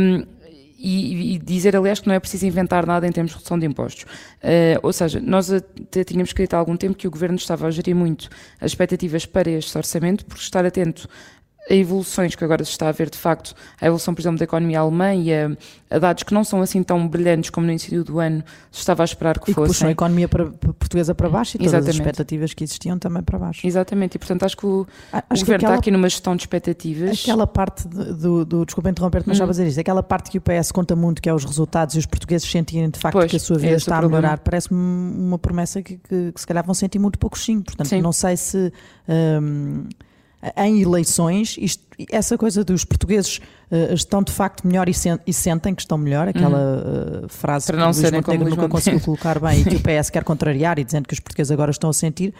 Um, 0.00 0.36
e, 0.78 1.34
e, 1.34 1.38
dizer, 1.38 1.74
aliás, 1.74 2.00
que 2.00 2.06
não 2.06 2.14
é 2.14 2.20
preciso 2.20 2.46
inventar 2.46 2.86
nada 2.86 3.06
em 3.06 3.12
termos 3.12 3.32
de 3.32 3.36
redução 3.38 3.58
de 3.58 3.66
impostos. 3.66 4.04
Uh, 4.04 4.78
ou 4.82 4.92
seja, 4.92 5.20
nós 5.20 5.50
até 5.50 6.04
tínhamos 6.04 6.28
escrito 6.30 6.54
há 6.54 6.58
algum 6.58 6.76
tempo 6.76 6.94
que 6.94 7.08
o 7.08 7.10
Governo 7.10 7.36
estava 7.36 7.66
a 7.66 7.70
gerir 7.70 7.96
muito 7.96 8.28
as 8.60 8.72
expectativas 8.72 9.24
para 9.24 9.50
este 9.50 9.76
orçamento, 9.76 10.24
por 10.26 10.36
estar 10.36 10.64
atento 10.66 11.08
a 11.68 11.74
evoluções 11.74 12.34
que 12.34 12.44
agora 12.44 12.64
se 12.64 12.70
está 12.70 12.88
a 12.88 12.92
ver 12.92 13.10
de 13.10 13.18
facto, 13.18 13.54
a 13.80 13.86
evolução, 13.86 14.14
por 14.14 14.20
exemplo, 14.20 14.38
da 14.38 14.44
economia 14.44 14.80
alemã 14.80 15.14
e 15.14 15.34
a, 15.34 15.50
a 15.90 15.98
dados 15.98 16.22
que 16.22 16.32
não 16.32 16.44
são 16.44 16.60
assim 16.60 16.82
tão 16.82 17.06
brilhantes 17.08 17.50
como 17.50 17.66
no 17.66 17.72
início 17.72 18.04
do 18.04 18.20
ano 18.20 18.44
se 18.70 18.80
estava 18.80 19.02
a 19.02 19.04
esperar 19.04 19.38
que 19.38 19.50
e 19.50 19.54
fossem. 19.54 19.64
E 19.64 19.68
puxam 19.68 19.88
a 19.88 19.90
economia 19.90 20.28
para, 20.28 20.46
portuguesa 20.46 21.14
para 21.14 21.28
baixo 21.28 21.56
e 21.56 21.58
todas 21.58 21.72
Exatamente. 21.72 21.90
as 21.90 21.96
expectativas 21.96 22.54
que 22.54 22.64
existiam 22.64 22.98
também 22.98 23.22
para 23.22 23.38
baixo. 23.38 23.66
Exatamente, 23.66 24.14
e 24.14 24.18
portanto 24.18 24.44
acho 24.44 24.56
que 24.56 24.66
o, 24.66 24.86
acho 25.12 25.24
o 25.42 25.46
governo 25.46 25.54
aquela, 25.56 25.72
está 25.72 25.74
aqui 25.74 25.90
numa 25.90 26.08
gestão 26.08 26.36
de 26.36 26.42
expectativas. 26.42 27.20
Aquela 27.22 27.46
parte 27.46 27.88
de, 27.88 28.14
do, 28.14 28.44
do, 28.44 28.64
desculpa 28.64 28.88
interromper-te, 28.88 29.28
mas 29.28 29.36
já 29.36 29.44
uhum. 29.44 29.50
a 29.50 29.52
dizer 29.52 29.66
isto, 29.66 29.80
aquela 29.80 30.02
parte 30.02 30.30
que 30.30 30.38
o 30.38 30.40
PS 30.40 30.70
conta 30.70 30.94
muito, 30.94 31.20
que 31.20 31.28
é 31.28 31.34
os 31.34 31.44
resultados 31.44 31.96
e 31.96 31.98
os 31.98 32.06
portugueses 32.06 32.48
sentirem 32.48 32.88
de 32.90 32.98
facto 32.98 33.14
pois, 33.14 33.30
que 33.30 33.36
a 33.36 33.40
sua 33.40 33.58
vida 33.58 33.74
é 33.74 33.76
está 33.76 33.98
a 33.98 34.02
melhorar, 34.02 34.38
parece-me 34.38 34.78
uma 34.78 35.38
promessa 35.38 35.82
que, 35.82 35.96
que, 35.96 36.32
que, 36.32 36.40
se 36.40 36.46
calhar 36.46 36.64
vão 36.64 36.74
sentir 36.74 37.00
muito 37.00 37.18
pouco 37.18 37.36
sim, 37.36 37.60
portanto 37.60 37.88
sim. 37.88 38.00
não 38.00 38.12
sei 38.12 38.36
se... 38.36 38.72
Hum, 39.08 39.84
em 40.56 40.82
eleições, 40.82 41.56
isto, 41.58 41.84
essa 42.10 42.36
coisa 42.36 42.62
dos 42.62 42.84
portugueses 42.84 43.38
uh, 43.70 43.94
estão 43.94 44.22
de 44.22 44.32
facto 44.32 44.66
melhor 44.66 44.88
e, 44.88 44.94
sen 44.94 45.18
e, 45.26 45.32
sentem 45.32 45.74
que 45.74 45.82
estão 45.82 45.96
melhor, 45.96 46.28
aquela 46.28 47.22
uh, 47.24 47.28
frase 47.28 47.66
Para 47.66 47.78
não 47.78 47.92
que 47.92 47.98
o 47.98 48.02
Luís 48.02 48.12
Montenegro 48.12 48.50
nunca 48.50 48.68
conseguiu 48.68 49.00
colocar 49.00 49.40
bem 49.40 49.60
e 49.60 49.64
que 49.64 49.76
o 49.76 49.80
PS 49.82 50.10
quer 50.10 50.24
contrariar 50.24 50.78
e 50.78 50.84
dizendo 50.84 51.06
que 51.08 51.14
os 51.14 51.20
portugueses 51.20 51.50
agora 51.50 51.70
estão 51.70 51.90
a 51.90 51.92
sentir, 51.92 52.34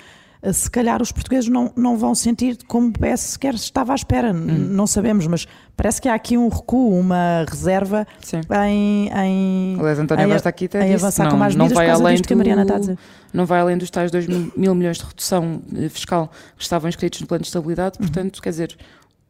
se 0.52 0.70
calhar 0.70 1.02
os 1.02 1.12
portugueses 1.12 1.48
não, 1.48 1.72
não 1.76 1.96
vão 1.96 2.14
sentir 2.14 2.58
como 2.66 2.88
o 2.88 2.92
PS 2.92 3.20
sequer 3.20 3.54
estava 3.54 3.92
à 3.92 3.94
espera, 3.94 4.32
hum. 4.32 4.44
não 4.70 4.86
sabemos, 4.86 5.26
mas 5.26 5.46
parece 5.76 6.00
que 6.00 6.08
há 6.08 6.14
aqui 6.14 6.36
um 6.36 6.48
recuo, 6.48 6.98
uma 6.98 7.44
reserva 7.48 8.06
Sim. 8.20 8.40
em, 8.68 9.08
em, 9.08 9.76
Aliás, 9.78 9.98
António 9.98 10.34
aqui 10.44 10.68
em 10.74 10.94
avançar 10.94 11.24
não, 11.24 11.32
com 11.32 11.36
mais 11.36 11.54
medidas 11.54 11.76
não 11.76 11.84
vai 11.84 11.90
além 11.90 12.16
do... 12.16 12.26
que 12.26 12.32
a 12.32 12.36
Mariana 12.36 12.62
está 12.62 12.76
a 12.76 12.78
dizer 12.78 12.98
não 13.36 13.44
vai 13.44 13.60
além 13.60 13.76
dos 13.76 13.90
tais 13.90 14.10
2 14.10 14.26
mil 14.56 14.74
milhões 14.74 14.96
de 14.96 15.04
redução 15.04 15.60
eh, 15.76 15.88
fiscal 15.88 16.30
que 16.56 16.62
estavam 16.62 16.88
inscritos 16.88 17.20
no 17.20 17.26
plano 17.26 17.42
de 17.42 17.48
estabilidade, 17.48 17.98
uhum. 18.00 18.06
portanto, 18.06 18.36
uhum. 18.36 18.42
quer 18.42 18.50
dizer, 18.50 18.76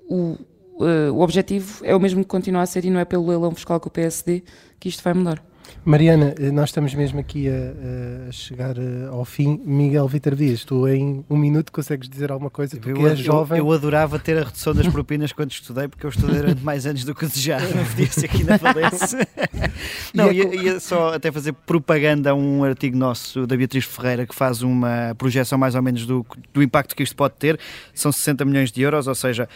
o, 0.09 0.37
uh, 0.77 1.13
o 1.13 1.21
objetivo 1.21 1.85
é 1.85 1.95
o 1.95 2.01
mesmo 2.01 2.21
que 2.21 2.29
continua 2.29 2.63
a 2.63 2.67
ser 2.67 2.85
e 2.85 2.91
não 2.91 3.01
é 3.01 3.05
pelo 3.05 3.27
leilão 3.27 3.53
fiscal 3.53 3.81
com 3.81 3.89
o 3.89 3.91
PSD 3.91 4.45
que 4.79 4.89
isto 4.89 5.03
vai 5.03 5.13
mudar. 5.13 5.43
Mariana, 5.85 6.35
eh, 6.39 6.51
nós 6.51 6.71
estamos 6.71 6.93
mesmo 6.95 7.21
aqui 7.21 7.49
a, 7.49 8.29
a 8.29 8.33
chegar 8.33 8.77
eh, 8.77 9.07
ao 9.09 9.25
fim. 9.25 9.61
Miguel 9.65 10.09
Vitor 10.09 10.35
Dias, 10.35 10.65
tu 10.65 10.89
em 10.89 11.25
um 11.31 11.37
minuto 11.37 11.71
consegues 11.71 12.09
dizer 12.09 12.33
alguma 12.33 12.51
coisa? 12.51 12.77
Porque 12.77 13.01
eu, 13.01 13.07
és 13.07 13.19
jovem. 13.19 13.59
Eu, 13.59 13.67
eu, 13.67 13.73
adorava 13.73 14.19
ter 14.19 14.37
a 14.37 14.45
redução 14.45 14.75
das 14.75 14.89
propinas 14.89 15.33
quando 15.33 15.53
estudei, 15.53 15.87
porque 15.87 16.05
eu 16.05 16.11
estudei 16.11 16.37
durante 16.37 16.65
mais 16.65 16.87
anos 16.87 17.05
do 17.05 17.15
que 17.15 17.25
desejava. 17.27 17.67
Não 17.73 17.85
podia 17.85 18.07
ser 18.09 18.25
aqui 18.27 18.43
na 18.43 18.57
Valência. 18.57 19.29
Não, 20.13 20.33
ia, 20.33 20.55
ia, 20.55 20.81
só 20.81 21.15
até 21.15 21.31
fazer 21.31 21.53
propaganda 21.53 22.31
a 22.31 22.35
um 22.35 22.65
artigo 22.65 22.97
nosso 22.97 23.47
da 23.47 23.57
Beatriz 23.57 23.85
Ferreira 23.85 24.27
que 24.27 24.35
faz 24.35 24.63
uma 24.63 25.15
projeção 25.17 25.57
mais 25.57 25.75
ou 25.75 25.83
menos 25.83 26.05
do, 26.05 26.27
do 26.53 26.63
impacto 26.63 26.97
que 26.97 27.03
isto 27.03 27.15
pode 27.15 27.35
ter. 27.35 27.61
São 27.95 28.11
60 28.11 28.45
milhões 28.45 28.73
de 28.73 28.83
euros, 28.83 29.07
ou 29.07 29.15
seja, 29.15 29.49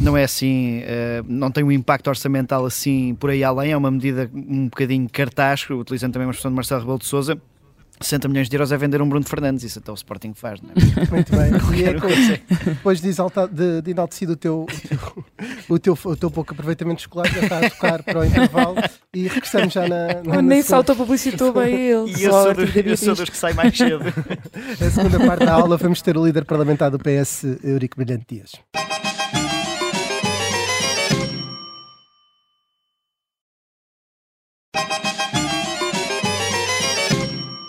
não 0.00 0.16
é 0.16 0.24
assim, 0.24 0.82
não 1.26 1.50
tem 1.50 1.64
um 1.64 1.72
impacto 1.72 2.08
orçamental 2.08 2.64
assim 2.64 3.14
por 3.16 3.30
aí 3.30 3.42
além, 3.42 3.72
é 3.72 3.76
uma 3.76 3.90
medida 3.90 4.30
um 4.32 4.64
bocadinho 4.64 5.08
cartaz 5.10 5.68
utilizando 5.70 6.12
também 6.12 6.26
uma 6.26 6.30
expressão 6.30 6.50
de 6.50 6.54
Marcelo 6.56 6.80
Rebelo 6.80 6.98
de 6.98 7.06
Souza, 7.06 7.40
60 8.02 8.28
milhões 8.28 8.48
de 8.48 8.56
euros 8.56 8.72
é 8.72 8.76
vender 8.76 9.00
um 9.00 9.08
Bruno 9.08 9.24
Fernandes, 9.24 9.64
isso 9.64 9.78
até 9.78 9.90
o 9.90 9.94
Sporting 9.94 10.34
faz, 10.34 10.60
não 10.60 10.70
é? 10.70 10.74
Muito 11.10 11.30
bem. 11.30 11.52
e 11.78 11.84
é 11.84 11.94
depois 12.64 13.00
de, 13.00 13.08
exaltar, 13.08 13.48
de, 13.48 13.82
de 13.82 13.90
enaltecido 13.90 14.32
o 14.32 14.36
teu, 14.36 14.66
o, 15.68 15.78
teu, 15.78 15.98
o 16.04 16.16
teu 16.16 16.30
pouco 16.30 16.52
aproveitamento 16.52 17.00
escolar, 17.00 17.28
já 17.28 17.40
está 17.40 17.58
a 17.58 17.70
tocar 17.70 18.02
para 18.02 18.20
o 18.20 18.24
intervalo 18.24 18.76
e 19.14 19.28
regressamos 19.28 19.72
já 19.72 19.88
na. 19.88 20.06
na, 20.24 20.34
na 20.36 20.42
nem 20.42 20.62
salta 20.62 20.94
publicitou 20.94 21.52
bem 21.52 21.74
ele. 21.74 22.12
E 22.18 22.24
eu 22.24 22.32
sou, 22.32 22.54
dos, 22.54 22.76
eu 22.76 22.96
sou 22.96 23.14
dos 23.14 23.30
que 23.30 23.36
sai 23.36 23.52
mais 23.52 23.76
cedo. 23.76 24.02
a 24.80 24.90
segunda 24.90 25.20
parte 25.24 25.44
da 25.44 25.54
aula 25.54 25.76
vamos 25.76 26.02
ter 26.02 26.16
o 26.16 26.24
líder 26.24 26.44
parlamentar 26.44 26.90
do 26.90 26.98
PS, 26.98 27.44
Eurico 27.62 27.96
Brilhante 27.96 28.26
Dias. 28.28 28.52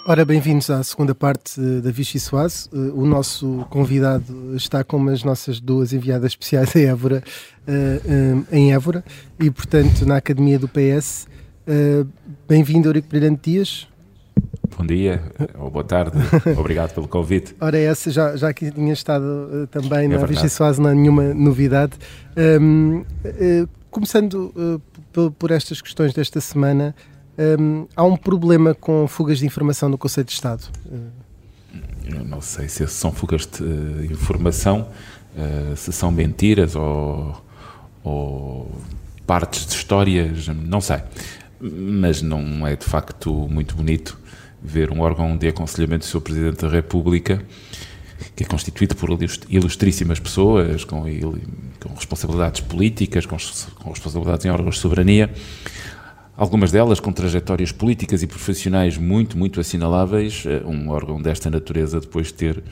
Ora, 0.06 0.26
bem-vindos 0.26 0.70
à 0.70 0.84
segunda 0.84 1.16
parte 1.16 1.62
da 1.62 1.89
Vichy 1.89 2.20
Soase. 2.20 2.68
Eh, 2.74 2.78
o 2.94 3.06
nosso 3.06 3.66
convidado 3.70 4.54
está 4.54 4.84
com 4.84 5.08
as 5.08 5.24
nossas 5.24 5.62
duas 5.62 5.94
enviadas 5.94 6.34
especiais 6.34 6.76
em 6.76 6.88
Évora, 6.88 7.24
eh, 7.66 8.02
eh, 8.06 8.36
em 8.52 8.74
Évora 8.74 9.02
e, 9.39 9.50
portanto, 9.50 10.06
na 10.06 10.18
Academia 10.18 10.60
do 10.60 10.68
PS. 10.68 11.26
Bem-vindo, 12.46 12.89
Eurico 12.89 13.08
Brilhante 13.08 13.50
Dias. 13.50 13.88
Bom 14.78 14.86
dia 14.86 15.24
ou 15.58 15.72
boa 15.72 15.86
tarde, 15.86 16.18
obrigado 16.60 16.94
pelo 16.94 17.08
convite. 17.08 17.56
Ora, 17.62 17.78
essa 17.78 18.12
já, 18.12 18.36
já 18.36 18.54
que 18.54 18.72
tinha 18.72 18.92
estado 18.92 19.70
também 19.72 20.06
é 20.06 20.08
na 20.10 20.26
Vichy 20.26 20.50
Soase, 20.50 20.82
não 20.82 20.89
há 20.89 20.94
nenhuma 20.94 21.34
novidade. 21.34 21.94
Uh, 22.36 23.70
começando 23.89 24.82
por 25.39 25.52
estas 25.52 25.82
questões 25.82 26.13
desta 26.13 26.42
semana, 26.42 26.94
um, 27.38 27.88
há 27.96 28.04
um 28.04 28.15
problema 28.15 28.74
com 28.74 29.08
fugas 29.08 29.39
de 29.39 29.46
informação 29.46 29.89
no 29.89 29.98
Conselho 29.98 30.26
de 30.26 30.34
Estado? 30.34 30.63
Eu 32.06 32.24
não 32.24 32.41
sei 32.41 32.67
se 32.67 32.86
são 32.88 33.12
fugas 33.12 33.48
de 33.48 33.63
uh, 33.63 34.06
informação, 34.12 34.88
uh, 35.36 35.76
se 35.76 35.91
são 35.91 36.12
mentiras 36.12 36.76
ou, 36.76 37.43
ou, 38.04 38.72
partes 39.26 39.65
de 39.65 39.74
histórias, 39.74 40.48
não 40.48 40.82
sei. 40.82 41.00
Mas 41.60 42.22
não 42.22 42.67
é 42.67 42.76
de 42.76 42.86
facto 42.86 43.32
muito 43.50 43.76
bonito 43.76 44.19
ver 44.62 44.91
um 44.91 45.02
órgão 45.02 45.36
de 45.36 45.48
aconselhamento 45.48 46.06
do 46.06 46.10
seu 46.10 46.22
Presidente 46.22 46.62
da 46.62 46.69
República, 46.69 47.43
que 48.36 48.43
é 48.43 48.46
constituído 48.46 48.96
por 48.96 49.10
ilustríssimas 49.50 50.19
pessoas, 50.19 50.84
com, 50.84 51.04
com 51.80 51.93
responsabilidades 51.96 52.62
políticas, 52.62 53.26
com, 53.26 53.38
com 53.76 53.89
responsabilidades 53.89 54.46
em 54.46 54.50
órgãos 54.50 54.76
de 54.76 54.82
soberania, 54.82 55.34
algumas 56.36 56.72
delas 56.72 57.00
com 57.00 57.12
trajetórias 57.12 57.72
políticas 57.72 58.24
e 58.24 58.28
profissionais 58.28 58.98
muito, 58.98 59.38
muito 59.38 59.60
assinaláveis, 59.60 60.43
eh, 60.46 60.63
um 60.65 60.89
órgão 60.89 61.22
desta 61.22 61.50
natureza 61.50 62.00
depois 62.00 62.28
de 62.28 62.34
ter 62.34 62.63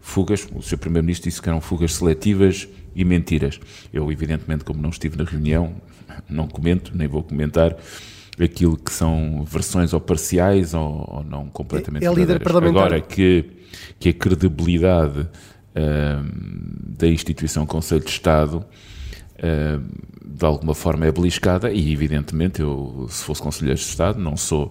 fugas, 0.00 0.46
o 0.54 0.62
Sr. 0.62 0.78
Primeiro-Ministro 0.78 1.28
disse 1.28 1.42
que 1.42 1.48
eram 1.48 1.60
fugas 1.60 1.94
seletivas 1.94 2.68
e 2.94 3.04
mentiras. 3.04 3.58
Eu, 3.92 4.10
evidentemente, 4.12 4.64
como 4.64 4.80
não 4.80 4.90
estive 4.90 5.16
na 5.16 5.24
reunião, 5.24 5.74
não 6.28 6.46
comento, 6.46 6.92
nem 6.94 7.08
vou 7.08 7.22
comentar 7.22 7.76
aquilo 8.38 8.76
que 8.76 8.92
são 8.92 9.44
versões 9.44 9.92
ou 9.92 10.00
parciais 10.00 10.74
ou, 10.74 11.08
ou 11.08 11.24
não 11.24 11.48
completamente 11.48 12.04
é, 12.04 12.08
é 12.08 12.14
líder 12.14 12.40
parlamentar. 12.40 12.84
Agora 12.84 13.00
que, 13.00 13.44
que 13.98 14.10
a 14.10 14.12
credibilidade 14.12 15.20
uh, 15.20 15.28
da 16.98 17.08
instituição 17.08 17.66
Conselho 17.66 18.04
de 18.04 18.10
Estado 18.10 18.64
de 20.24 20.44
alguma 20.44 20.74
forma 20.74 21.06
é 21.06 21.12
beliscada 21.12 21.70
e, 21.70 21.92
evidentemente, 21.92 22.60
eu, 22.60 23.06
se 23.10 23.24
fosse 23.24 23.42
Conselheiro 23.42 23.78
de 23.78 23.86
Estado, 23.86 24.18
não 24.18 24.36
sou. 24.36 24.70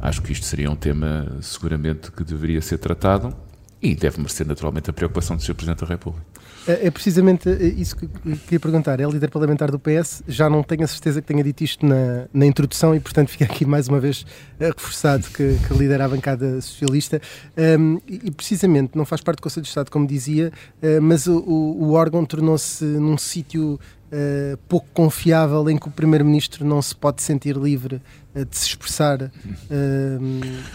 Acho 0.00 0.22
que 0.22 0.32
isto 0.32 0.46
seria 0.46 0.70
um 0.70 0.76
tema 0.76 1.36
seguramente 1.42 2.10
que 2.10 2.24
deveria 2.24 2.60
ser 2.62 2.78
tratado 2.78 3.34
e 3.82 3.94
deve 3.94 4.18
merecer 4.18 4.46
naturalmente 4.46 4.90
a 4.90 4.92
preocupação 4.92 5.36
do 5.36 5.42
Sr. 5.42 5.54
Presidente 5.54 5.80
da 5.80 5.86
República. 5.86 6.24
É, 6.66 6.86
é 6.86 6.90
precisamente 6.90 7.48
isso 7.48 7.96
que 7.96 8.06
queria 8.44 8.60
perguntar. 8.60 9.00
É 9.00 9.04
líder 9.04 9.30
parlamentar 9.30 9.70
do 9.70 9.78
PS, 9.78 10.22
já 10.28 10.50
não 10.50 10.62
tenho 10.62 10.84
a 10.84 10.86
certeza 10.86 11.22
que 11.22 11.26
tenha 11.26 11.42
dito 11.42 11.64
isto 11.64 11.86
na, 11.86 12.26
na 12.32 12.44
introdução 12.44 12.94
e, 12.94 13.00
portanto, 13.00 13.28
fica 13.28 13.44
aqui 13.44 13.64
mais 13.64 13.88
uma 13.88 13.98
vez 13.98 14.26
eh, 14.58 14.68
reforçado 14.68 15.26
que, 15.28 15.56
que 15.66 15.74
lidera 15.74 16.04
a 16.04 16.08
bancada 16.08 16.60
socialista. 16.60 17.20
Um, 17.56 17.98
e, 18.06 18.30
precisamente, 18.30 18.96
não 18.96 19.06
faz 19.06 19.22
parte 19.22 19.38
do 19.38 19.42
Conselho 19.42 19.62
de 19.62 19.68
Estado, 19.68 19.90
como 19.90 20.06
dizia, 20.06 20.52
uh, 20.82 21.00
mas 21.00 21.26
o, 21.26 21.38
o, 21.38 21.92
órgão 21.92 22.24
tornou-se 22.24 22.84
num 22.84 23.18
sítio 23.18 23.78
Uh, 24.12 24.56
pouco 24.68 24.88
confiável 24.92 25.70
em 25.70 25.78
que 25.78 25.86
o 25.86 25.90
Primeiro-Ministro 25.92 26.64
não 26.64 26.82
se 26.82 26.92
pode 26.92 27.22
sentir 27.22 27.56
livre 27.56 28.02
uh, 28.34 28.44
de 28.44 28.56
se 28.56 28.66
expressar 28.66 29.22
uh, 29.22 29.30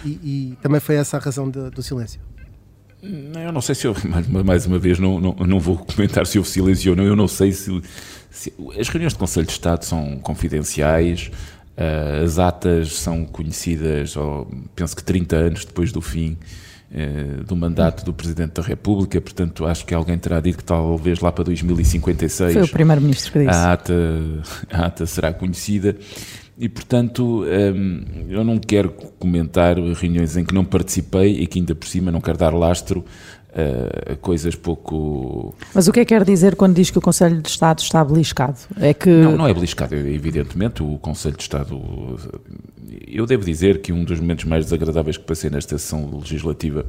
e, 0.06 0.10
e, 0.54 0.58
também 0.62 0.80
foi 0.80 0.96
essa 0.96 1.18
a 1.18 1.20
razão 1.20 1.50
do 1.50 1.84
silêncio. 1.84 2.22
Eu 3.02 3.52
não 3.52 3.62
sei 3.62 3.76
se 3.76 3.86
eu, 3.86 3.96
mais 4.46 4.66
uma 4.66 4.80
vez, 4.80 5.00
não, 5.00 5.20
não, 5.20 5.34
não 5.34 5.60
vou 5.60 5.78
comentar 5.78 6.26
se 6.26 6.38
houve 6.38 6.50
silêncio 6.50 6.92
ou 6.92 6.98
não. 6.98 7.04
Eu 7.04 7.16
não 7.16 7.28
sei 7.28 7.52
se, 7.52 7.82
se, 8.30 8.54
As 8.80 8.90
reuniões 8.90 9.14
de 9.14 9.20
Conselho 9.20 9.46
de 9.46 9.52
Estado 9.52 9.84
são 9.84 10.18
confidenciais, 10.18 11.32
uh, 11.78 12.24
as 12.24 12.40
atas 12.40 12.94
são 12.94 13.26
conhecidas, 13.26 14.16
oh, 14.18 14.48
penso 14.76 14.96
que 14.96 15.04
30 15.04 15.36
anos 15.36 15.66
depois 15.66 15.92
do 15.92 16.02
fim 16.02 16.38
uh, 16.92 17.44
do 17.44 17.56
mandato 17.56 18.04
do 18.04 18.14
Presidente 18.14 18.54
da 18.54 18.64
República, 18.64 19.22
portanto, 19.22 19.66
acho 19.66 19.86
que 19.86 19.94
alguém 19.94 20.18
terá 20.18 20.40
dito 20.40 20.58
que 20.58 20.64
talvez 20.64 21.20
lá 21.20 21.32
para 21.32 21.44
2056. 21.44 22.54
Foi 22.54 22.64
o 22.64 22.68
Primeiro-Ministro 22.68 23.32
que 23.32 23.40
disse. 23.40 23.50
A 23.52 23.74
ata, 23.74 23.94
a 24.72 24.86
ata 24.86 25.06
será 25.06 25.32
conhecida. 25.32 25.96
E, 26.58 26.70
portanto, 26.70 27.44
hum, 27.44 28.04
eu 28.30 28.44
não 28.44 28.58
quero 28.58 28.90
comentar 29.20 29.78
reuniões 29.78 30.38
em 30.38 30.46
que 30.46 30.54
não 30.54 30.64
participei 30.64 31.42
e 31.42 31.48
que, 31.48 31.60
ainda 31.60 31.76
por 31.76 31.88
cima, 31.88 32.12
não 32.12 32.22
quero 32.22 32.38
dar 32.38 32.54
lastro 32.54 33.04
a 34.12 34.16
coisas 34.18 34.54
pouco. 34.54 35.56
Mas 35.74 35.88
o 35.88 35.94
que 35.94 36.02
é 36.02 36.06
que 36.06 36.14
quer 36.14 36.26
dizer 36.26 36.56
quando 36.56 36.76
diz 36.76 36.90
que 36.92 36.98
o 36.98 37.02
Conselho 37.02 37.42
de 37.42 37.48
Estado 37.48 37.80
está 37.80 38.04
beliscado? 38.04 38.58
É 38.78 38.94
que... 38.94 39.10
Não, 39.10 39.38
não 39.38 39.48
é 39.48 39.54
beliscado, 39.54 39.96
evidentemente. 39.96 40.84
O 40.84 40.98
Conselho 40.98 41.38
de 41.38 41.44
Estado. 41.44 41.82
Eu 43.08 43.26
devo 43.26 43.46
dizer 43.46 43.82
que 43.82 43.94
um 43.94 44.04
dos 44.04 44.20
momentos 44.20 44.44
mais 44.44 44.66
desagradáveis 44.66 45.18
que 45.18 45.24
passei 45.24 45.50
nesta 45.50 45.78
sessão 45.78 46.20
legislativa 46.20 46.86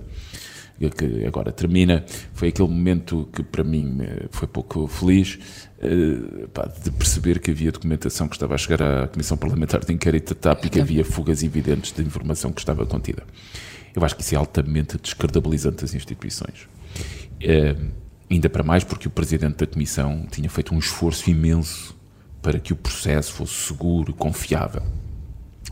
que 0.78 1.24
agora 1.26 1.50
termina, 1.50 2.04
foi 2.34 2.48
aquele 2.48 2.68
momento 2.68 3.28
que 3.32 3.42
para 3.42 3.64
mim 3.64 3.98
eh, 4.00 4.26
foi 4.30 4.46
pouco 4.46 4.86
feliz, 4.86 5.38
eh, 5.78 6.46
de 6.82 6.90
perceber 6.90 7.38
que 7.38 7.50
havia 7.50 7.72
documentação 7.72 8.28
que 8.28 8.36
estava 8.36 8.54
a 8.54 8.58
chegar 8.58 8.82
à 8.82 9.08
Comissão 9.08 9.36
Parlamentar 9.36 9.84
de 9.84 9.92
Inquérito 9.92 10.34
da 10.34 10.40
TAP 10.40 10.66
e 10.66 10.68
que 10.68 10.80
havia 10.80 11.04
fugas 11.04 11.42
evidentes 11.42 11.92
de 11.92 12.02
informação 12.02 12.52
que 12.52 12.60
estava 12.60 12.84
contida. 12.84 13.22
Eu 13.94 14.04
acho 14.04 14.14
que 14.14 14.22
isso 14.22 14.34
é 14.34 14.38
altamente 14.38 14.98
descredibilizante 14.98 15.82
das 15.82 15.94
instituições. 15.94 16.68
É, 17.40 17.74
ainda 18.30 18.48
para 18.50 18.62
mais 18.62 18.84
porque 18.84 19.08
o 19.08 19.10
Presidente 19.10 19.56
da 19.56 19.66
Comissão 19.66 20.26
tinha 20.30 20.50
feito 20.50 20.74
um 20.74 20.78
esforço 20.78 21.30
imenso 21.30 21.96
para 22.42 22.58
que 22.58 22.72
o 22.72 22.76
processo 22.76 23.32
fosse 23.32 23.54
seguro, 23.54 24.12
confiável. 24.12 24.82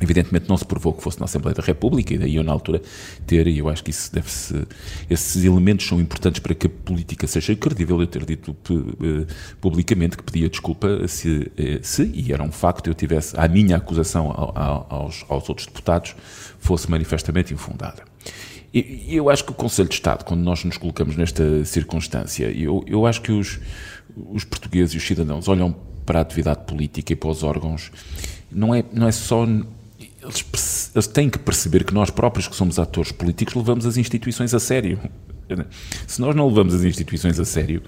Evidentemente 0.01 0.49
não 0.49 0.57
se 0.57 0.65
provou 0.65 0.93
que 0.93 1.03
fosse 1.03 1.21
na 1.21 1.25
Assembleia 1.25 1.55
da 1.55 1.63
República 1.63 2.13
e 2.13 2.19
daí 2.19 2.35
eu 2.35 2.43
na 2.43 2.51
altura 2.51 2.83
ter, 3.27 3.47
e 3.47 3.59
eu 3.59 3.69
acho 3.69 3.85
que 3.85 3.91
isso 3.91 4.13
deve-se, 4.13 4.67
esses 5.09 5.45
elementos 5.45 5.87
são 5.87 6.01
importantes 6.01 6.41
para 6.41 6.53
que 6.53 6.67
a 6.67 6.71
política 6.71 7.29
seja 7.29 7.55
credível, 7.55 8.01
eu 8.01 8.07
ter 8.07 8.25
dito 8.25 8.51
uh, 8.51 9.27
publicamente 9.61 10.17
que 10.17 10.25
pedia 10.25 10.49
desculpa 10.49 11.07
se, 11.07 11.29
uh, 11.29 11.79
se, 11.81 12.11
e 12.13 12.33
era 12.33 12.43
um 12.43 12.51
facto, 12.51 12.89
eu 12.89 12.95
tivesse 12.95 13.39
a 13.39 13.47
minha 13.47 13.77
acusação 13.77 14.33
aos, 14.35 15.25
aos 15.29 15.49
outros 15.49 15.67
deputados 15.69 16.17
fosse 16.59 16.91
manifestamente 16.91 17.55
infundada. 17.55 18.03
E 18.73 19.15
eu 19.15 19.31
acho 19.31 19.45
que 19.45 19.53
o 19.53 19.55
Conselho 19.55 19.89
de 19.89 19.95
Estado, 19.95 20.25
quando 20.25 20.41
nós 20.41 20.65
nos 20.65 20.77
colocamos 20.77 21.17
nesta 21.17 21.65
circunstância, 21.65 22.51
eu, 22.51 22.83
eu 22.89 23.07
acho 23.07 23.23
que 23.23 23.31
os, 23.31 23.61
os 24.17 24.43
portugueses 24.43 24.95
e 24.95 24.97
os 24.97 25.07
cidadãos 25.07 25.47
olham 25.47 25.77
para 26.05 26.19
a 26.19 26.23
atividade 26.23 26.65
política 26.67 27.13
e 27.13 27.17
para 27.17 27.29
os 27.29 27.45
órgãos, 27.45 27.93
não 28.51 28.75
é, 28.75 28.85
não 28.93 29.07
é 29.07 29.13
só 29.13 29.47
eles, 30.25 30.91
eles 30.95 31.07
têm 31.07 31.29
que 31.29 31.39
perceber 31.39 31.85
que 31.85 31.93
nós 31.93 32.11
próprios, 32.11 32.49
que 32.49 32.57
somos 32.57 32.79
atores 32.79 33.13
políticos, 33.13 33.55
levamos 33.55 33.87
as 33.87 33.97
instituições 33.97 34.55
a 34.55 34.59
sério. 34.59 34.99
Se 36.07 36.21
nós 36.21 36.35
não 36.35 36.49
levamos 36.49 36.75
as 36.75 36.83
instituições 36.83 37.39
a 37.39 37.45
sério, 37.45 37.83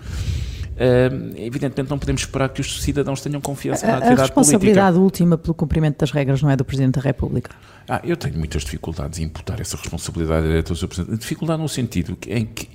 Uh, 0.77 1.33
evidentemente 1.37 1.89
não 1.89 1.99
podemos 1.99 2.21
esperar 2.21 2.51
que 2.51 2.61
os 2.61 2.83
cidadãos 2.83 3.23
tenham 3.23 3.41
confiança 3.41 3.87
na 3.87 3.93
atividade 3.95 4.17
política. 4.17 4.23
A 4.23 4.27
responsabilidade 4.27 4.99
política. 4.99 5.03
última 5.03 5.39
pelo 5.39 5.55
cumprimento 5.55 5.99
das 6.01 6.11
regras 6.11 6.43
não 6.43 6.51
é 6.51 6.57
do 6.57 6.67
Presidente 6.67 6.97
da 6.97 7.01
República? 7.01 7.57
Ah, 7.89 8.03
eu 8.05 8.15
tenho 8.15 8.37
muitas 8.37 8.63
dificuldades 8.63 9.19
em 9.19 9.23
imputar 9.23 9.59
essa 9.59 9.75
responsabilidade 9.79 10.47
direta 10.47 10.73
ao 10.73 10.77
Sr. 10.77 10.89
Presidente. 10.89 11.21
Dificuldade 11.21 11.63
no 11.63 11.69
sentido 11.71 12.19
em 12.29 12.45
que 12.45 12.69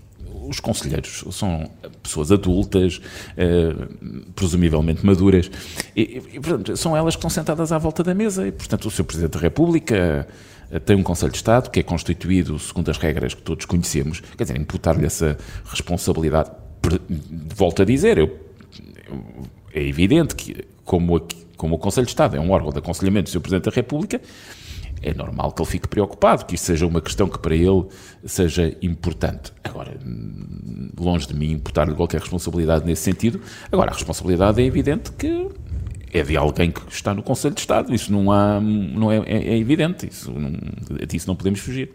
os 0.47 0.59
conselheiros 0.59 1.23
são 1.31 1.69
pessoas 2.01 2.31
adultas, 2.31 3.01
eh, 3.37 3.73
presumivelmente 4.35 5.05
maduras, 5.05 5.51
e, 5.95 6.21
e, 6.33 6.39
portanto, 6.39 6.75
são 6.77 6.95
elas 6.95 7.15
que 7.15 7.19
estão 7.19 7.29
sentadas 7.29 7.71
à 7.71 7.77
volta 7.77 8.03
da 8.03 8.13
mesa 8.13 8.47
e, 8.47 8.51
portanto, 8.51 8.87
o 8.87 8.91
Sr. 8.91 9.03
Presidente 9.03 9.33
da 9.33 9.39
República 9.39 10.27
eh, 10.71 10.79
tem 10.79 10.95
um 10.95 11.03
Conselho 11.03 11.31
de 11.31 11.37
Estado 11.37 11.69
que 11.69 11.79
é 11.79 11.83
constituído 11.83 12.57
segundo 12.57 12.89
as 12.89 12.97
regras 12.97 13.33
que 13.33 13.41
todos 13.41 13.65
conhecemos, 13.65 14.21
quer 14.37 14.43
dizer, 14.43 14.57
imputar-lhe 14.57 15.05
essa 15.05 15.37
responsabilidade, 15.65 16.51
volto 17.55 17.81
a 17.81 17.85
dizer, 17.85 18.17
eu, 18.17 18.39
é 19.73 19.81
evidente 19.81 20.35
que, 20.35 20.65
como, 20.83 21.21
como 21.55 21.75
o 21.75 21.77
Conselho 21.77 22.05
de 22.05 22.11
Estado 22.11 22.35
é 22.35 22.39
um 22.39 22.51
órgão 22.51 22.71
de 22.71 22.79
aconselhamento 22.79 23.29
do 23.29 23.33
Sr. 23.33 23.41
Presidente 23.41 23.65
da 23.65 23.75
República, 23.75 24.19
é 25.01 25.13
normal 25.13 25.51
que 25.51 25.61
ele 25.61 25.69
fique 25.69 25.87
preocupado, 25.87 26.45
que 26.45 26.55
isso 26.55 26.65
seja 26.65 26.85
uma 26.85 27.01
questão 27.01 27.27
que 27.27 27.39
para 27.39 27.55
ele 27.55 27.85
seja 28.25 28.75
importante. 28.81 29.51
Agora, 29.63 29.97
longe 30.97 31.27
de 31.27 31.33
mim 31.33 31.53
imputar-lhe 31.53 31.95
qualquer 31.95 32.19
responsabilidade 32.19 32.85
nesse 32.85 33.01
sentido. 33.01 33.41
Agora, 33.71 33.91
a 33.91 33.93
responsabilidade 33.93 34.61
é 34.61 34.65
evidente 34.65 35.11
que 35.13 35.49
é 36.13 36.21
de 36.23 36.37
alguém 36.37 36.71
que 36.71 36.81
está 36.91 37.13
no 37.13 37.23
Conselho 37.23 37.55
de 37.55 37.61
Estado. 37.61 37.93
Isso 37.93 38.11
não, 38.11 38.31
há, 38.31 38.59
não 38.59 39.11
é, 39.11 39.17
é, 39.19 39.53
é 39.53 39.57
evidente. 39.57 40.07
Isso 40.07 40.31
não, 40.31 40.51
disso 41.07 41.27
não 41.27 41.35
podemos 41.35 41.59
fugir. 41.59 41.91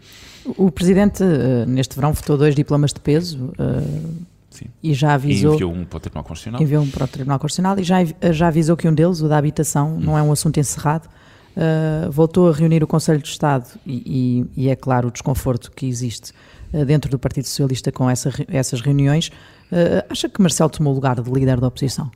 O 0.57 0.71
Presidente, 0.71 1.23
eh, 1.23 1.65
neste 1.65 1.95
verão, 1.95 2.13
votou 2.13 2.37
dois 2.37 2.55
diplomas 2.55 2.93
de 2.93 2.99
peso. 2.99 3.51
Uh, 3.59 4.37
e 4.81 4.91
já 4.91 5.13
avisou. 5.13 5.51
E 5.51 5.55
enviou 5.55 5.71
um 5.71 5.85
para 5.85 5.97
o 5.97 5.99
Tribunal 5.99 6.23
Constitucional. 6.23 6.61
Enviou 6.61 6.83
um 6.83 6.89
para 6.89 7.03
o 7.03 7.07
Tribunal 7.07 7.37
Constitucional 7.37 7.77
e 7.79 7.83
já, 7.83 7.97
já 8.31 8.47
avisou 8.47 8.75
que 8.75 8.87
um 8.87 8.93
deles, 8.93 9.21
o 9.21 9.27
da 9.27 9.37
habitação, 9.37 9.95
hum. 9.95 9.99
não 9.99 10.17
é 10.17 10.23
um 10.23 10.31
assunto 10.31 10.59
encerrado 10.59 11.07
uh, 11.57 12.11
voltou 12.11 12.49
a 12.49 12.53
reunir 12.53 12.83
o 12.83 12.87
Conselho 12.87 13.19
de 13.19 13.27
Estado 13.27 13.67
e, 13.85 14.45
e, 14.55 14.65
e 14.65 14.69
é 14.69 14.75
claro 14.75 15.07
o 15.07 15.11
desconforto 15.11 15.71
que 15.71 15.87
existe 15.87 16.31
uh, 16.71 16.85
dentro 16.85 17.09
do 17.09 17.17
Partido 17.17 17.45
Socialista 17.45 17.91
com 17.91 18.09
essa, 18.09 18.31
essas 18.47 18.79
reuniões. 18.81 19.29
Uh, 19.71 20.05
acha 20.09 20.29
que 20.29 20.41
Marcelo 20.41 20.69
tomou 20.69 20.93
o 20.93 20.95
lugar 20.95 21.19
de 21.19 21.29
líder 21.29 21.59
da 21.59 21.67
oposição? 21.67 22.11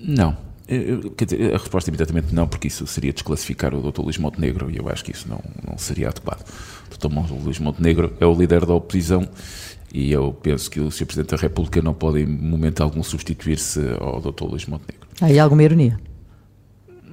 Não. 0.00 0.36
Eu, 0.68 1.00
dizer, 1.10 1.54
a 1.54 1.58
resposta 1.58 1.90
é 1.90 1.90
imediatamente 1.90 2.34
não, 2.34 2.48
porque 2.48 2.68
isso 2.68 2.86
seria 2.86 3.12
desclassificar 3.12 3.74
o 3.74 3.90
Dr. 3.90 4.00
Luís 4.00 4.16
Montenegro 4.16 4.70
e 4.70 4.78
eu 4.78 4.88
acho 4.88 5.04
que 5.04 5.10
isso 5.10 5.28
não, 5.28 5.40
não 5.68 5.76
seria 5.76 6.08
adequado. 6.08 6.48
O 6.86 7.08
Dr. 7.08 7.14
Luís 7.44 7.58
Montenegro 7.58 8.14
é 8.18 8.24
o 8.24 8.32
líder 8.32 8.64
da 8.64 8.72
oposição 8.72 9.28
e 9.92 10.10
eu 10.10 10.32
penso 10.32 10.70
que 10.70 10.80
o 10.80 10.90
Sr. 10.90 11.04
Presidente 11.04 11.30
da 11.30 11.36
República 11.36 11.82
não 11.82 11.92
pode 11.92 12.20
em 12.20 12.26
momento 12.26 12.82
algum 12.82 13.02
substituir-se 13.02 13.80
ao 14.00 14.20
Dr. 14.20 14.44
Luís 14.44 14.64
Montenegro. 14.64 15.06
Há 15.20 15.26
aí 15.26 15.38
alguma 15.38 15.62
ironia? 15.62 15.98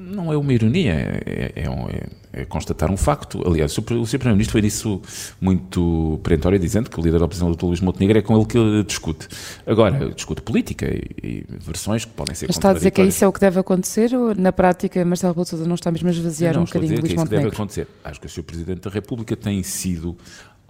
Não 0.10 0.34
é 0.34 0.38
uma 0.38 0.52
ironia, 0.52 0.94
é, 0.94 1.52
é, 1.56 1.64
é, 1.64 2.42
é 2.42 2.46
constatar 2.46 2.92
um 2.92 2.98
facto. 2.98 3.42
Aliás, 3.46 3.78
o, 3.78 3.82
Sr. 3.82 4.18
Primeiro-Ministro 4.18 4.54
foi 4.54 4.62
nisso 4.62 5.02
muito 5.40 6.20
perentório, 6.24 6.58
dizendo 6.58 6.90
que 6.90 7.00
o 7.00 7.04
líder 7.04 7.20
da 7.20 7.26
oposição, 7.26 7.52
Dr. 7.52 7.66
Luís 7.66 7.82
Montenegro, 7.82 8.18
é 8.18 8.22
com 8.22 8.36
ele 8.36 8.46
que 8.46 8.58
ele 8.58 8.84
discute. 8.84 9.28
Agora, 9.66 10.10
discute 10.10 10.42
política 10.42 10.86
e, 10.88 11.06
e 11.24 11.46
versões 11.60 12.06
que 12.06 12.12
podem 12.12 12.36
ser 12.36 12.48
Mas 12.48 12.58
está 12.58 12.72
a 12.72 12.74
dizer 12.74 12.92
que 12.92 13.02
isso 13.04 13.24
é 13.24 13.28
o 13.28 13.34
que 13.34 13.40
deve 13.40 13.60
acontecer 13.60 14.14
ou, 14.16 14.34
na 14.36 14.52
prática, 14.52 15.04
Marcelo 15.06 15.34
Rebelo 15.34 15.64
de 15.64 15.68
não 15.68 15.76
está 15.76 15.92
mesmo 15.92 16.08
a 16.08 16.12
esvaziar 16.12 16.56
não, 16.56 16.62
um 16.62 16.66
bocadinho 16.66 17.00
Luís 17.00 17.14
Montenegro? 17.14 17.36
Não, 17.36 17.44
deve 17.44 17.56
acontecer. 17.56 17.88
Acho 18.04 18.20
que 18.20 18.26
o 18.26 18.30
Sr. 18.30 18.44
Presidente 18.44 18.82
da 18.82 18.90
República 18.90 19.36
tem 19.36 19.62
sido 19.64 20.18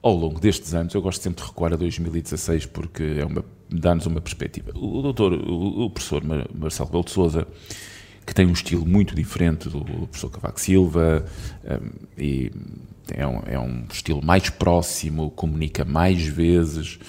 ao 0.01 0.15
longo 0.15 0.39
destes 0.39 0.73
anos, 0.73 0.93
eu 0.93 1.01
gosto 1.01 1.21
sempre 1.21 1.43
de 1.43 1.49
recuar 1.49 1.73
a 1.73 1.75
2016 1.75 2.67
porque 2.67 3.17
é 3.19 3.25
uma, 3.25 3.43
dá-nos 3.69 4.05
uma 4.05 4.21
perspectiva. 4.21 4.71
O 4.73 5.01
doutor, 5.01 5.33
o, 5.33 5.85
o 5.85 5.89
professor 5.89 6.23
Marcelo 6.23 6.87
Rebelo 6.87 7.03
de 7.03 7.11
Sousa 7.11 7.47
que 8.29 8.35
tem 8.35 8.45
um 8.45 8.53
estilo 8.53 8.85
muito 8.85 9.15
diferente 9.15 9.67
do, 9.69 9.83
professor 9.83 10.29
Cavaco 10.29 10.61
Silva 10.61 11.25
um, 11.65 11.89
e 12.15 12.51
é 13.11 13.25
um, 13.25 13.41
é 13.47 13.59
um 13.59 13.85
estilo 13.91 14.23
mais 14.23 14.51
próximo, 14.51 15.31
comunica 15.31 15.83
mais 15.83 16.23
vezes, 16.23 16.99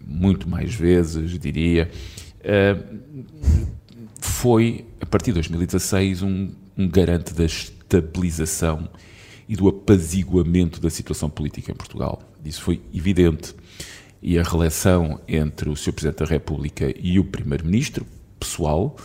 muito 0.00 0.48
mais 0.48 0.74
vezes, 0.74 1.38
diria. 1.38 1.90
Uh, 2.40 3.24
foi, 4.18 4.86
a 5.02 5.04
partir 5.04 5.32
de 5.32 5.34
2016, 5.34 6.22
um, 6.22 6.50
um 6.78 6.88
garante 6.88 7.34
da 7.34 7.44
estabilização 7.44 8.88
e 9.46 9.54
do 9.56 9.68
apaziguamento 9.68 10.80
da 10.80 10.88
situação 10.88 11.28
política 11.28 11.72
em 11.72 11.74
Portugal. 11.74 12.22
Isso 12.42 12.62
foi 12.62 12.80
evidente. 12.92 13.54
E 14.22 14.38
a 14.38 14.42
relação 14.42 15.20
entre 15.28 15.68
o 15.68 15.76
Sr. 15.76 15.92
Presidente 15.92 16.20
da 16.20 16.24
República 16.24 16.90
e 16.98 17.18
o 17.18 17.24
Primeiro-Ministro, 17.24 18.06
pessoal, 18.40 18.96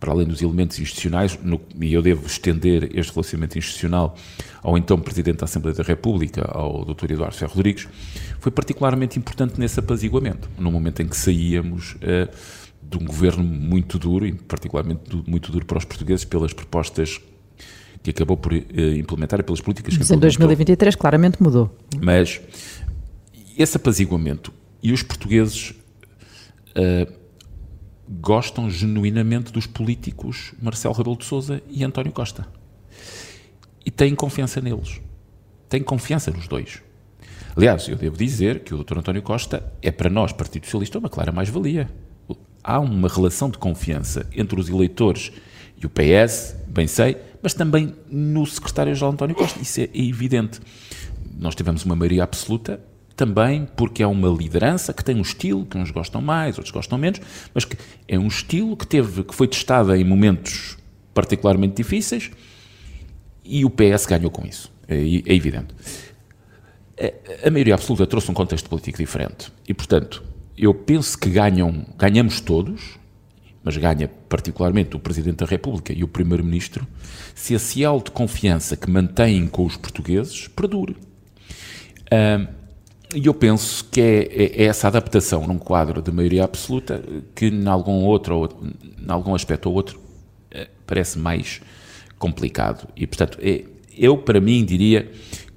para 0.00 0.12
além 0.12 0.26
dos 0.26 0.40
elementos 0.42 0.78
institucionais, 0.78 1.38
no, 1.42 1.60
e 1.80 1.92
eu 1.92 2.00
devo 2.00 2.26
estender 2.26 2.96
este 2.96 3.12
relacionamento 3.12 3.58
institucional 3.58 4.16
ao 4.62 4.78
então 4.78 4.98
Presidente 4.98 5.38
da 5.38 5.44
Assembleia 5.44 5.76
da 5.76 5.82
República, 5.82 6.48
ao 6.52 6.84
Dr. 6.84 7.12
Eduardo 7.12 7.34
Ferro 7.34 7.52
Rodrigues, 7.54 7.88
foi 8.38 8.52
particularmente 8.52 9.18
importante 9.18 9.58
nesse 9.58 9.80
apaziguamento, 9.80 10.48
no 10.58 10.70
momento 10.70 11.02
em 11.02 11.08
que 11.08 11.16
saíamos 11.16 11.94
uh, 11.94 12.28
de 12.82 12.96
um 12.96 13.04
governo 13.04 13.42
muito 13.42 13.98
duro, 13.98 14.26
e 14.26 14.32
particularmente 14.32 15.22
muito 15.26 15.50
duro 15.50 15.66
para 15.66 15.78
os 15.78 15.84
portugueses, 15.84 16.24
pelas 16.24 16.52
propostas 16.52 17.20
que 18.02 18.10
acabou 18.10 18.36
por 18.36 18.52
uh, 18.52 18.56
implementar 18.96 19.40
e 19.40 19.42
pelas 19.42 19.60
políticas 19.60 19.94
que 19.94 19.98
Mas 19.98 20.10
em 20.10 20.18
2023 20.18 20.94
claramente 20.94 21.42
mudou. 21.42 21.76
Mas 22.00 22.40
esse 23.58 23.76
apaziguamento 23.76 24.52
e 24.80 24.92
os 24.92 25.02
portugueses 25.02 25.70
uh, 26.70 27.17
gostam 28.08 28.70
genuinamente 28.70 29.52
dos 29.52 29.66
políticos 29.66 30.54
Marcelo 30.60 30.94
Rebelo 30.94 31.16
de 31.16 31.24
Sousa 31.24 31.62
e 31.68 31.84
António 31.84 32.12
Costa. 32.12 32.46
E 33.84 33.90
têm 33.90 34.14
confiança 34.14 34.60
neles. 34.60 35.00
Têm 35.68 35.82
confiança 35.82 36.30
nos 36.30 36.48
dois. 36.48 36.82
Aliás, 37.56 37.88
eu 37.88 37.96
devo 37.96 38.16
dizer 38.16 38.60
que 38.60 38.74
o 38.74 38.82
Dr. 38.82 38.98
António 38.98 39.22
Costa 39.22 39.72
é 39.82 39.90
para 39.90 40.08
nós, 40.08 40.32
Partido 40.32 40.64
Socialista, 40.64 40.98
uma 40.98 41.08
clara 41.08 41.32
mais-valia. 41.32 41.90
Há 42.62 42.78
uma 42.80 43.08
relação 43.08 43.50
de 43.50 43.58
confiança 43.58 44.28
entre 44.32 44.58
os 44.58 44.68
eleitores 44.68 45.32
e 45.76 45.86
o 45.86 45.90
PS, 45.90 46.56
bem 46.66 46.86
sei, 46.86 47.16
mas 47.42 47.54
também 47.54 47.94
no 48.10 48.44
secretário-geral 48.46 49.12
António 49.12 49.34
Costa. 49.34 49.60
Isso 49.60 49.80
é 49.80 49.88
evidente. 49.92 50.60
Nós 51.38 51.54
tivemos 51.54 51.84
uma 51.84 51.94
maioria 51.94 52.24
absoluta 52.24 52.80
também 53.18 53.66
porque 53.76 54.00
é 54.00 54.06
uma 54.06 54.28
liderança 54.28 54.94
que 54.94 55.04
tem 55.04 55.16
um 55.16 55.22
estilo 55.22 55.66
que 55.66 55.76
uns 55.76 55.90
gostam 55.90 56.22
mais, 56.22 56.56
outros 56.56 56.70
gostam 56.70 56.96
menos, 56.96 57.20
mas 57.52 57.64
que 57.64 57.76
é 58.06 58.16
um 58.16 58.28
estilo 58.28 58.76
que 58.76 58.86
teve, 58.86 59.24
que 59.24 59.34
foi 59.34 59.48
testado 59.48 59.92
em 59.92 60.04
momentos 60.04 60.78
particularmente 61.12 61.74
difíceis 61.74 62.30
e 63.44 63.64
o 63.64 63.70
PS 63.70 64.06
ganhou 64.06 64.30
com 64.30 64.46
isso, 64.46 64.72
é, 64.86 64.94
é 64.94 65.34
evidente. 65.34 65.74
A 67.44 67.50
maioria 67.50 67.74
absoluta 67.74 68.06
trouxe 68.06 68.30
um 68.30 68.34
contexto 68.34 68.68
político 68.70 68.98
diferente 68.98 69.52
e, 69.68 69.74
portanto, 69.74 70.22
eu 70.56 70.72
penso 70.72 71.18
que 71.18 71.28
ganham, 71.28 71.86
ganhamos 71.96 72.40
todos, 72.40 72.98
mas 73.64 73.76
ganha 73.76 74.08
particularmente 74.28 74.94
o 74.94 75.00
Presidente 75.00 75.38
da 75.38 75.46
República 75.46 75.92
e 75.92 76.04
o 76.04 76.08
Primeiro-Ministro, 76.08 76.86
se 77.34 77.52
esse 77.52 77.82
elo 77.82 78.00
de 78.00 78.12
confiança 78.12 78.76
que 78.76 78.88
mantêm 78.88 79.48
com 79.48 79.64
os 79.64 79.76
portugueses 79.76 80.46
perdure. 80.46 80.96
Uh, 82.12 82.57
e 83.14 83.26
eu 83.26 83.34
penso 83.34 83.84
que 83.90 84.00
é, 84.00 84.18
é, 84.22 84.62
é, 84.62 84.64
essa 84.64 84.88
adaptação 84.88 85.46
num 85.46 85.58
quadro 85.58 86.02
de 86.02 86.10
maioria 86.10 86.44
absoluta 86.44 87.02
que, 87.34 87.46
em 87.46 87.66
algum 87.66 88.04
outro, 88.04 88.36
ou, 88.36 88.46
em 88.46 89.10
algum 89.10 89.34
aspecto 89.34 89.66
ou 89.70 89.74
outro, 89.74 89.98
eh, 90.50 90.68
parece 90.86 91.18
mais 91.18 91.60
complicado. 92.18 92.86
E, 92.94 93.06
portanto, 93.06 93.38
é, 93.40 93.64
eu, 93.96 94.18
para 94.18 94.40
mim, 94.40 94.64
diria 94.64 95.10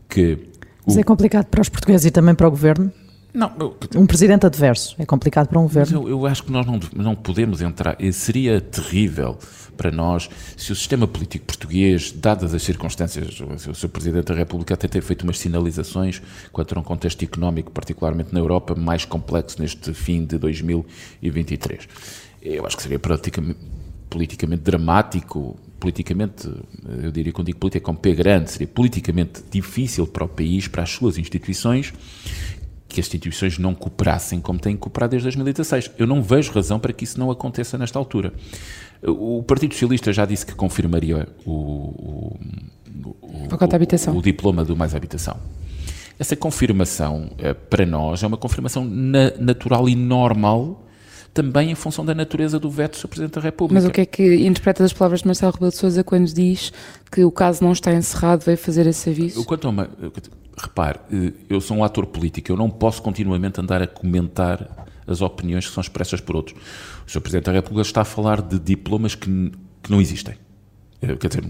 que. 0.08 0.38
Mas 0.86 0.98
é 0.98 1.04
complicado 1.04 1.46
para 1.46 1.62
os 1.62 1.70
portugueses 1.70 2.06
e 2.06 2.12
também 2.12 2.34
para 2.34 2.48
o 2.48 2.52
governo? 2.52 2.92
Não, 3.34 3.52
eu, 3.60 3.78
um 3.96 4.06
presidente 4.06 4.46
adverso 4.46 4.96
é 5.00 5.06
complicado 5.06 5.48
para 5.48 5.60
um 5.60 5.64
governo. 5.64 6.04
Eu, 6.04 6.10
eu, 6.10 6.26
acho 6.26 6.44
que 6.44 6.52
nós 6.52 6.66
não, 6.66 6.80
não 6.94 7.16
podemos 7.16 7.62
entrar. 7.62 7.98
Seria 8.12 8.60
terrível 8.60 9.38
para 9.78 9.90
nós 9.90 10.30
se 10.58 10.72
o 10.72 10.76
sistema 10.76 11.08
político 11.08 11.46
português, 11.46 12.12
dadas 12.12 12.54
as 12.54 12.62
circunstâncias, 12.62 13.40
o 13.40 13.74
Sr. 13.74 13.90
Presidente 13.90 14.26
da 14.26 14.36
República 14.36 14.74
até 14.74 14.88
tem 14.88 15.02
feito 15.02 15.24
umas 15.24 15.40
sinalizações 15.40 16.22
quanto 16.52 16.78
a 16.78 16.80
um 16.80 16.84
contexto 16.84 17.24
económico, 17.24 17.72
particularmente 17.72 18.34
na 18.34 18.40
Europa, 18.40 18.76
mais 18.76 19.06
complexo 19.06 19.62
neste 19.62 19.94
fim 19.94 20.26
de 20.26 20.38
2023. 20.38 21.88
Eu 22.42 22.66
acho 22.66 22.76
que 22.76 22.84
seria 22.84 23.00
praticamente, 23.00 23.60
politicamente 24.10 24.62
dramático, 24.62 25.58
politicamente, 25.80 26.48
eu 27.02 27.12
diria 27.12 27.32
quando 27.32 27.48
digo 27.48 27.58
política 27.58 27.84
com 27.84 27.96
P 27.96 28.14
grande, 28.14 28.52
seria 28.52 28.68
politicamente 28.68 29.42
difícil 29.50 30.06
para 30.06 30.26
o 30.26 30.28
país, 30.28 30.68
para 30.68 30.84
as 30.84 30.92
suas 30.92 31.18
instituições, 31.18 31.92
que 32.94 33.00
as 33.00 33.08
instituições 33.08 33.58
não 33.58 33.74
cooperassem 33.74 34.40
como 34.40 34.60
têm 34.60 34.76
cooperado 34.76 35.12
desde 35.12 35.26
2016. 35.26 35.92
Eu 35.98 36.08
não 36.08 36.22
vejo 36.22 36.52
razão 36.52 36.80
para 36.80 36.94
que 36.94 37.04
isso 37.04 37.20
não 37.20 37.32
aconteça 37.32 37.78
nesta 37.78 37.98
altura. 37.98 38.34
O 39.04 39.42
Partido 39.44 39.74
Socialista 39.74 40.14
já 40.14 40.26
disse 40.26 40.46
que 40.46 40.54
confirmaria 40.54 41.28
o, 41.46 41.52
o, 41.52 42.40
o, 43.14 43.48
o 44.18 44.22
diploma 44.22 44.64
do 44.64 44.76
Mais 44.76 44.94
Habitação. 44.94 45.38
Essa 46.20 46.36
confirmação, 46.36 47.32
eh, 47.40 47.54
para 47.54 47.84
nós, 47.84 48.22
é 48.22 48.28
uma 48.28 48.38
confirmação 48.38 48.86
natural 48.86 49.90
e 49.90 49.96
normal 49.96 50.86
também 51.34 51.72
em 51.72 51.76
função 51.76 52.06
da 52.06 52.14
natureza 52.14 52.60
do 52.60 52.70
veto 52.70 52.94
do 52.94 52.98
Sr. 52.98 53.08
Presidente 53.08 53.36
da 53.36 53.42
República. 53.42 53.82
Mas 53.82 53.86
o 53.86 53.92
que 53.92 54.02
é 54.02 54.06
que 54.06 54.36
interpreta 54.46 54.84
das 54.84 54.94
palavras 54.94 55.22
de 55.22 55.28
Marcelo 55.28 55.54
Rebelo 55.54 55.72
de 55.72 55.78
Sousa 55.78 56.04
quando 56.04 56.32
diz 56.34 56.74
que 57.12 57.24
o 57.24 57.32
caso 57.32 57.64
não 57.64 57.72
está 57.72 57.94
encerrado, 57.94 58.44
veio 58.44 58.58
fazer 58.58 58.86
esse 58.88 59.10
aviso? 59.10 59.44
Quanto 59.46 59.68
a 59.68 59.70
uma, 59.70 59.90
repare, 60.58 61.00
eh, 61.12 61.34
eu 61.50 61.62
sou 61.62 61.78
um 61.78 61.84
ator 61.84 62.06
político, 62.06 62.52
eu 62.52 62.58
não 62.58 62.70
posso 62.70 63.02
continuamente 63.02 63.60
andar 63.60 63.82
a 63.82 63.88
comentar 63.88 64.88
as 65.08 65.22
opiniões 65.22 65.68
que 65.68 65.74
são 65.74 65.82
expressas 65.82 66.20
por 66.20 66.36
outros. 66.36 66.58
O 67.08 67.10
Sr. 67.10 67.22
Presidente 67.22 67.46
da 67.46 67.52
República 67.54 67.82
está 67.82 68.02
a 68.02 68.06
falar 68.06 68.42
de 68.42 68.60
diplomas 68.60 69.16
que, 69.16 69.52
que 69.82 69.92
não 69.92 70.02
existem. 70.02 70.36
Eh, 71.02 71.16
quer 71.16 71.28
dizer, 71.30 71.44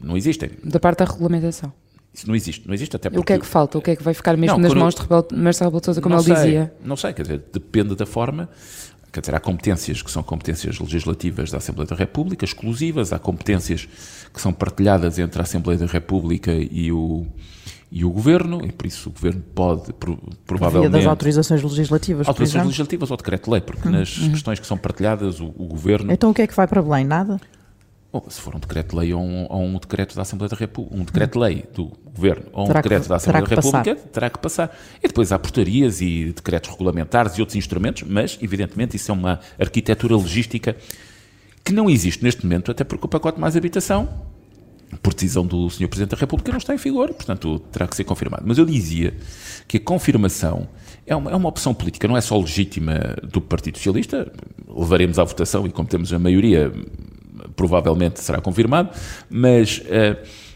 não 0.00 0.16
existem. 0.16 0.50
Da 0.64 0.78
parte 0.78 1.00
da 1.00 1.04
regulamentação. 1.04 1.72
Isso 2.18 2.26
não 2.26 2.34
existe, 2.34 2.66
não 2.66 2.74
existe 2.74 2.96
até 2.96 3.08
porque... 3.08 3.20
O 3.20 3.24
que 3.24 3.32
é 3.32 3.38
que 3.38 3.46
falta? 3.46 3.78
O 3.78 3.80
que 3.80 3.92
é 3.92 3.96
que 3.96 4.02
vai 4.02 4.12
ficar 4.12 4.36
mesmo 4.36 4.58
não, 4.58 4.62
nas 4.64 4.74
mãos 4.74 4.94
de 4.96 5.36
Marcelo 5.36 5.70
Rebelo 5.70 5.80
de 5.80 5.84
Sousa, 5.84 6.00
como 6.00 6.16
ele 6.16 6.24
sei, 6.24 6.34
dizia? 6.34 6.74
Não 6.84 6.96
sei, 6.96 7.12
quer 7.12 7.22
dizer, 7.22 7.44
depende 7.52 7.94
da 7.94 8.04
forma... 8.04 8.48
Quer 9.10 9.20
dizer, 9.20 9.34
há 9.34 9.40
competências 9.40 10.02
que 10.02 10.10
são 10.10 10.22
competências 10.22 10.78
legislativas 10.78 11.50
da 11.50 11.56
Assembleia 11.56 11.88
da 11.88 11.96
República, 11.96 12.44
exclusivas, 12.44 13.10
há 13.10 13.18
competências 13.18 13.88
que 14.34 14.40
são 14.40 14.52
partilhadas 14.52 15.18
entre 15.18 15.40
a 15.40 15.44
Assembleia 15.44 15.78
da 15.78 15.86
República 15.86 16.52
e 16.52 16.92
o, 16.92 17.24
e 17.90 18.04
o 18.04 18.10
Governo, 18.10 18.62
e 18.66 18.70
por 18.70 18.86
isso 18.86 19.08
o 19.08 19.12
Governo 19.12 19.42
pode, 19.54 19.94
provavelmente... 20.44 20.90
Via 20.90 20.98
das 20.98 21.06
autorizações 21.06 21.62
legislativas, 21.62 22.28
Autorizações 22.28 22.66
legislativas 22.66 23.10
ou 23.10 23.16
decreto-lei, 23.16 23.62
porque 23.62 23.88
uhum. 23.88 23.94
nas 23.94 24.18
uhum. 24.18 24.30
questões 24.30 24.60
que 24.60 24.66
são 24.66 24.76
partilhadas, 24.76 25.40
o, 25.40 25.54
o, 25.56 25.66
Governo... 25.66 26.12
Então 26.12 26.30
o 26.30 26.34
que 26.34 26.42
é 26.42 26.46
que 26.46 26.54
vai 26.54 26.66
para 26.66 26.82
Belém? 26.82 27.06
Nada? 27.06 27.40
Bom, 28.10 28.24
se 28.28 28.40
for 28.40 28.56
um 28.56 28.58
decreto-lei 28.58 29.12
ou, 29.12 29.20
um, 29.20 29.46
ou, 29.50 29.62
um, 29.62 29.78
decreto 29.78 30.16
da 30.16 30.22
Assembleia 30.22 30.48
da 30.48 30.56
República, 30.56 30.96
um 30.96 31.04
decreto-lei 31.04 31.64
do 31.74 31.92
Governo 32.06 32.46
ou 32.52 32.64
um 32.64 32.68
terá 32.68 32.80
decreto 32.80 33.02
que, 33.02 33.08
da 33.10 33.16
Assembleia 33.16 33.44
da 33.46 33.54
República, 33.56 33.94
passar. 33.94 34.08
terá 34.08 34.30
que 34.30 34.38
passar. 34.38 34.78
E 35.02 35.08
depois 35.08 35.30
há 35.30 35.38
portarias 35.38 36.00
e 36.00 36.32
decretos 36.34 36.70
regulamentares 36.70 37.36
e 37.36 37.40
outros 37.40 37.56
instrumentos, 37.56 38.04
mas, 38.08 38.38
evidentemente, 38.40 38.96
isso 38.96 39.10
é 39.10 39.14
uma 39.14 39.40
arquitetura 39.60 40.14
logística 40.14 40.74
que 41.62 41.72
não 41.72 41.90
existe 41.90 42.24
neste 42.24 42.44
momento, 42.44 42.70
até 42.70 42.82
porque 42.82 43.04
o 43.04 43.08
pacote 43.08 43.38
mais 43.38 43.54
habitação 43.56 44.08
por 45.02 45.12
decisão 45.12 45.46
do 45.46 45.68
Sr. 45.68 45.86
Presidente 45.86 46.12
da 46.12 46.16
República, 46.16 46.50
não 46.50 46.58
está 46.58 46.72
em 46.72 46.78
vigor, 46.78 47.12
portanto 47.12 47.58
terá 47.70 47.86
que 47.86 47.94
ser 47.94 48.04
confirmado. 48.04 48.44
Mas 48.46 48.56
eu 48.56 48.64
dizia 48.64 49.14
que 49.66 49.76
a 49.76 49.80
confirmação 49.80 50.66
é 51.06 51.14
uma, 51.14 51.30
é 51.30 51.36
uma 51.36 51.48
opção 51.48 51.74
política, 51.74 52.08
não 52.08 52.16
é 52.16 52.22
só 52.22 52.38
legítima 52.38 53.16
do 53.22 53.40
Partido 53.40 53.76
Socialista, 53.76 54.32
levaremos 54.66 55.18
à 55.18 55.24
votação 55.24 55.66
e, 55.66 55.70
como 55.70 55.86
temos 55.86 56.10
a 56.12 56.18
maioria, 56.18 56.72
provavelmente 57.56 58.20
será 58.20 58.40
confirmado, 58.40 58.90
mas. 59.30 59.78
Uh, 59.78 60.48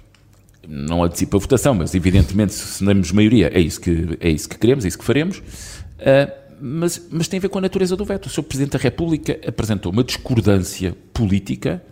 não 0.68 1.02
antecipa 1.02 1.36
a 1.36 1.40
votação, 1.40 1.74
mas 1.74 1.92
evidentemente 1.92 2.54
se 2.54 2.86
temos 2.86 3.10
maioria 3.10 3.50
é 3.52 3.58
isso 3.58 3.80
que, 3.80 4.16
é 4.20 4.28
isso 4.28 4.48
que 4.48 4.56
queremos, 4.56 4.84
é 4.84 4.88
isso 4.88 4.96
que 4.96 5.04
faremos. 5.04 5.38
Uh, 5.38 6.42
mas, 6.60 7.04
mas 7.10 7.26
tem 7.26 7.38
a 7.38 7.40
ver 7.40 7.48
com 7.48 7.58
a 7.58 7.60
natureza 7.60 7.96
do 7.96 8.04
veto. 8.04 8.26
O 8.26 8.30
Sr. 8.30 8.44
Presidente 8.44 8.72
da 8.74 8.78
República 8.78 9.40
apresentou 9.44 9.90
uma 9.90 10.04
discordância 10.04 10.96
política 11.12 11.82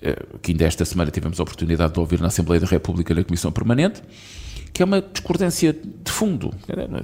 eh, 0.00 0.16
que 0.40 0.52
ainda 0.52 0.64
esta 0.64 0.84
semana 0.84 1.10
tivemos 1.10 1.40
a 1.40 1.42
oportunidade 1.42 1.92
de 1.92 2.00
ouvir 2.00 2.20
na 2.20 2.28
Assembleia 2.28 2.60
da 2.60 2.66
República 2.66 3.14
na 3.14 3.24
Comissão 3.24 3.50
Permanente, 3.50 4.00
que 4.72 4.82
é 4.82 4.84
uma 4.84 5.00
discordância 5.00 5.72
de 5.72 6.12
fundo, 6.12 6.54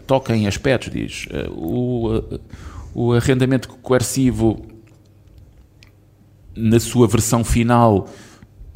toca 0.06 0.34
em 0.36 0.46
aspectos, 0.46 0.92
diz, 0.92 1.26
eh, 1.30 1.48
o, 1.50 2.22
eh, 2.30 2.38
o 2.94 3.12
arrendamento 3.12 3.68
coercivo 3.68 4.64
na 6.56 6.80
sua 6.80 7.06
versão 7.06 7.44
final 7.44 8.08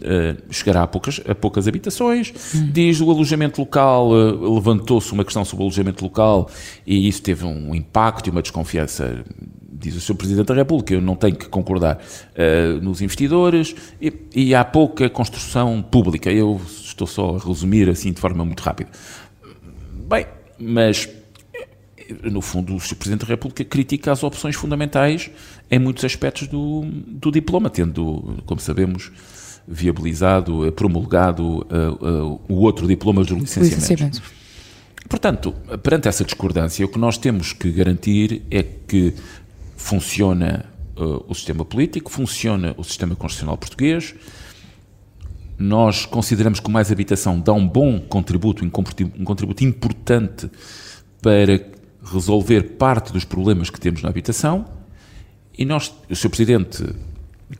Uh, 0.00 0.40
chegará 0.48 0.84
a 0.84 0.86
poucas, 0.86 1.20
a 1.28 1.34
poucas 1.34 1.66
habitações. 1.66 2.32
Hum. 2.54 2.70
Diz 2.72 3.00
o 3.00 3.10
alojamento 3.10 3.60
local, 3.60 4.12
uh, 4.12 4.54
levantou-se 4.54 5.12
uma 5.12 5.24
questão 5.24 5.44
sobre 5.44 5.64
o 5.64 5.66
alojamento 5.66 6.04
local 6.04 6.48
e 6.86 7.08
isso 7.08 7.20
teve 7.20 7.44
um 7.44 7.74
impacto 7.74 8.28
e 8.28 8.30
uma 8.30 8.40
desconfiança 8.40 9.24
diz 9.78 9.94
o 9.96 10.00
Sr. 10.00 10.14
Presidente 10.16 10.46
da 10.46 10.54
República, 10.54 10.92
eu 10.92 11.00
não 11.00 11.14
tenho 11.14 11.36
que 11.36 11.48
concordar 11.48 11.96
uh, 11.96 12.82
nos 12.82 13.00
investidores 13.00 13.74
e, 14.00 14.12
e, 14.34 14.54
há 14.54 14.64
pouca 14.64 15.08
construção 15.08 15.80
pública. 15.82 16.30
Eu 16.30 16.60
estou 16.66 17.06
só 17.06 17.36
a 17.36 17.38
resumir 17.38 17.88
assim 17.88 18.12
de 18.12 18.20
forma 18.20 18.44
muito 18.44 18.60
rápida. 18.60 18.90
Bem, 20.08 20.26
mas 20.58 21.08
no 22.22 22.40
fundo 22.40 22.74
o 22.74 22.80
Sr. 22.80 22.96
Presidente 22.96 23.20
da 23.20 23.26
República 23.26 23.64
critica 23.64 24.12
as 24.12 24.22
opções 24.22 24.56
fundamentais 24.56 25.30
em 25.70 25.78
muitos 25.78 26.04
aspectos 26.04 26.46
do, 26.46 26.84
do 27.06 27.30
diploma, 27.30 27.68
tendo, 27.70 28.42
como 28.46 28.60
sabemos, 28.60 29.10
viabilizado, 29.66 30.66
eh, 30.66 30.70
promulgado 30.70 31.44
uh, 31.44 32.34
uh, 32.34 32.40
o 32.48 32.54
outro 32.54 32.86
diploma 32.86 33.22
de 33.22 33.34
licenciamento. 33.34 34.22
Portanto, 35.08 35.52
perante 35.82 36.08
essa 36.08 36.24
discordância, 36.24 36.84
o 36.84 36.88
que 36.88 36.98
nós 36.98 37.18
temos 37.18 37.52
que 37.52 37.70
garantir 37.70 38.42
é 38.50 38.62
que 38.62 39.14
funciona 39.76 40.64
uh, 40.96 41.24
o 41.28 41.34
sistema 41.34 41.64
político, 41.64 42.10
funciona 42.10 42.74
o 42.78 42.84
sistema 42.84 43.14
constitucional 43.14 43.56
português. 43.58 44.14
Nós 45.58 46.06
consideramos 46.06 46.60
que 46.60 46.68
o 46.68 46.70
Mais 46.70 46.90
Habitação 46.90 47.38
dá 47.38 47.52
um 47.52 47.66
bom 47.66 48.00
contributo, 48.00 48.64
um 48.64 48.70
contributo, 48.70 49.20
um 49.20 49.24
contributo 49.24 49.64
importante 49.64 50.50
para 51.20 51.58
resolver 52.12 52.62
parte 52.76 53.12
dos 53.12 53.24
problemas 53.24 53.70
que 53.70 53.80
temos 53.80 54.02
na 54.02 54.08
habitação. 54.08 54.64
E 55.56 55.64
nós, 55.64 55.92
o 56.08 56.14
Sr. 56.14 56.28
Presidente 56.28 56.84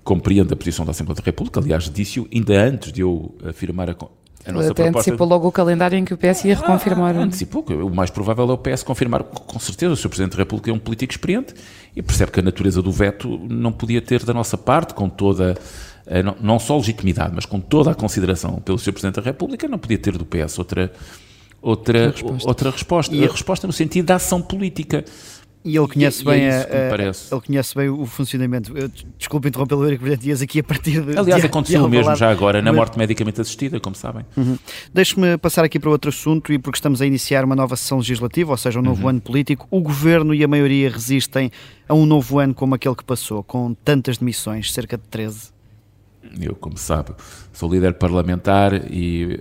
compreende 0.05 0.53
a 0.53 0.57
posição 0.57 0.85
da 0.85 0.91
Assembleia 0.91 1.17
da 1.17 1.25
República, 1.25 1.61
aliás, 1.61 1.91
disse-o 1.91 2.29
ainda 2.33 2.63
antes 2.63 2.93
de 2.93 3.01
eu 3.01 3.35
afirmar 3.45 3.91
a, 3.91 3.93
a 3.93 4.53
nossa 4.53 4.71
Até 4.71 4.83
proposta. 4.85 5.11
antecipou 5.11 5.27
logo 5.27 5.49
o 5.49 5.53
calendário 5.53 5.99
em 5.99 6.05
que 6.05 6.13
o 6.13 6.19
PS 6.19 6.45
ia 6.45 6.55
reconfirmar. 6.55 7.17
Ah, 7.17 7.23
antecipou, 7.23 7.65
o 7.65 7.91
mais 7.91 8.11
provável 8.11 8.51
é 8.51 8.53
o 8.53 8.59
PS 8.59 8.83
confirmar, 8.83 9.25
com 9.25 9.59
certeza, 9.59 9.93
o 9.93 9.97
Sr. 9.97 10.09
Presidente 10.09 10.33
da 10.33 10.39
República 10.39 10.71
é 10.71 10.75
um 10.75 10.79
político 10.79 11.13
experiente 11.13 11.55
e 11.97 12.03
percebe 12.03 12.31
que 12.31 12.41
a 12.41 12.43
natureza 12.43 12.83
do 12.83 12.93
veto 12.93 13.29
não 13.49 13.73
podia 13.73 14.01
ter 14.01 14.25
da 14.25 14.35
nossa 14.35 14.57
parte, 14.57 14.95
com 14.95 15.09
toda, 15.09 15.57
não 16.41 16.59
só 16.59 16.77
legitimidade, 16.77 17.33
mas 17.35 17.47
com 17.47 17.59
toda 17.59 17.91
a 17.91 17.95
consideração 17.95 18.61
pelo 18.61 18.79
Sr. 18.79 18.93
Presidente 18.93 19.17
da 19.17 19.23
República, 19.23 19.67
não 19.67 19.79
podia 19.79 19.99
ter 19.99 20.17
do 20.17 20.25
PS 20.25 20.59
outra, 20.59 20.93
outra, 21.61 22.11
resposta. 22.11 22.49
outra 22.49 22.71
resposta. 22.71 23.15
E 23.15 23.25
a 23.25 23.31
resposta 23.31 23.67
no 23.67 23.73
sentido 23.73 24.07
da 24.07 24.17
ação 24.17 24.41
política. 24.43 25.05
E 25.65 25.77
ele 25.77 25.89
conhece 25.89 26.19
E 26.19 26.21
é- 26.21 26.23
e 26.23 26.25
bem 26.39 26.45
é 26.47 26.51
a- 26.61 27.33
ele 27.33 27.41
conhece 27.45 27.75
bem 27.75 27.89
o 27.91 28.07
funcionamento. 28.07 28.79
Eu, 28.79 28.89
desculpe 29.19 29.49
interrompê-lo, 29.49 29.83
Eurico 29.85 30.03
Brilhante 30.03 30.23
Dias, 30.23 30.41
aqui 30.41 30.61
a 30.61 30.65
partir 30.65 31.03
de. 31.05 31.19
Aliás, 31.19 31.43
de- 31.43 31.49
aconteceu 31.49 31.81
de 31.81 31.87
o 31.87 31.91
mesmo 31.91 32.15
já 32.15 32.31
agora 32.31 32.63
na 32.63 32.71
Mas- 32.71 32.77
morte 32.77 32.97
medicamente 32.97 33.41
assistida, 33.41 33.79
como 33.81 33.95
sabem. 33.95 34.25
Uhum. 34.37 34.57
Deixe-me 34.95 35.37
passar 35.37 35.65
aqui 35.65 35.79
para 35.79 35.91
outro 35.91 36.09
assunto 36.11 36.53
e 36.53 36.59
porque 36.59 36.77
estamos 36.79 37.03
a 37.03 37.07
iniciar 37.07 37.45
uma 37.45 37.57
nova 37.57 37.77
sessão 37.77 37.99
legislativa, 37.99 38.53
ou 38.53 38.57
seja, 38.57 38.79
um 38.79 38.83
novo 38.83 39.03
Uhum. 39.03 39.09
ano 39.09 39.21
político, 39.21 39.67
o 39.71 39.81
governo 39.81 40.33
e 40.33 40.43
a 40.45 40.49
maioria 40.49 40.89
resistem 40.89 41.51
a 41.89 41.93
um 41.93 42.07
novo 42.07 42.39
ano 42.39 42.55
como 42.55 42.75
aquele 42.77 42.95
que 42.95 43.05
passou, 43.05 43.43
com 43.43 43.75
tantas 43.75 44.17
demissões, 44.19 44.73
cerca 44.73 44.97
de 44.97 45.03
13. 45.11 45.51
Eu, 46.41 46.55
como 46.55 46.79
sabe, 46.79 47.11
sou 47.53 47.71
líder 47.71 47.95
parlamentar 47.95 48.75
e 48.91 49.41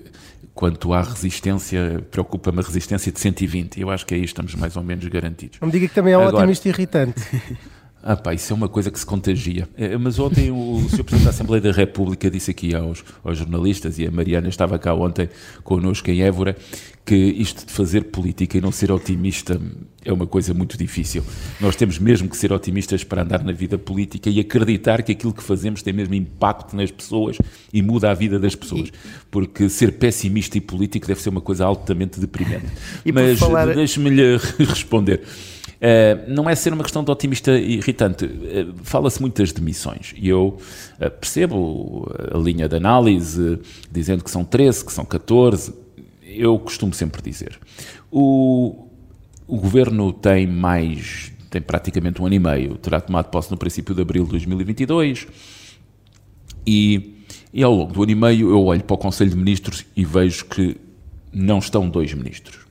quanto 0.58 0.92
à 0.92 1.04
resistência, 1.04 2.04
preocupa-me 2.10 2.60
a 2.60 2.64
resistência 2.64 3.12
de 3.12 3.20
120. 3.20 3.80
Eu 3.80 3.92
acho 3.92 4.04
que 4.08 4.16
aí 4.16 4.24
estamos 4.24 4.56
mais 4.56 4.76
ou 4.76 4.84
menos 4.84 5.06
garantidos. 5.08 5.60
Não 5.62 5.68
me 5.68 5.72
diga 5.72 5.88
que 5.88 5.94
também 5.94 6.14
é 6.14 6.18
um 6.18 6.22
Agora- 6.22 6.38
otimista 6.38 6.68
irritante. 6.68 7.22
Ah 8.10 8.16
pá, 8.16 8.34
isso 8.34 8.54
é 8.54 8.56
uma 8.56 8.70
coisa 8.70 8.90
que 8.90 8.98
se 8.98 9.06
contagia. 9.06 9.68
Eh, 9.78 9.98
Mas 9.98 10.18
ontem 10.18 10.50
o 10.50 10.80
Sr. 10.90 11.04
Presidente 11.04 11.24
da 11.26 11.30
Assembleia 11.32 11.62
da 11.62 11.72
República 11.74 12.32
disse 12.32 12.52
aqui 12.52 12.74
aos, 12.74 13.04
aos 13.22 13.38
jornalistas, 13.38 14.00
e 14.00 14.08
a 14.08 14.12
Mariana 14.12 14.48
estava 14.48 14.80
cá 14.80 14.94
ontem 14.94 15.28
connosco 15.62 16.10
em 16.10 16.22
Évora, 16.22 16.56
que 17.06 17.16
isto 17.16 17.66
de 17.66 17.72
fazer 17.74 18.06
política 18.06 18.58
e 18.58 18.62
não 18.62 18.72
ser 18.72 18.94
otimista 18.94 19.60
é 20.06 20.14
uma 20.14 20.26
coisa 20.26 20.54
muito 20.54 20.78
difícil. 20.78 21.22
Nós 21.60 21.76
temos 21.76 22.00
mesmo 22.00 22.30
que 22.30 22.38
ser 22.38 22.54
otimistas 22.54 23.04
para 23.04 23.24
andar 23.24 23.44
na 23.44 23.52
vida 23.52 23.78
política 23.78 24.30
e 24.30 24.40
acreditar 24.40 25.04
que 25.04 25.12
aquilo 25.12 25.34
que 25.34 25.44
fazemos 25.44 25.82
tem 25.82 25.92
mesmo 25.94 26.14
impacto 26.16 26.78
nas 26.78 26.90
pessoas 26.90 27.38
e 27.74 27.82
muda 27.82 28.10
a 28.10 28.14
vida 28.14 28.40
das 28.40 28.56
pessoas. 28.56 28.90
Porque 29.30 29.68
ser 29.68 29.94
pessimista 29.94 30.58
e 30.58 30.62
político 30.62 31.08
deve 31.08 31.22
ser 31.22 31.28
uma 31.30 31.42
coisa 31.42 31.66
altamente 31.66 32.22
deprimente. 32.22 32.68
Mas 33.14 33.38
falar- 33.38 33.74
deixe-me-lhe 33.76 34.38
responder. 34.60 35.24
Uh, 35.78 36.34
não 36.34 36.50
é 36.50 36.56
ser 36.56 36.74
uma 36.74 36.84
questão 36.84 37.04
de 37.04 37.12
otimista 37.12 37.52
irritante. 37.52 38.26
Uh, 38.26 38.74
Fala-se 38.84 39.22
muito 39.22 39.42
das 39.42 39.52
demissões 39.52 40.14
e 40.18 40.28
eu 40.28 40.58
uh, 41.00 41.12
percebo 41.12 42.12
a 42.34 42.38
linha 42.38 42.68
de 42.68 42.76
análise, 42.76 43.60
dizendo 43.92 44.24
que 44.24 44.32
são 44.32 44.44
13, 44.44 44.86
que 44.86 44.92
são 44.92 45.06
14. 45.06 45.74
Eu 46.24 46.58
costumo 46.58 46.94
sempre 46.94 47.22
dizer. 47.22 47.60
O, 48.12 48.88
o 49.46 49.58
governo 49.58 50.12
tem 50.12 50.48
mais, 50.48 51.32
tem 51.50 51.62
praticamente 51.62 52.22
um 52.22 52.26
ano 52.26 52.36
e 52.36 52.40
meio, 52.40 52.76
terá 52.78 53.00
tomado 53.00 53.30
posse 53.30 53.52
no 53.52 53.58
princípio 53.58 53.94
de 53.94 54.02
abril 54.02 54.24
de 54.26 54.32
2022 54.32 55.28
e, 56.66 57.24
e 57.54 57.64
ao 57.64 57.74
longo 57.74 57.94
do 57.94 58.04
ano 58.04 58.12
e 58.12 58.16
meio 58.16 58.50
eu 58.50 58.66
olho 58.66 58.84
para 58.84 58.96
o 58.96 58.98
Conselho 58.98 59.30
de 59.30 59.38
Ministros 59.38 59.86
e 59.96 60.04
vejo 60.04 60.46
que 60.46 60.76
não 61.32 61.60
estão 61.60 61.88
dois 61.88 62.14
ministros. 62.14 62.67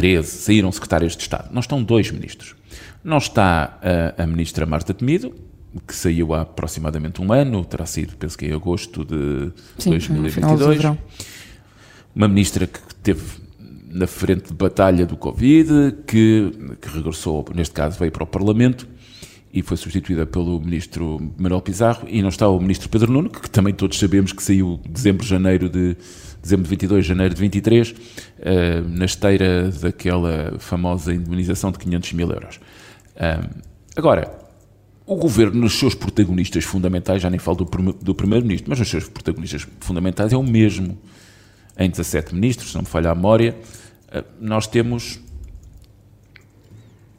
13 0.00 0.26
saíram 0.28 0.72
secretários 0.72 1.14
de 1.14 1.22
Estado. 1.22 1.50
Não 1.52 1.60
estão 1.60 1.82
dois 1.82 2.10
ministros. 2.10 2.56
Não 3.04 3.18
está 3.18 3.78
a, 4.16 4.22
a 4.22 4.26
ministra 4.26 4.64
Marta 4.64 4.94
Temido, 4.94 5.34
que 5.86 5.94
saiu 5.94 6.32
há 6.32 6.40
aproximadamente 6.40 7.20
um 7.20 7.30
ano, 7.30 7.62
terá 7.66 7.84
saído, 7.84 8.16
penso 8.16 8.38
que 8.38 8.46
em 8.46 8.52
agosto 8.52 9.04
de 9.04 9.52
Sim, 9.76 9.90
no 9.90 10.30
final 10.30 10.56
do 10.56 10.64
2022. 10.64 10.76
verão. 10.78 10.98
Uma 12.16 12.28
ministra 12.28 12.66
que 12.66 12.78
esteve 12.78 13.22
na 13.90 14.06
frente 14.06 14.48
de 14.48 14.54
batalha 14.54 15.04
do 15.04 15.18
Covid, 15.18 15.96
que, 16.06 16.50
que 16.80 16.88
regressou, 16.88 17.44
neste 17.54 17.74
caso 17.74 17.98
veio 17.98 18.10
para 18.10 18.24
o 18.24 18.26
Parlamento 18.26 18.88
e 19.52 19.60
foi 19.60 19.76
substituída 19.76 20.24
pelo 20.24 20.60
ministro 20.60 21.20
Manuel 21.36 21.60
Pizarro 21.60 22.06
e 22.08 22.22
não 22.22 22.30
está 22.30 22.48
o 22.48 22.58
ministro 22.58 22.88
Pedro 22.88 23.12
Nuno, 23.12 23.28
que 23.28 23.50
também 23.50 23.74
todos 23.74 23.98
sabemos 23.98 24.32
que 24.32 24.42
saiu 24.42 24.80
dezembro, 24.88 25.26
janeiro 25.26 25.68
de 25.68 25.94
dezembro 26.42 26.64
de 26.64 26.70
22, 26.70 27.04
janeiro 27.04 27.34
de 27.34 27.40
23, 27.40 27.94
eh, 28.38 28.80
na 28.86 29.04
esteira 29.04 29.70
daquela 29.70 30.56
famosa 30.58 31.14
indemnização 31.14 31.70
de 31.70 31.78
500 31.78 32.12
mil 32.12 32.30
euros. 32.30 32.60
Agora, 33.94 34.32
o 35.10 35.16
governo, 35.16 35.60
nos 35.60 35.78
seus 35.78 35.94
protagonistas 35.94 36.64
fundamentais, 36.64 37.20
já 37.20 37.28
nem 37.28 37.38
falo 37.38 37.58
do, 37.58 37.92
do 37.94 38.14
primeiro-ministro, 38.14 38.70
mas 38.70 38.78
nos 38.78 38.88
seus 38.88 39.08
protagonistas 39.08 39.66
fundamentais 39.80 40.32
é 40.32 40.36
o 40.36 40.42
mesmo. 40.42 40.96
Em 41.76 41.90
17 41.90 42.34
ministros, 42.34 42.70
se 42.70 42.74
não 42.76 42.82
me 42.82 42.88
falha 42.88 43.10
a 43.10 43.14
memória, 43.14 43.56
eh, 44.12 44.24
nós 44.40 44.66
temos 44.66 45.18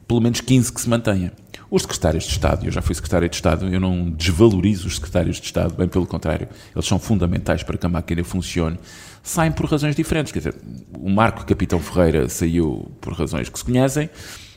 pelo 0.08 0.20
menos 0.20 0.40
15 0.40 0.72
que 0.72 0.80
se 0.80 0.88
mantenha. 0.88 1.32
Os 1.70 1.82
secretários 1.82 2.24
de 2.24 2.30
Estado, 2.30 2.66
eu 2.66 2.70
já 2.70 2.82
fui 2.82 2.94
secretário 2.94 3.28
de 3.28 3.34
Estado, 3.34 3.66
eu 3.66 3.80
não 3.80 4.10
desvalorizo 4.10 4.86
os 4.86 4.96
secretários 4.96 5.36
de 5.36 5.46
Estado, 5.46 5.74
bem 5.74 5.88
pelo 5.88 6.06
contrário, 6.06 6.48
eles 6.74 6.86
são 6.86 6.98
fundamentais 6.98 7.62
para 7.62 7.78
que 7.78 7.86
a 7.86 7.88
máquina 7.88 8.22
funcione, 8.22 8.78
saem 9.22 9.52
por 9.52 9.66
razões 9.66 9.94
diferentes. 9.94 10.32
Quer 10.32 10.38
dizer, 10.40 10.54
o 10.98 11.08
Marco 11.08 11.44
Capitão 11.44 11.78
Ferreira 11.80 12.28
saiu 12.28 12.90
por 13.00 13.12
razões 13.12 13.48
que 13.48 13.58
se 13.58 13.64
conhecem, 13.64 14.10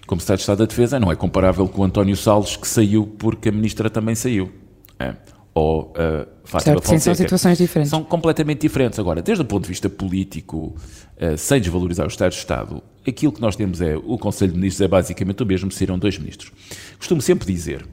como 0.07 0.21
Secretário 0.21 0.37
de 0.37 0.41
Estado 0.41 0.57
da 0.59 0.65
Defesa, 0.65 0.99
não 0.99 1.11
é 1.11 1.15
comparável 1.15 1.67
com 1.67 1.81
o 1.81 1.83
António 1.83 2.15
Salles, 2.15 2.55
que 2.55 2.67
saiu 2.67 3.05
porque 3.05 3.49
a 3.49 3.51
ministra 3.51 3.89
também 3.89 4.15
saiu. 4.15 4.51
É. 4.99 5.15
Ou 5.53 5.93
a 5.95 6.27
Fátima 6.43 6.73
Certo, 6.73 6.81
sim, 6.81 6.87
são 6.87 6.95
Fonseca. 6.97 7.15
situações 7.15 7.57
diferentes. 7.57 7.89
São 7.89 8.03
completamente 8.03 8.61
diferentes. 8.61 8.99
Agora, 8.99 9.21
desde 9.21 9.41
o 9.41 9.45
ponto 9.45 9.63
de 9.63 9.69
vista 9.69 9.89
político, 9.89 10.75
eh, 11.17 11.37
sem 11.37 11.61
desvalorizar 11.61 12.05
os 12.05 12.13
Estados 12.13 12.35
de 12.35 12.41
Estado, 12.41 12.83
aquilo 13.07 13.31
que 13.31 13.41
nós 13.41 13.55
temos 13.55 13.81
é 13.81 13.95
o 13.95 14.17
Conselho 14.17 14.51
de 14.51 14.57
Ministros 14.57 14.81
é 14.81 14.87
basicamente 14.87 15.41
o 15.41 15.45
mesmo, 15.45 15.71
saíram 15.71 15.97
dois 15.97 16.17
ministros. 16.17 16.51
Costumo 16.99 17.21
sempre 17.21 17.51
dizer 17.51 17.85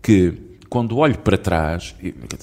que 0.00 0.47
quando 0.68 0.96
olho 0.98 1.18
para 1.18 1.38
trás, 1.38 1.94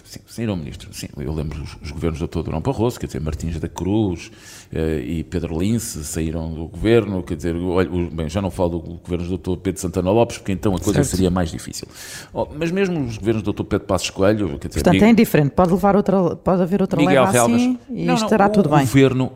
sim, 0.03 0.19
saíram 0.25 0.55
ministros, 0.55 0.97
sim, 0.97 1.07
eu 1.17 1.31
lembro 1.33 1.61
os, 1.61 1.77
os 1.81 1.91
governos 1.91 2.19
do 2.19 2.27
Dr. 2.27 2.41
Durão 2.43 2.59
Barroso, 2.59 2.99
quer 2.99 3.05
dizer, 3.05 3.19
Martins 3.21 3.59
da 3.59 3.67
Cruz 3.69 4.31
eh, 4.73 4.99
e 5.05 5.23
Pedro 5.23 5.59
Lince 5.59 6.03
saíram 6.03 6.51
do 6.53 6.67
governo, 6.67 7.21
quer 7.21 7.35
dizer, 7.35 7.55
olho, 7.55 8.07
o- 8.07 8.09
bem, 8.09 8.27
já 8.27 8.41
não 8.41 8.49
falo 8.49 8.79
do 8.79 8.79
governo 8.79 9.27
do 9.27 9.37
Dr. 9.37 9.61
Pedro 9.61 9.79
Santana 9.81 10.09
Lopes, 10.11 10.37
porque 10.39 10.51
então 10.51 10.73
a 10.75 10.79
coisa 10.79 11.03
Certo. 11.03 11.07
seria 11.15 11.29
mais 11.29 11.51
difícil. 11.51 11.87
Oh, 12.33 12.47
mas 12.57 12.71
mesmo 12.71 12.99
os 13.05 13.17
governos 13.17 13.43
do 13.43 13.53
Dr. 13.53 13.63
Pedro 13.63 13.85
Passos 13.87 14.09
Coelho, 14.09 14.47
quer 14.57 14.69
dizer, 14.69 14.79
Portanto, 14.79 14.93
Miguel- 14.93 15.07
é 15.07 15.11
indiferente. 15.11 15.51
Pode, 15.51 15.71
levar 15.71 15.95
outra, 15.95 16.35
pode 16.35 16.61
haver 16.61 16.81
outra 16.81 16.99
Miguel 16.99 17.21
leva 17.25 17.31
Relvas. 17.31 17.55
assim 17.61 17.77
e 17.89 18.05
Não, 18.05 18.15
não, 18.15 18.23
estará 18.23 18.47
o 18.47 18.49
tudo 18.49 18.69
bem. 18.69 18.79
governo 18.79 19.31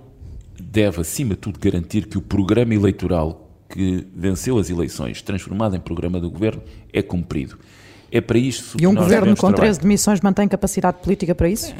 deve, 0.59 1.01
acima 1.01 1.31
de 1.35 1.41
tudo, 1.41 1.59
garantir 1.59 2.07
que 2.07 2.17
o 2.17 2.21
programa 2.21 2.73
eleitoral 2.73 3.47
que 3.69 4.07
venceu 4.15 4.57
as 4.57 4.69
eleições, 4.71 5.21
transformado 5.21 5.75
em 5.75 5.79
programa 5.79 6.19
do 6.19 6.29
governo, 6.31 6.61
é 6.91 7.03
cumprido. 7.03 7.57
É 8.11 8.19
para 8.21 8.37
isso 8.37 8.77
E 8.79 8.85
um 8.87 8.89
que 8.91 8.95
nós 8.95 9.03
governo 9.05 9.27
com 9.35 9.47
trabalhar. 9.47 9.61
13 9.61 9.79
demissões 9.81 10.21
mantém 10.21 10.47
capacidade 10.47 10.97
política 11.03 11.33
para 11.35 11.49
isso? 11.49 11.73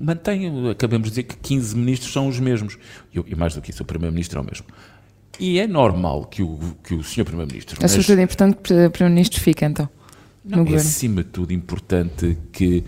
Mantém, 0.00 0.70
acabamos 0.70 1.08
de 1.08 1.10
dizer 1.10 1.22
que 1.24 1.36
15 1.36 1.76
ministros 1.76 2.12
são 2.12 2.26
os 2.28 2.38
mesmos. 2.40 2.78
E, 3.12 3.18
eu- 3.18 3.24
e 3.28 3.34
mais 3.34 3.54
do 3.54 3.60
que 3.60 3.70
isso, 3.70 3.82
o 3.82 3.86
Primeiro-Ministro 3.86 4.38
é 4.38 4.42
o 4.42 4.44
mesmo. 4.44 4.66
E 5.38 5.58
é 5.58 5.66
normal 5.66 6.24
que 6.24 6.42
o, 6.42 6.58
que 6.82 6.94
o 6.94 7.02
Sr. 7.02 7.24
Primeiro-Ministro. 7.24 7.78
É 7.84 7.88
sobretudo 7.88 8.20
importante 8.20 8.56
que 8.62 8.72
o 8.86 8.90
Primeiro-Ministro 8.90 9.40
fique, 9.40 9.64
então, 9.64 9.88
no 10.44 10.54
é 10.54 10.58
governo. 10.58 10.80
acima 10.80 11.22
de 11.22 11.28
tudo 11.30 11.52
importante 11.52 12.36
que 12.52 12.84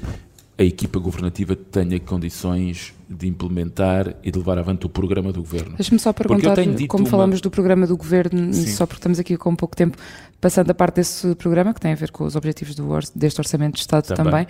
a 0.59 0.63
equipa 0.63 0.99
governativa 0.99 1.57
tenha 1.57 1.99
condições 1.99 2.93
de 3.09 3.27
implementar 3.27 4.15
e 4.23 4.31
de 4.31 4.39
levar 4.39 4.59
avante 4.59 4.87
o 4.87 4.89
programa 4.89 5.33
do 5.33 5.41
governo. 5.41 5.75
Deixa-me 5.77 5.99
só 5.99 6.13
perguntar, 6.13 6.55
como 6.89 7.05
uma- 7.05 7.11
falamos 7.11 7.41
do 7.41 7.51
programa 7.51 7.87
do 7.87 7.97
governo, 7.97 8.53
Sim. 8.55 8.67
só 8.69 8.87
porque 8.87 8.99
estamos 9.01 9.19
aqui 9.19 9.37
com 9.37 9.55
pouco 9.57 9.75
tempo, 9.77 9.97
passando 10.41 10.71
a 10.71 10.75
parte 10.75 10.97
desse 10.97 11.35
programa, 11.37 11.73
que 11.75 11.81
tem 11.81 11.93
a 11.93 11.95
ver 11.95 12.11
com 12.11 12.25
os 12.25 12.37
objetivos 12.37 12.75
do 12.75 12.87
deste 13.15 13.41
Orçamento 13.41 13.75
de 13.75 13.81
Estado 13.81 14.07
Também. 14.15 14.47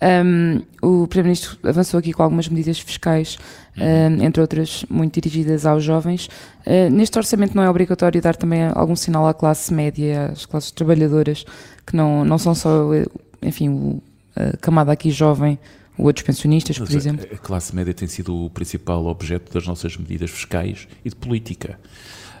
também, 0.00 0.62
um, 0.82 1.02
o 1.02 1.06
Primeiro-Ministro 1.08 1.58
avançou 1.62 1.98
aqui 1.98 2.12
com 2.12 2.22
algumas 2.22 2.48
medidas 2.48 2.78
fiscais, 2.78 3.38
Uhum. 3.76 3.84
um, 4.18 4.22
entre 4.24 4.40
outras 4.40 4.84
muito 4.88 5.20
dirigidas 5.20 5.66
aos 5.66 5.82
jovens. 5.84 6.28
Uh, 6.66 6.90
neste 6.90 7.18
Orçamento 7.18 7.54
não 7.54 7.62
é 7.62 7.68
obrigatório 7.70 8.20
dar 8.22 8.36
também 8.36 8.62
algum 8.74 8.96
sinal 8.96 9.26
à 9.26 9.34
classe 9.34 9.72
média, 9.74 10.30
às 10.32 10.46
classes 10.46 10.70
trabalhadoras, 10.70 11.44
que 11.86 11.94
não, 11.96 12.24
não 12.24 12.38
são 12.38 12.54
só, 12.54 12.92
eh, 12.94 13.04
enfim, 13.42 13.68
o- 13.68 14.02
a 14.36 14.56
camada 14.58 14.92
aqui 14.92 15.10
jovem, 15.10 15.58
ou 15.98 16.06
outros 16.06 16.24
pensionistas, 16.24 16.78
por 16.78 16.84
Mas 16.84 16.94
a- 16.94 16.98
exemplo. 16.98 17.26
A 17.32 17.38
classe 17.38 17.74
média 17.74 17.94
tem 17.94 18.06
sido 18.06 18.44
o 18.44 18.50
principal 18.50 19.06
objeto 19.06 19.52
das 19.52 19.66
nossas 19.66 19.96
medidas 19.96 20.30
fiscais 20.30 20.86
e 21.04 21.08
de 21.08 21.16
política. 21.16 21.78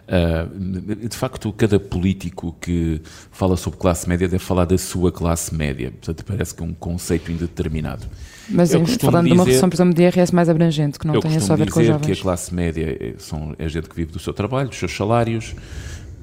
Uh, 0.06 1.08
de 1.08 1.16
facto, 1.16 1.52
cada 1.52 1.80
político 1.80 2.56
que 2.60 3.00
fala 3.32 3.56
sobre 3.56 3.80
classe 3.80 4.08
média 4.08 4.28
deve 4.28 4.42
falar 4.42 4.64
da 4.64 4.78
sua 4.78 5.10
classe 5.10 5.52
média. 5.52 5.90
Portanto, 5.90 6.24
parece 6.24 6.54
que 6.54 6.62
é 6.62 6.66
um 6.66 6.72
conceito 6.72 7.32
indeterminado. 7.32 8.06
Mas 8.48 8.72
eu 8.72 8.86
falando 8.86 9.24
dizer, 9.24 9.34
de 9.34 9.40
uma 9.40 9.44
redução, 9.44 9.68
por 9.68 9.74
exemplo, 9.74 9.94
de 9.94 10.02
IRS 10.02 10.32
mais 10.32 10.48
abrangente, 10.48 10.96
que 10.96 11.06
não 11.08 11.18
tenha 11.18 11.40
só 11.40 11.54
a 11.54 11.56
ver 11.56 11.68
com 11.68 11.80
os 11.80 11.86
jovens. 11.86 12.06
que 12.06 12.12
a 12.12 12.22
classe 12.22 12.54
média 12.54 12.96
é, 13.00 13.14
são, 13.18 13.56
é 13.58 13.68
gente 13.68 13.88
que 13.88 13.96
vive 13.96 14.12
do 14.12 14.20
seu 14.20 14.32
trabalho, 14.32 14.68
dos 14.68 14.78
seus 14.78 14.94
salários, 14.94 15.56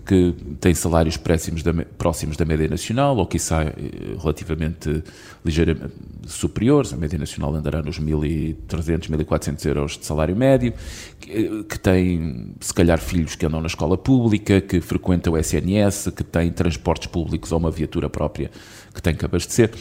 que 0.05 0.35
tem 0.59 0.73
salários 0.73 1.15
próximos 1.15 1.63
da, 1.63 1.73
próximos 1.97 2.35
da 2.35 2.43
média 2.43 2.67
nacional, 2.67 3.15
ou 3.17 3.25
que 3.25 3.39
sai 3.39 3.67
eh, 3.67 4.17
relativamente 4.19 5.03
ligeiramente 5.45 5.93
superiores, 6.27 6.93
a 6.93 6.97
média 6.97 7.17
nacional 7.17 7.55
andará 7.55 7.81
nos 7.81 7.99
1.300, 7.99 9.09
1.400 9.09 9.65
euros 9.65 9.97
de 9.97 10.05
salário 10.05 10.35
médio, 10.35 10.73
que, 11.19 11.31
eh, 11.31 11.63
que, 11.67 11.79
tem, 11.79 12.53
se 12.59 12.73
calhar, 12.73 12.99
filhos 12.99 13.35
que 13.35 13.45
andam 13.45 13.61
na 13.61 13.67
escola 13.67 13.97
pública, 13.97 14.59
que 14.59 14.81
frequentam 14.81 15.33
o 15.33 15.37
SNS, 15.37 16.11
que 16.15 16.23
tem 16.23 16.51
transportes 16.51 17.07
públicos 17.07 17.51
ou 17.51 17.59
uma 17.59 17.71
viatura 17.71 18.09
própria 18.09 18.51
que 18.93 19.01
tem 19.01 19.15
que 19.15 19.23
abastecer. 19.23 19.71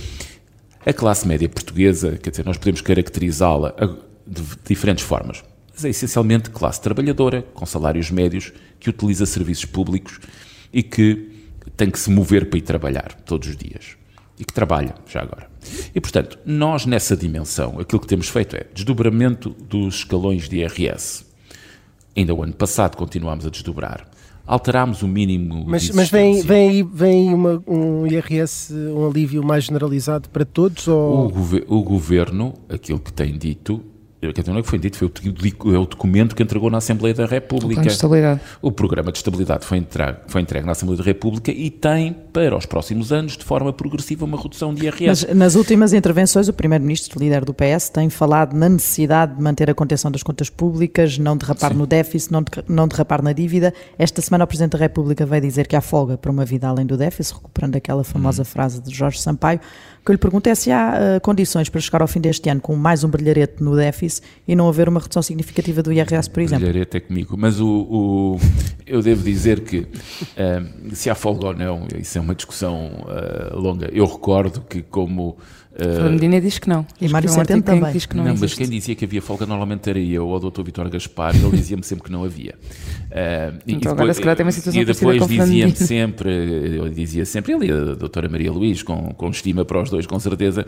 A 0.87 0.93
classe 0.93 1.27
média 1.27 1.49
portuguesa, 1.49 2.17
quer 2.17 2.31
dizer, 2.31 2.45
nós 2.45 2.57
podemos 2.57 2.81
caracterizá-la 2.81 3.75
de 4.27 4.43
diferentes 4.65 5.05
formas 5.05 5.43
mas 5.83 5.85
é 5.85 5.89
essencialmente 5.89 6.51
classe 6.51 6.81
trabalhadora, 6.81 7.43
com 7.55 7.67
salários 7.67 8.11
médios, 8.11 8.53
que 8.79 8.89
utiliza 8.89 9.27
serviços 9.27 9.65
públicos 9.65 10.21
e 10.73 10.83
que 10.83 11.31
tem 11.77 11.91
que 11.91 11.99
se 11.99 12.11
mover 12.11 12.49
para 12.49 12.59
ir 12.59 12.63
trabalhar 12.63 13.15
todos 13.25 13.49
os 13.49 13.57
dias. 13.57 13.97
E 14.39 14.45
que 14.45 14.53
trabalha, 14.53 14.95
já 15.07 15.21
agora. 15.21 15.51
E, 15.95 16.01
portanto, 16.01 16.39
nós 16.47 16.87
nessa 16.87 17.17
dimensão, 17.17 17.79
aquilo 17.81 18.01
que 18.01 18.07
temos 18.07 18.29
feito 18.29 18.57
é 18.57 18.67
desdobramento 18.73 19.51
dos 19.51 19.97
escalões 19.97 20.49
de 20.49 20.59
IRS. 20.59 21.27
Ainda 22.17 22.35
o 22.35 22.43
ano 22.43 22.53
passado 22.53 22.97
continuámos 22.97 23.47
a 23.47 23.51
desdobrar. 23.51 24.09
Alterámos 24.47 25.03
o 25.03 25.09
mínimo. 25.09 25.65
Mas, 25.67 25.91
mas 25.91 26.11
vem, 26.11 26.43
vem 26.43 26.69
aí 26.71 26.83
vem 26.83 27.35
uma, 27.35 27.63
um 27.67 28.07
IRS, 28.07 28.73
um 28.73 29.09
alívio 29.09 29.45
mais 29.45 29.65
generalizado 29.65 30.29
para 30.29 30.45
todos? 30.45 30.89
Ou... 30.89 31.29
O, 31.29 31.79
o 31.79 31.83
governo, 31.83 32.55
aquilo 32.69 32.99
que 32.99 33.13
tem 33.13 33.39
dito, 33.39 33.83
não 34.47 34.59
é 34.59 34.63
que 34.63 34.69
foi 34.69 34.79
dito, 34.79 34.97
foi 34.97 35.09
o, 35.09 35.75
é 35.75 35.79
o 35.79 35.85
documento 35.85 36.37
que 36.37 36.43
entregou 36.43 36.71
na 36.71 36.79
Assembleia 36.79 37.13
da 37.13 37.27
República. 37.27 37.83
O, 37.83 37.87
estabilidade. 37.87 38.41
o 38.61 38.71
programa 38.71 39.11
de 39.11 39.19
estabilidade 39.19 39.67
foi 39.67 39.79
entregue, 39.79 40.19
foi 40.29 40.41
entregue 40.41 40.65
na 40.65 40.73
Assembleia 40.73 40.99
da 40.99 41.05
República 41.05 41.51
e 41.51 41.71
tem 41.71 42.15
para 42.33 42.57
os 42.57 42.65
próximos 42.65 43.13
anos, 43.13 43.37
de 43.37 43.45
forma 43.45 43.73
progressiva, 43.73 44.25
uma 44.25 44.41
redução 44.41 44.73
de 44.73 44.85
IRS. 44.85 45.27
Mas 45.27 45.35
nas 45.35 45.55
últimas 45.57 45.93
intervenções, 45.93 46.47
o 46.47 46.53
Primeiro-Ministro, 46.53 47.19
líder 47.19 47.45
do 47.45 47.53
PS, 47.53 47.89
tem 47.89 48.09
falado 48.09 48.55
na 48.55 48.69
necessidade 48.69 49.35
de 49.35 49.43
manter 49.43 49.69
a 49.69 49.75
contenção 49.75 50.09
das 50.09 50.23
contas 50.23 50.49
públicas, 50.49 51.19
não 51.19 51.37
derrapar 51.37 51.73
Sim. 51.73 51.79
no 51.79 51.87
déficit, 51.87 52.33
não, 52.33 52.45
não 52.69 52.87
derrapar 52.87 53.23
na 53.23 53.33
dívida. 53.33 53.75
Esta 53.99 54.23
semana, 54.23 54.45
o 54.45 54.47
Presidente 54.47 54.73
da 54.73 54.79
República 54.79 55.27
vai 55.27 55.41
dizer 55.41 55.67
que 55.67 55.75
há 55.75 55.81
folga 55.81 56.17
para 56.17 56.31
uma 56.31 56.45
vida 56.45 56.69
além 56.69 56.87
do 56.87 56.97
déficit, 56.97 57.35
recuperando 57.35 57.75
aquela 57.75 58.05
famosa 58.05 58.43
hum. 58.43 58.45
frase 58.45 58.81
de 58.81 58.95
Jorge 58.95 59.21
Sampaio. 59.21 59.59
O 60.03 60.05
que 60.05 60.11
eu 60.11 60.15
lhe 60.15 60.19
pergunto 60.19 60.49
é 60.49 60.55
se 60.57 60.69
há 60.73 60.95
uh, 61.17 61.21
condições 61.21 61.69
para 61.69 61.81
chegar 61.81 62.03
ao 62.03 62.09
fim 62.09 62.21
deste 62.21 62.51
ano 62.51 62.61
com 62.61 62.75
mais 62.75 63.05
um 63.05 63.09
brilharete 63.09 63.63
no 63.63 63.77
déficit 63.77 64.27
e 64.49 64.57
não 64.57 64.69
haver 64.69 64.89
uma 64.89 64.99
redução 64.99 65.23
significativa 65.23 65.81
do 65.81 65.93
IRS, 65.93 66.29
por 66.29 66.43
exemplo. 66.43 66.65
Brilharete 66.65 66.97
é 66.97 67.01
comigo, 67.01 67.37
mas 67.39 67.61
o, 67.61 67.69
o 67.69 68.37
eu 68.85 69.01
devo 69.01 69.23
dizer 69.23 69.61
que 69.61 69.79
uh, 69.79 70.93
se 70.93 71.09
há 71.09 71.15
folga 71.15 71.47
ou 71.47 71.55
não, 71.55 71.87
isso 71.97 72.19
é 72.19 72.21
uma 72.21 72.35
discussão 72.35 73.07
uh, 73.07 73.57
longa. 73.57 73.91
Eu 73.93 74.05
recordo 74.05 74.63
que 74.63 74.83
como 74.83 75.37
Uh, 75.73 76.11
Medina 76.11 76.39
diz 76.39 76.59
que 76.59 76.69
não. 76.69 76.87
E 77.01 77.09
Mário 77.09 77.31
Centeno 77.31 77.63
também. 77.63 77.93
Diz 77.93 78.05
que 78.05 78.15
não, 78.15 78.25
não 78.25 78.37
mas 78.37 78.53
quem 78.53 78.69
dizia 78.69 78.95
que 78.95 79.07
havia 79.07 79.23
folga 79.23 79.47
normalmente 79.47 79.89
era 79.89 79.99
eu 79.99 80.29
ou 80.29 80.37
o 80.37 80.51
Dr. 80.51 80.63
Vitor 80.63 80.89
Gaspar, 80.91 81.35
ele 81.35 81.51
dizia-me 81.57 81.83
sempre 81.83 82.05
que 82.05 82.13
não 82.13 82.25
havia. 82.25 82.55
Uh, 83.11 83.57
então 83.67 83.67
e 83.67 83.75
depois, 83.77 83.93
agora 83.93 84.15
se 84.15 84.21
calhar 84.21 84.37
tem 84.37 84.45
uma 84.45 84.53
situação 84.53 84.83
E 84.83 84.85
depois 84.85 85.27
dizia-me 85.27 85.77
sempre, 85.77 86.77
eu 86.77 86.89
dizia 86.91 87.25
sempre, 87.25 87.53
ele 87.55 87.67
e 87.69 87.73
a 87.73 87.95
doutora 87.95 88.29
Maria 88.29 88.53
Luís, 88.53 88.83
com, 88.83 89.15
com 89.15 89.31
estima 89.31 89.65
para 89.65 89.81
os 89.81 89.89
dois, 89.89 90.07
com 90.07 90.21
certeza, 90.21 90.67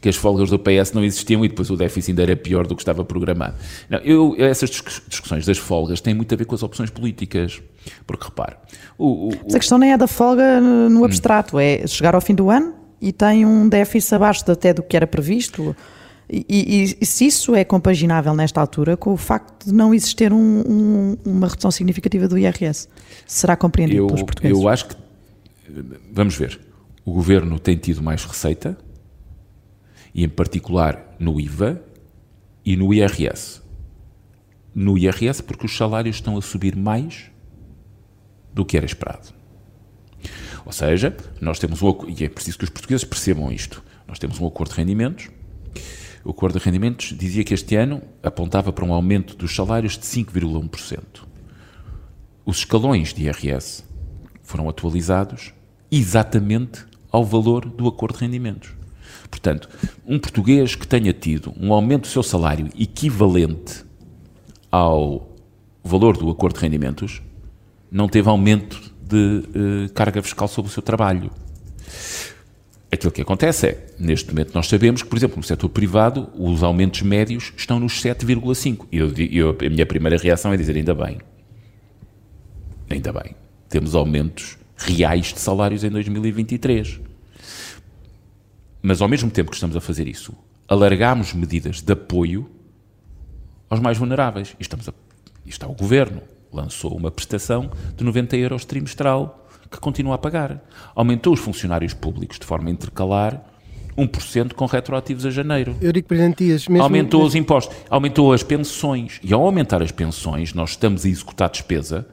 que 0.00 0.08
as 0.08 0.14
folgas 0.14 0.48
do 0.48 0.58
PS 0.58 0.92
não 0.92 1.02
existiam 1.02 1.44
e 1.44 1.48
depois 1.48 1.68
o 1.68 1.76
déficit 1.76 2.12
ainda 2.12 2.22
era 2.22 2.36
pior 2.36 2.68
do 2.68 2.76
que 2.76 2.82
estava 2.82 3.04
programado. 3.04 3.56
Não, 3.90 3.98
eu, 3.98 4.36
essas 4.38 4.70
discussões 4.70 5.44
das 5.44 5.58
folgas 5.58 6.00
têm 6.00 6.14
muito 6.14 6.32
a 6.32 6.36
ver 6.36 6.44
com 6.44 6.54
as 6.54 6.62
opções 6.62 6.90
políticas. 6.90 7.60
Porque 8.04 8.24
repare. 8.24 8.56
O, 8.98 9.28
o, 9.28 9.30
Mas 9.44 9.54
a 9.54 9.58
questão 9.58 9.78
nem 9.78 9.92
é 9.92 9.96
da 9.96 10.08
folga 10.08 10.60
no 10.60 11.04
abstrato, 11.04 11.56
hum. 11.56 11.60
é 11.60 11.86
chegar 11.86 12.14
ao 12.16 12.20
fim 12.20 12.34
do 12.34 12.50
ano 12.50 12.85
e 13.06 13.12
tem 13.12 13.46
um 13.46 13.68
déficit 13.68 14.16
abaixo 14.16 14.50
até 14.50 14.74
do 14.74 14.82
que 14.82 14.96
era 14.96 15.06
previsto. 15.06 15.76
E, 16.28 16.96
e, 17.00 17.06
se 17.06 17.24
isso 17.24 17.54
é 17.54 17.64
compaginável 17.64 18.34
nesta 18.34 18.60
altura 18.60 18.96
com 18.96 19.12
o 19.12 19.16
facto 19.16 19.66
de 19.66 19.72
não 19.72 19.94
existir 19.94 20.32
um, 20.32 20.36
um, 20.38 21.16
uma 21.24 21.46
redução 21.46 21.70
significativa 21.70 22.26
do 22.26 22.36
IRS, 22.36 22.88
será 23.24 23.56
compreendido 23.56 24.02
eu, 24.02 24.06
pelos 24.08 24.24
portugueses? 24.24 24.60
Eu 24.60 24.68
acho 24.68 24.88
que, 24.88 24.96
vamos 26.12 26.34
ver, 26.34 26.58
o 27.04 27.12
governo 27.12 27.60
tem 27.60 27.76
tido 27.76 28.02
mais 28.02 28.24
receita, 28.24 28.76
e 30.12 30.24
em 30.24 30.28
particular 30.28 31.14
no 31.20 31.40
IVA 31.40 31.80
e 32.64 32.76
no 32.76 32.92
IRS. 32.92 33.62
No 34.74 34.98
IRS, 34.98 35.44
porque 35.44 35.66
os 35.66 35.76
salários 35.76 36.16
estão 36.16 36.36
a 36.36 36.42
subir 36.42 36.74
mais 36.74 37.30
do 38.52 38.64
que 38.64 38.76
era 38.76 38.84
esperado. 38.84 39.28
Ou 40.66 40.72
seja, 40.72 41.16
nós 41.40 41.60
temos 41.60 41.80
um 41.80 41.96
e 42.08 42.24
é 42.24 42.28
preciso 42.28 42.58
que 42.58 42.64
os 42.64 42.70
portugueses 42.70 43.04
percebam 43.04 43.52
isto. 43.52 43.82
Nós 44.06 44.18
temos 44.18 44.40
um 44.40 44.46
acordo 44.48 44.72
de 44.72 44.76
rendimentos. 44.76 45.28
O 46.24 46.30
acordo 46.30 46.58
de 46.58 46.64
rendimentos 46.64 47.16
dizia 47.16 47.44
que 47.44 47.54
este 47.54 47.76
ano 47.76 48.02
apontava 48.20 48.72
para 48.72 48.84
um 48.84 48.92
aumento 48.92 49.36
dos 49.36 49.54
salários 49.54 49.96
de 49.96 50.04
5,1%. 50.04 50.98
Os 52.44 52.58
escalões 52.58 53.14
de 53.14 53.26
IRS 53.26 53.84
foram 54.42 54.68
atualizados 54.68 55.54
exatamente 55.88 56.84
ao 57.12 57.24
valor 57.24 57.64
do 57.64 57.86
acordo 57.86 58.18
de 58.18 58.24
rendimentos. 58.24 58.70
Portanto, 59.30 59.68
um 60.04 60.18
português 60.18 60.74
que 60.74 60.86
tenha 60.86 61.12
tido 61.12 61.54
um 61.60 61.72
aumento 61.72 62.02
do 62.02 62.08
seu 62.08 62.24
salário 62.24 62.68
equivalente 62.76 63.84
ao 64.70 65.30
valor 65.82 66.16
do 66.16 66.28
acordo 66.28 66.56
de 66.56 66.62
rendimentos 66.62 67.22
não 67.90 68.08
teve 68.08 68.28
aumento 68.28 68.95
de 69.06 69.86
uh, 69.86 69.92
carga 69.92 70.22
fiscal 70.22 70.48
sobre 70.48 70.70
o 70.70 70.72
seu 70.72 70.82
trabalho. 70.82 71.30
Aquilo 72.90 73.12
que 73.12 73.20
acontece 73.20 73.66
é, 73.66 73.86
neste 73.98 74.30
momento 74.30 74.54
nós 74.54 74.68
sabemos 74.68 75.02
que, 75.02 75.08
por 75.08 75.16
exemplo, 75.16 75.36
no 75.36 75.42
setor 75.42 75.68
privado, 75.68 76.28
os 76.34 76.62
aumentos 76.62 77.02
médios 77.02 77.52
estão 77.56 77.80
nos 77.80 78.00
7,5. 78.00 78.86
E 78.90 78.98
eu, 78.98 79.12
eu, 79.12 79.56
a 79.60 79.70
minha 79.70 79.86
primeira 79.86 80.16
reação 80.16 80.52
é 80.52 80.56
dizer, 80.56 80.76
ainda 80.76 80.94
bem. 80.94 81.18
Ainda 82.88 83.12
bem. 83.12 83.34
Temos 83.68 83.94
aumentos 83.94 84.56
reais 84.76 85.32
de 85.32 85.40
salários 85.40 85.82
em 85.82 85.90
2023. 85.90 87.00
Mas 88.80 89.02
ao 89.02 89.08
mesmo 89.08 89.30
tempo 89.30 89.50
que 89.50 89.56
estamos 89.56 89.76
a 89.76 89.80
fazer 89.80 90.06
isso, 90.06 90.32
alargamos 90.68 91.32
medidas 91.32 91.80
de 91.80 91.92
apoio 91.92 92.48
aos 93.68 93.80
mais 93.80 93.98
vulneráveis. 93.98 94.54
E 94.60 94.62
estamos 94.62 94.88
a, 94.88 94.92
e 95.44 95.48
está 95.48 95.66
o 95.66 95.74
governo, 95.74 96.22
lançou 96.52 96.96
uma 96.96 97.10
prestação 97.10 97.70
de 97.96 98.04
90 98.04 98.36
euros 98.36 98.64
trimestral 98.64 99.46
que 99.70 99.78
continua 99.78 100.14
a 100.14 100.18
pagar. 100.18 100.62
Aumentou 100.94 101.32
os 101.32 101.40
funcionários 101.40 101.92
públicos 101.92 102.38
de 102.38 102.46
forma 102.46 102.70
intercalar 102.70 103.44
1% 103.96 104.52
com 104.52 104.66
retroativos 104.66 105.24
a 105.24 105.30
janeiro. 105.30 105.76
Eurico 105.80 106.14
Dias, 106.36 106.68
mesmo... 106.68 106.82
Aumentou 106.82 107.24
os 107.24 107.34
impostos, 107.34 107.74
aumentou 107.88 108.32
as 108.32 108.42
pensões. 108.42 109.18
E 109.22 109.32
ao 109.32 109.42
aumentar 109.42 109.82
as 109.82 109.90
pensões, 109.90 110.52
nós 110.52 110.70
estamos 110.70 111.04
a 111.04 111.08
executar 111.08 111.50
despesa, 111.50 112.06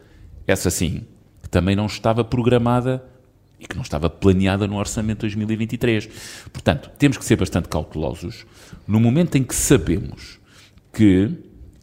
essa 0.48 0.70
sim, 0.70 1.04
que 1.42 1.50
também 1.50 1.76
não 1.76 1.86
estava 1.86 2.24
programada 2.24 3.04
e 3.60 3.68
que 3.68 3.76
não 3.76 3.84
estava 3.84 4.10
planeada 4.10 4.66
no 4.66 4.78
orçamento 4.78 5.20
de 5.20 5.36
2023. 5.36 6.10
Portanto, 6.52 6.90
temos 6.98 7.18
que 7.18 7.26
ser 7.26 7.36
bastante 7.36 7.68
cautelosos 7.68 8.46
no 8.88 9.00
momento 9.00 9.38
em 9.38 9.44
que 9.44 9.56
sabemos 9.56 10.40
que 10.92 11.32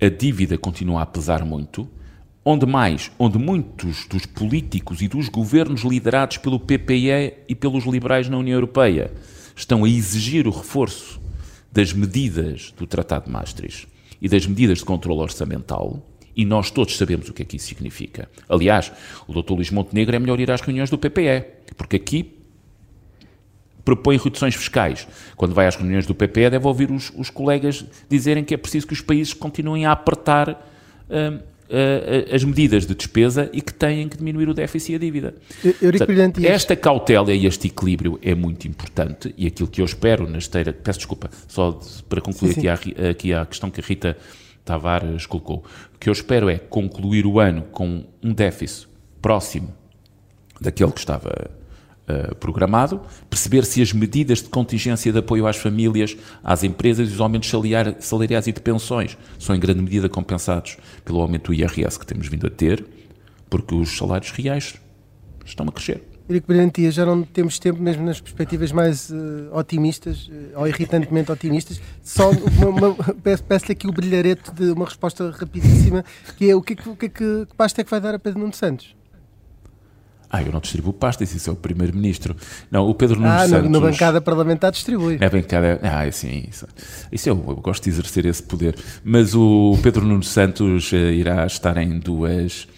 a 0.01 0.09
dívida 0.09 0.57
continua 0.57 1.03
a 1.03 1.07
pesar 1.07 1.45
muito, 1.45 1.89
Onde 2.45 2.65
mais? 2.65 3.11
Onde 3.19 3.39
muitos 3.39 4.07
dos 4.07 4.25
políticos 4.25 5.03
e 5.03 5.09
dos 5.09 5.29
governos 5.29 5.83
liderados 5.83 6.39
pelo 6.39 6.59
PPE 6.59 7.35
e 7.49 7.55
pelos 7.55 7.85
liberais 7.85 8.29
na 8.29 8.39
União 8.39 8.57
Europeia 8.57 9.13
estão 9.55 9.85
a 9.85 9.89
exigir 9.89 10.47
o 10.47 10.51
reforço 10.51 11.21
das 11.71 11.93
medidas 11.93 12.73
do 12.77 12.87
Tratado 12.87 13.27
de 13.27 13.31
Maastricht 13.31 13.87
e 14.21 14.29
das 14.29 14.47
medidas 14.47 14.79
de 14.79 14.85
controle 14.85 15.21
orçamental, 15.21 16.03
e 16.35 16.45
nós 16.45 16.71
todos 16.71 16.97
sabemos 16.97 17.29
o 17.29 17.33
que 17.33 17.43
é 17.43 17.45
que 17.45 17.57
isso 17.57 17.69
significa. 17.69 18.29
Aliás, 18.49 18.91
o 19.27 19.33
Dr. 19.33 19.53
Luís 19.53 19.71
Montenegro 19.71 20.17
é 20.17 20.19
melhor 20.19 20.41
ir 20.41 20.51
às 20.51 20.61
reuniões 20.61 20.89
do 20.89 20.99
PPE, 20.99 21.45
porque 21.77 21.97
aqui 21.97 22.37
propõe 23.85 24.17
reduções 24.17 24.55
fiscais. 24.55 25.07
Quando 25.37 25.55
vai 25.55 25.67
às 25.67 25.77
reuniões 25.77 26.07
do 26.07 26.15
PPE, 26.15 26.51
deve 26.51 26.67
ouvir 26.67 26.91
os, 26.91 27.13
os 27.17 27.29
colegas 27.29 27.85
dizerem 28.09 28.45
que 28.45 28.55
é 28.55 28.57
preciso 28.57 28.87
que 28.87 28.93
os 28.93 29.01
países 29.01 29.35
continuem 29.35 29.87
a 29.87 29.93
apertar 29.93 30.67
hum, 31.11 31.41
uh, 31.71 32.35
as 32.35 32.45
medidas 32.45 32.87
de 32.87 32.95
despesa 32.95 33.49
e 33.53 33.61
que 33.61 33.73
têm 33.73 34.09
que 34.09 34.17
diminuir 34.17 34.49
o 34.49 34.55
déficit 34.55 34.93
e 34.93 34.95
a 34.97 34.99
dívida. 34.99 35.35
Portanto, 36.07 36.45
esta 36.45 36.77
cautela 36.77 37.33
e 37.33 37.47
este 37.47 37.69
equilíbrio 37.69 38.19
é 38.23 38.35
muito 38.35 38.67
importante 38.67 39.35
e 39.37 39.47
aquilo 39.47 39.69
que 39.69 39.81
eu 39.81 39.85
espero 39.85 40.29
na 40.29 40.39
esteira. 40.39 40.73
Peço 40.73 40.99
desculpa, 40.99 41.31
só 41.49 41.79
para 42.09 42.21
concluir 42.21 42.55
sim, 42.55 42.63
sim. 42.63 42.69
Aqui, 42.69 42.95
a, 42.99 43.11
aqui 43.11 43.33
a 43.33 43.47
questão 43.47 43.71
que 43.71 43.81
a 43.81 43.85
Rita 43.85 44.17
Tavares 44.65 45.27
colocou. 45.27 45.65
O 45.95 45.99
que 45.99 46.09
eu 46.09 46.13
espero 46.13 46.49
é 46.49 46.59
concluir 46.59 47.27
o 47.27 47.39
ano 47.39 47.63
com 47.71 48.05
um 48.23 48.33
déficit 48.33 48.89
próximo 49.23 49.73
daquele 50.61 50.93
que 50.93 50.99
estava 50.99 51.51
uh, 52.11 52.35
programado, 52.37 53.01
perceber 53.29 53.65
se 53.65 53.81
as 53.81 53.93
medidas 53.93 54.39
de 54.43 54.49
contingência 54.49 55.13
de 55.13 55.19
apoio 55.19 55.47
às 55.47 55.57
famílias, 55.57 56.17
às 56.43 56.65
empresas 56.65 57.09
e 57.11 57.13
os 57.13 57.21
aumentos 57.21 57.51
salariais 58.01 58.47
e 58.47 58.53
de 58.53 58.61
pensões 58.61 59.17
são 59.39 59.55
em 59.55 59.61
grande 59.61 59.83
medida 59.83 60.09
compensados 60.09 60.77
pelo 61.05 61.21
aumento 61.21 61.53
do 61.53 61.55
IRS 61.55 61.99
que 61.99 62.07
temos 62.07 62.29
vindo 62.29 62.47
a 62.47 62.51
ter, 62.51 62.85
porque 63.49 63.75
os 63.75 63.97
salários 63.97 64.31
reais 64.31 64.75
estão 65.45 65.67
a 65.69 65.73
crescer. 65.73 66.11
Eurico 66.31 66.47
Brilhantia, 66.47 66.93
já 66.93 67.05
não 67.05 67.25
temos 67.25 67.59
tempo 67.59 67.83
mesmo 67.83 68.05
nas 68.05 68.21
perspectivas 68.21 68.71
mais 68.71 69.11
uh, 69.11 69.49
otimistas, 69.53 70.29
uh, 70.29 70.61
ou 70.61 70.69
irritantemente 70.69 71.33
otimistas. 71.33 71.81
Só 72.05 72.31
peço-lhe 73.49 73.73
aqui 73.73 73.89
o 73.89 73.93
brilharete 73.93 74.53
de 74.53 74.71
uma 74.71 74.85
resposta 74.85 75.29
rapidíssima, 75.31 76.05
que 76.39 76.49
é 76.49 76.55
o 76.55 76.63
que, 76.63 76.75
é 76.75 76.77
que, 76.77 76.89
o 76.89 76.95
que, 76.95 77.07
é 77.07 77.09
que, 77.09 77.47
que 77.47 77.57
pasta 77.57 77.81
é 77.81 77.85
que 77.85 77.91
vai 77.91 78.01
dar 78.01 78.15
a 78.15 78.19
Pedro 78.21 78.39
Nuno 78.39 78.53
Santos? 78.53 78.95
Ah, 80.31 80.43
eu 80.43 80.53
não 80.53 80.61
distribuo 80.61 80.93
pastas, 80.93 81.35
isso 81.35 81.51
é 81.51 81.53
o 81.53 81.57
Primeiro-Ministro. 81.57 82.37
Não, 82.71 82.89
o 82.89 82.95
Pedro 82.95 83.17
Nuno 83.17 83.33
ah, 83.33 83.49
Santos... 83.49 83.67
Ah, 83.67 83.69
na 83.69 83.81
bancada 83.81 84.21
parlamentar 84.21 84.71
distribui. 84.71 85.19
Na 85.19 85.29
bancada... 85.29 85.81
Ah, 85.83 86.11
sim, 86.13 86.45
isso, 86.49 86.69
isso 87.11 87.29
eu, 87.29 87.45
eu, 87.49 87.57
gosto 87.57 87.83
de 87.83 87.91
exercer 87.91 88.25
esse 88.27 88.43
poder. 88.43 88.77
Mas 89.03 89.35
o 89.35 89.77
Pedro 89.83 90.07
Nuno 90.07 90.23
Santos 90.23 90.93
uh, 90.93 90.97
irá 90.97 91.45
estar 91.47 91.77
em 91.79 91.99
duas 91.99 92.69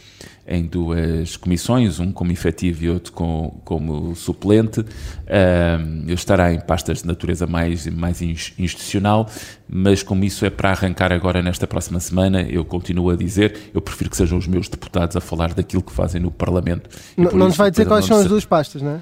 em 0.47 0.65
duas 0.65 1.37
comissões, 1.37 2.01
um 2.01 2.11
como 2.11 2.33
efetivo 2.33 2.85
e 2.85 2.91
outro 2.91 3.13
com, 3.13 3.61
como 3.65 4.15
suplente. 4.15 4.81
Uh, 4.81 6.11
estará 6.11 6.53
em 6.53 6.61
pastas 6.61 7.03
de 7.03 7.07
natureza 7.07 7.47
mais, 7.47 7.87
mais 7.87 8.21
institucional, 8.21 9.29
mas 9.69 10.03
como 10.03 10.25
isso 10.25 10.45
é 10.45 10.51
para 10.51 10.71
arrancar 10.71 11.13
agora 11.13 11.43
nesta 11.43 11.67
próxima 11.67 12.01
semana, 12.01 12.43
eu 12.43 12.65
continuo 12.65 13.11
a 13.11 13.17
dizer, 13.17 13.71
eu 13.73 13.81
prefiro 13.81 14.11
que 14.11 14.17
sejam 14.17 14.37
os 14.37 14.47
meus 14.47 14.69
deputados 14.69 15.17
a 15.17 15.21
falar 15.21 15.55
daquilo 15.55 15.83
que 15.83 15.93
fazem 15.93 16.21
no 16.21 16.31
Parlamento. 16.31 16.91
Não, 17.17 17.31
não 17.33 17.47
nos 17.47 17.57
vai 17.57 17.71
dizer 17.71 17.87
quais 17.87 18.05
são 18.05 18.19
as 18.19 18.27
duas 18.27 18.45
pastas, 18.45 18.83
não 18.83 18.93
é? 18.93 19.01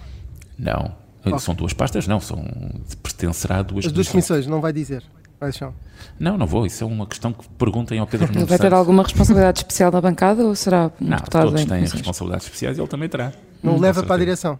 Não, 0.58 0.94
okay. 1.24 1.38
são 1.38 1.54
duas 1.54 1.72
pastas, 1.72 2.06
não, 2.06 2.20
são, 2.20 2.44
pertencerá 3.02 3.58
a 3.58 3.62
duas 3.62 3.86
As 3.86 3.92
duas 3.92 4.08
comissões, 4.08 4.46
não 4.46 4.60
vai 4.60 4.72
dizer. 4.72 5.02
Quais 5.40 5.56
são? 5.56 5.74
Não, 6.18 6.36
não 6.36 6.46
vou. 6.46 6.66
Isso 6.66 6.84
é 6.84 6.86
uma 6.86 7.06
questão 7.06 7.32
que 7.32 7.48
perguntem 7.56 7.98
ao 7.98 8.06
Pedro 8.06 8.30
Nuno 8.30 8.44
Vai 8.44 8.58
ter 8.58 8.74
alguma 8.74 9.02
responsabilidade 9.02 9.60
especial 9.60 9.90
na 9.90 9.98
bancada 9.98 10.44
ou 10.44 10.54
será 10.54 10.92
um 11.00 11.08
não, 11.08 11.16
deputado 11.16 11.46
todos 11.46 11.64
têm 11.64 11.80
responsabilidades 11.80 12.46
especiais 12.46 12.76
e 12.76 12.80
ele 12.82 12.88
também 12.88 13.08
terá. 13.08 13.32
Não 13.62 13.76
hum, 13.76 13.80
leva 13.80 14.02
para 14.02 14.16
a 14.16 14.18
direção? 14.18 14.58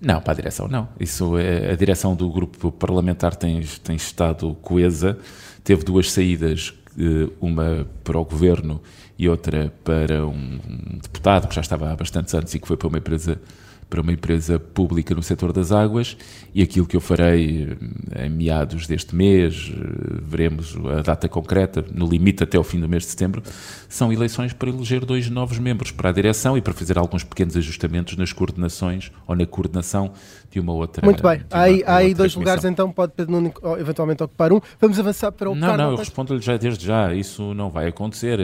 Não, 0.00 0.20
para 0.20 0.32
a 0.32 0.34
direção 0.34 0.66
não. 0.66 0.88
Isso 0.98 1.38
é, 1.38 1.70
a 1.70 1.76
direção 1.76 2.16
do 2.16 2.28
grupo 2.28 2.72
parlamentar 2.72 3.36
tem, 3.36 3.60
tem 3.84 3.94
estado 3.94 4.52
coesa. 4.60 5.16
Teve 5.62 5.84
duas 5.84 6.10
saídas, 6.10 6.74
eh, 6.98 7.30
uma 7.40 7.86
para 8.02 8.18
o 8.18 8.24
governo 8.24 8.82
e 9.16 9.28
outra 9.28 9.72
para 9.84 10.26
um 10.26 10.58
deputado 11.00 11.46
que 11.46 11.54
já 11.54 11.60
estava 11.60 11.92
há 11.92 11.94
bastantes 11.94 12.34
anos 12.34 12.52
e 12.52 12.58
que 12.58 12.66
foi 12.66 12.76
para 12.76 12.88
uma 12.88 12.98
empresa 12.98 13.40
para 13.88 14.00
uma 14.00 14.12
empresa 14.12 14.58
pública 14.58 15.14
no 15.14 15.22
setor 15.22 15.52
das 15.52 15.70
águas 15.70 16.16
e 16.54 16.62
aquilo 16.62 16.86
que 16.86 16.96
eu 16.96 17.00
farei 17.00 17.76
eh, 18.12 18.26
em 18.26 18.30
meados 18.30 18.86
deste 18.86 19.14
mês, 19.14 19.72
eh, 19.72 20.20
veremos 20.22 20.76
a 20.98 21.02
data 21.02 21.28
concreta, 21.28 21.84
no 21.92 22.06
limite 22.08 22.42
até 22.42 22.58
o 22.58 22.64
fim 22.64 22.80
do 22.80 22.88
mês 22.88 23.04
de 23.04 23.10
setembro, 23.10 23.42
são 23.88 24.12
eleições 24.12 24.52
para 24.52 24.68
eleger 24.68 25.04
dois 25.04 25.30
novos 25.30 25.58
membros 25.58 25.92
para 25.92 26.10
a 26.10 26.12
direção 26.12 26.56
e 26.56 26.60
para 26.60 26.72
fazer 26.72 26.98
alguns 26.98 27.22
pequenos 27.22 27.56
ajustamentos 27.56 28.16
nas 28.16 28.32
coordenações 28.32 29.12
ou 29.26 29.36
na 29.36 29.46
coordenação 29.46 30.12
de 30.50 30.58
uma 30.58 30.72
outra. 30.72 31.04
Muito 31.04 31.22
bem, 31.22 31.42
há 31.50 31.60
aí, 31.60 31.84
há 31.86 31.96
aí 31.96 32.14
dois 32.14 32.34
comissão. 32.34 32.40
lugares 32.40 32.64
então, 32.64 32.90
pode 32.90 33.12
Pedro 33.12 33.32
Nuno 33.32 33.52
eventualmente 33.78 34.22
ocupar 34.22 34.52
um. 34.52 34.60
Vamos 34.80 34.98
avançar 34.98 35.30
para 35.30 35.50
o 35.50 35.54
Não, 35.54 35.68
Carlos 35.68 35.84
não, 35.84 35.90
eu 35.92 35.96
respondo-lhe 35.98 36.40
já 36.40 36.56
desde 36.56 36.86
já, 36.86 37.14
isso 37.14 37.54
não 37.54 37.70
vai 37.70 37.86
acontecer. 37.86 38.38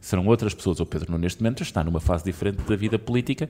Serão 0.00 0.26
outras 0.26 0.54
pessoas. 0.54 0.80
O 0.80 0.86
Pedro 0.86 1.12
Nuno 1.12 1.22
neste 1.22 1.42
momento 1.42 1.62
está 1.62 1.84
numa 1.84 2.00
fase 2.00 2.24
diferente 2.24 2.62
da 2.62 2.76
vida 2.76 2.98
política 2.98 3.48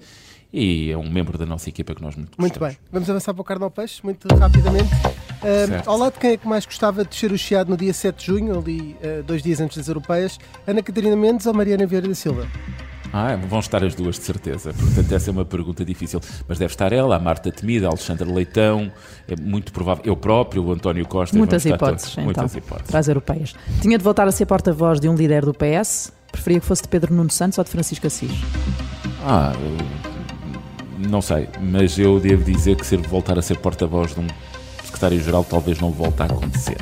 e 0.54 0.92
é 0.92 0.96
um 0.96 1.10
membro 1.10 1.36
da 1.36 1.44
nossa 1.44 1.68
equipa 1.68 1.96
que 1.96 2.00
nós 2.00 2.14
muito 2.14 2.40
Muito 2.40 2.60
bem, 2.60 2.78
vamos 2.92 3.10
avançar 3.10 3.34
para 3.34 3.40
o 3.40 3.44
Carnal 3.44 3.72
Peixe, 3.72 4.00
muito 4.04 4.28
rapidamente. 4.36 4.88
Uh, 4.94 5.82
ao 5.84 5.98
lado 5.98 6.12
de 6.12 6.20
quem 6.20 6.30
é 6.30 6.36
que 6.36 6.46
mais 6.46 6.64
gostava 6.64 7.02
de 7.02 7.10
descer 7.10 7.32
o 7.32 7.36
Chiado 7.36 7.68
no 7.68 7.76
dia 7.76 7.92
7 7.92 8.16
de 8.16 8.26
junho, 8.26 8.56
ali 8.56 8.96
uh, 9.02 9.24
dois 9.24 9.42
dias 9.42 9.60
antes 9.60 9.76
das 9.76 9.88
europeias, 9.88 10.38
Ana 10.64 10.80
Catarina 10.80 11.16
Mendes 11.16 11.44
ou 11.46 11.52
Mariana 11.52 11.86
Vieira 11.86 12.06
da 12.06 12.14
Silva? 12.14 12.46
Ah, 13.12 13.36
vão 13.36 13.58
estar 13.58 13.84
as 13.84 13.94
duas 13.94 14.16
de 14.16 14.22
certeza. 14.22 14.72
Portanto, 14.74 15.12
essa 15.12 15.30
é 15.30 15.32
uma 15.32 15.44
pergunta 15.44 15.84
difícil. 15.84 16.20
Mas 16.48 16.58
deve 16.58 16.72
estar 16.72 16.92
ela, 16.92 17.14
a 17.14 17.18
Marta 17.20 17.52
Temida, 17.52 17.86
a 17.86 17.90
Alexandra 17.90 18.28
Leitão, 18.28 18.90
é 19.28 19.36
muito 19.40 19.72
provável. 19.72 20.02
Eu 20.04 20.16
próprio, 20.16 20.64
o 20.64 20.72
António 20.72 21.06
Costa. 21.06 21.36
Muitas 21.36 21.64
hipóteses, 21.64 22.10
então, 22.12 22.24
muitas 22.24 22.56
hipóteses. 22.56 22.90
Para 22.90 22.98
as 22.98 23.06
europeias. 23.06 23.54
Tinha 23.80 23.96
de 23.98 24.02
voltar 24.02 24.26
a 24.26 24.32
ser 24.32 24.46
porta-voz 24.46 24.98
de 24.98 25.08
um 25.08 25.14
líder 25.14 25.44
do 25.44 25.54
PS? 25.54 26.12
Preferia 26.32 26.58
que 26.58 26.66
fosse 26.66 26.82
de 26.82 26.88
Pedro 26.88 27.14
Nuno 27.14 27.30
Santos 27.30 27.56
ou 27.56 27.62
de 27.62 27.70
Francisco 27.70 28.04
Assis? 28.04 28.32
Ah, 29.22 29.52
não 30.98 31.22
sei, 31.22 31.48
mas 31.60 31.98
eu 31.98 32.18
devo 32.20 32.44
dizer 32.44 32.76
que 32.76 32.86
ser 32.86 32.98
voltar 32.98 33.38
a 33.38 33.42
ser 33.42 33.58
porta-voz 33.58 34.14
de 34.14 34.20
um 34.20 34.26
secretário-geral 34.84 35.44
talvez 35.44 35.80
não 35.80 35.90
volte 35.90 36.22
a 36.22 36.26
acontecer. 36.26 36.78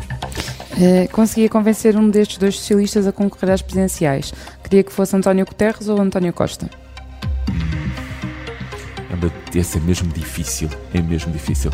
Uh, 0.72 1.10
conseguia 1.12 1.48
convencer 1.48 1.96
um 1.96 2.08
destes 2.08 2.38
dois 2.38 2.56
socialistas 2.58 3.06
a 3.06 3.12
concorrer 3.12 3.54
às 3.54 3.62
presidenciais. 3.62 4.32
Queria 4.62 4.82
que 4.82 4.92
fosse 4.92 5.14
António 5.14 5.44
Guterres 5.44 5.88
ou 5.88 6.00
António 6.00 6.32
Costa? 6.32 6.68
Esse 9.54 9.76
é 9.76 9.80
mesmo 9.80 10.10
difícil, 10.12 10.68
é 10.94 11.00
mesmo 11.00 11.30
difícil. 11.30 11.70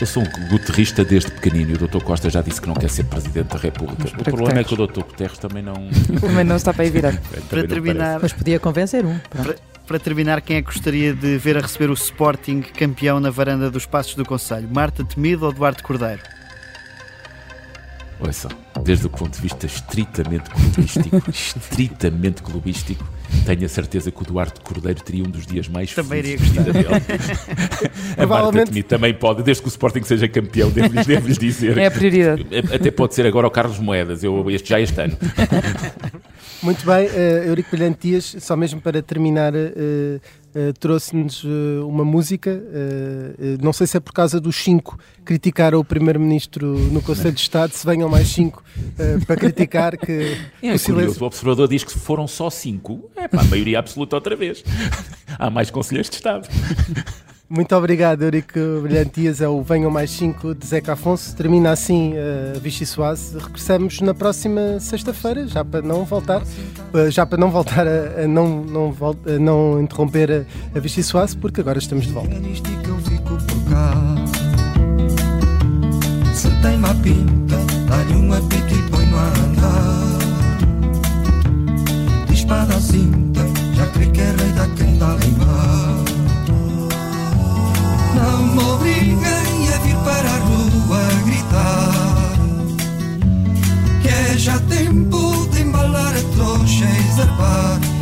Eu 0.00 0.06
sou 0.06 0.22
um 0.22 0.48
guterrista 0.48 1.04
desde 1.04 1.30
pequenino 1.30 1.72
e 1.72 1.74
o 1.74 1.86
Dr. 1.86 2.02
Costa 2.02 2.30
já 2.30 2.40
disse 2.40 2.58
que 2.58 2.66
não 2.66 2.74
quer 2.74 2.88
ser 2.88 3.04
Presidente 3.04 3.48
da 3.48 3.58
República. 3.58 4.08
o 4.18 4.24
problema 4.24 4.60
é 4.60 4.64
que 4.64 4.72
o 4.72 4.86
Dr. 4.86 5.02
Guterres 5.02 5.38
também 5.38 5.62
não... 5.62 5.74
também 6.18 6.42
não 6.42 6.56
está 6.56 6.72
para 6.72 6.86
ir 6.86 6.90
virar. 6.90 7.20
para 7.50 7.68
terminar... 7.68 8.18
Mas 8.20 8.32
podia 8.32 8.58
convencer 8.58 9.04
um. 9.04 9.18
Para, 9.28 9.56
para, 9.90 9.98
terminar, 9.98 10.40
quem 10.40 10.56
é 10.58 10.62
que 10.62 10.72
gostaria 10.72 11.12
de 11.12 11.36
ver 11.36 11.56
a 11.56 11.60
receber 11.60 11.90
o 11.90 11.94
Sporting 11.94 12.60
campeão 12.60 13.18
na 13.18 13.28
varanda 13.28 13.68
dos 13.68 13.86
Passos 13.86 14.14
do 14.14 14.24
Conselho? 14.24 14.68
Marta 14.70 15.02
Temido 15.04 15.44
ou 15.44 15.52
Duarte 15.52 15.82
Cordeiro? 15.82 16.22
Olha 18.20 18.32
só, 18.32 18.48
desde 18.84 19.06
o 19.06 19.10
ponto 19.10 19.34
de 19.34 19.42
vista 19.42 19.66
estritamente 19.66 20.48
clubístico, 20.48 21.22
estritamente 21.28 22.40
clubístico, 22.40 23.04
tenho 23.44 23.64
a 23.64 23.68
certeza 23.68 24.12
que 24.12 24.22
o 24.22 24.24
Duarte 24.24 24.60
Cordeiro 24.60 25.02
teria 25.02 25.24
um 25.24 25.28
dos 25.28 25.44
dias 25.44 25.66
mais 25.66 25.92
também 25.92 26.22
felizes 26.22 26.52
da 26.52 26.62
vida 26.62 26.72
dele. 26.72 26.88
a 28.16 28.26
Marta 28.26 28.82
também 28.84 29.12
pode, 29.12 29.42
desde 29.42 29.60
que 29.60 29.68
o 29.68 29.70
Sporting 29.70 30.04
seja 30.04 30.28
campeão, 30.28 30.70
devo-lhes 30.70 31.02
devo 31.08 31.28
dizer. 31.32 31.76
É 31.76 31.86
a 31.86 31.90
prioridade. 31.90 32.46
Até 32.72 32.92
pode 32.92 33.16
ser 33.16 33.26
agora 33.26 33.48
o 33.48 33.50
Carlos 33.50 33.80
Moedas, 33.80 34.22
eu, 34.22 34.48
este, 34.52 34.68
já 34.68 34.80
este 34.80 35.00
ano. 35.00 35.16
Muito 36.62 36.84
bem, 36.84 37.06
uh, 37.06 37.48
Eurico 37.48 37.70
Brilhantias, 37.70 38.36
só 38.38 38.54
mesmo 38.54 38.82
para 38.82 39.00
terminar, 39.00 39.54
uh, 39.54 39.56
uh, 39.56 40.72
trouxe-nos 40.78 41.42
uma 41.86 42.04
música. 42.04 42.62
Não 43.62 43.72
sei 43.72 43.86
se 43.86 43.96
é 43.96 44.00
por 44.00 44.12
causa 44.12 44.38
dos 44.38 44.56
cinco 44.56 44.98
criticar 45.24 45.74
o 45.74 45.82
Primeiro-Ministro 45.82 46.66
no 46.66 47.00
Conselho 47.00 47.32
de 47.32 47.40
Estado, 47.40 47.72
se 47.72 47.86
venham 47.86 48.08
mais 48.08 48.28
cinco 48.28 48.62
para 49.26 49.36
criticar 49.36 49.96
que 49.96 50.36
é, 50.62 50.74
o 50.74 50.78
silêncio... 50.78 51.22
O 51.22 51.26
observador 51.26 51.66
diz 51.66 51.82
que 51.82 51.92
foram 51.92 52.28
só 52.28 52.50
cinco, 52.50 53.10
é 53.16 53.26
para 53.26 53.40
a 53.40 53.44
maioria 53.44 53.78
absoluta 53.78 54.16
outra 54.16 54.36
vez. 54.36 54.62
Há 55.38 55.48
mais 55.48 55.70
conselheiros 55.70 56.10
de 56.10 56.16
Estado. 56.16 56.48
Muito 57.52 57.74
obrigado, 57.74 58.22
Eurico 58.22 58.60
Brilhantias. 58.80 59.40
É 59.40 59.48
o 59.48 59.60
Venham 59.60 59.90
Mais 59.90 60.12
5 60.12 60.54
de 60.54 60.64
Zeca 60.64 60.92
Afonso. 60.92 61.34
Termina 61.34 61.72
assim 61.72 62.12
a 62.14 62.56
uh, 62.56 62.60
Vichy 62.60 62.86
Soase. 62.86 63.36
Regressamos 63.36 64.00
na 64.00 64.14
próxima 64.14 64.78
sexta-feira, 64.78 65.48
já 65.48 65.64
para 65.64 65.82
não 65.82 66.04
voltar, 66.04 66.42
uh, 66.42 67.10
já 67.10 67.26
para 67.26 67.36
não 67.38 67.50
voltar 67.50 67.88
a, 67.88 68.22
a 68.22 68.28
não, 68.28 68.62
não, 68.62 68.94
a 69.26 69.38
não 69.40 69.82
interromper 69.82 70.30
a, 70.30 70.78
a 70.78 70.80
Vichy 70.80 71.02
Soase, 71.02 71.36
porque 71.36 71.60
agora 71.60 71.80
estamos 71.80 72.06
de 72.06 72.12
volta. 72.12 72.30
Se 76.32 76.50
tem 76.62 76.76
uma 76.76 76.94
pinta, 76.94 77.56
dá-lhe 77.88 78.14
um 78.14 78.32
apito 78.32 78.74
e 78.76 78.90
põe 78.90 79.06
no 79.06 79.18
a 79.18 79.26
andar. 79.26 80.18
Dispara 82.28 82.76
a 82.76 82.80
cinta, 82.80 83.40
já 83.74 83.86
crê 83.88 84.06
que 84.06 84.20
é 84.20 84.30
rei 84.38 84.52
da 84.52 84.68
quem 84.76 84.96
dá 84.98 85.16
limar. 85.16 86.29
Não 88.14 88.42
me 88.42 88.62
obriguem 88.62 89.68
a 89.74 89.78
vir 89.78 89.96
para 89.96 90.30
a 90.30 90.38
rua 90.38 91.02
gritar 91.24 92.38
Que 94.02 94.08
é 94.08 94.38
já 94.38 94.58
tempo 94.60 95.46
de 95.52 95.62
embalar 95.62 96.14
a 96.14 96.34
trouxa 96.34 96.84
e 96.84 97.16
zarpar 97.16 97.99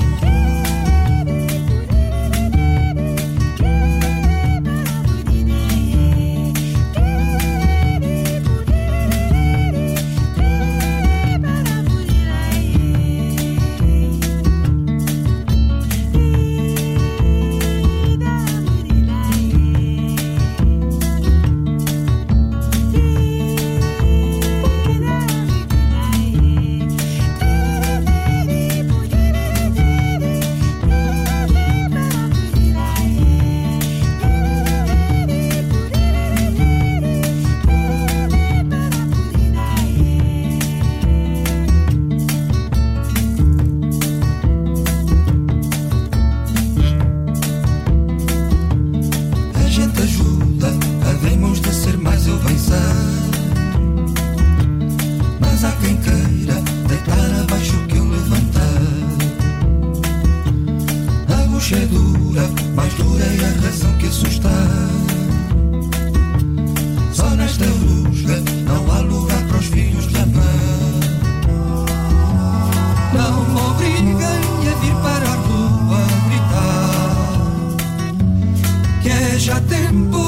puxa 61.58 61.74
é 61.74 61.86
dura, 61.86 62.48
mais 62.76 62.94
dura 62.94 63.24
é 63.24 63.44
a 63.44 63.60
razão 63.60 63.92
que 63.98 64.06
assusta. 64.06 64.48
Só 67.12 67.28
nesta 67.30 67.64
rusga 67.64 68.40
não 68.64 68.92
há 68.92 69.00
lugar 69.00 69.42
para 69.48 69.58
os 69.58 69.66
filhos 69.66 70.06
da 70.12 70.20
mãe. 70.20 71.00
Não 73.12 73.44
me 73.44 73.60
obriguem 73.60 74.68
a 74.70 74.74
vir 74.80 74.94
para 75.02 75.28
a 75.28 75.34
rua 75.34 76.06
gritar 76.28 77.76
que 79.02 79.08
é 79.08 79.36
já 79.36 79.60
tempo. 79.62 80.27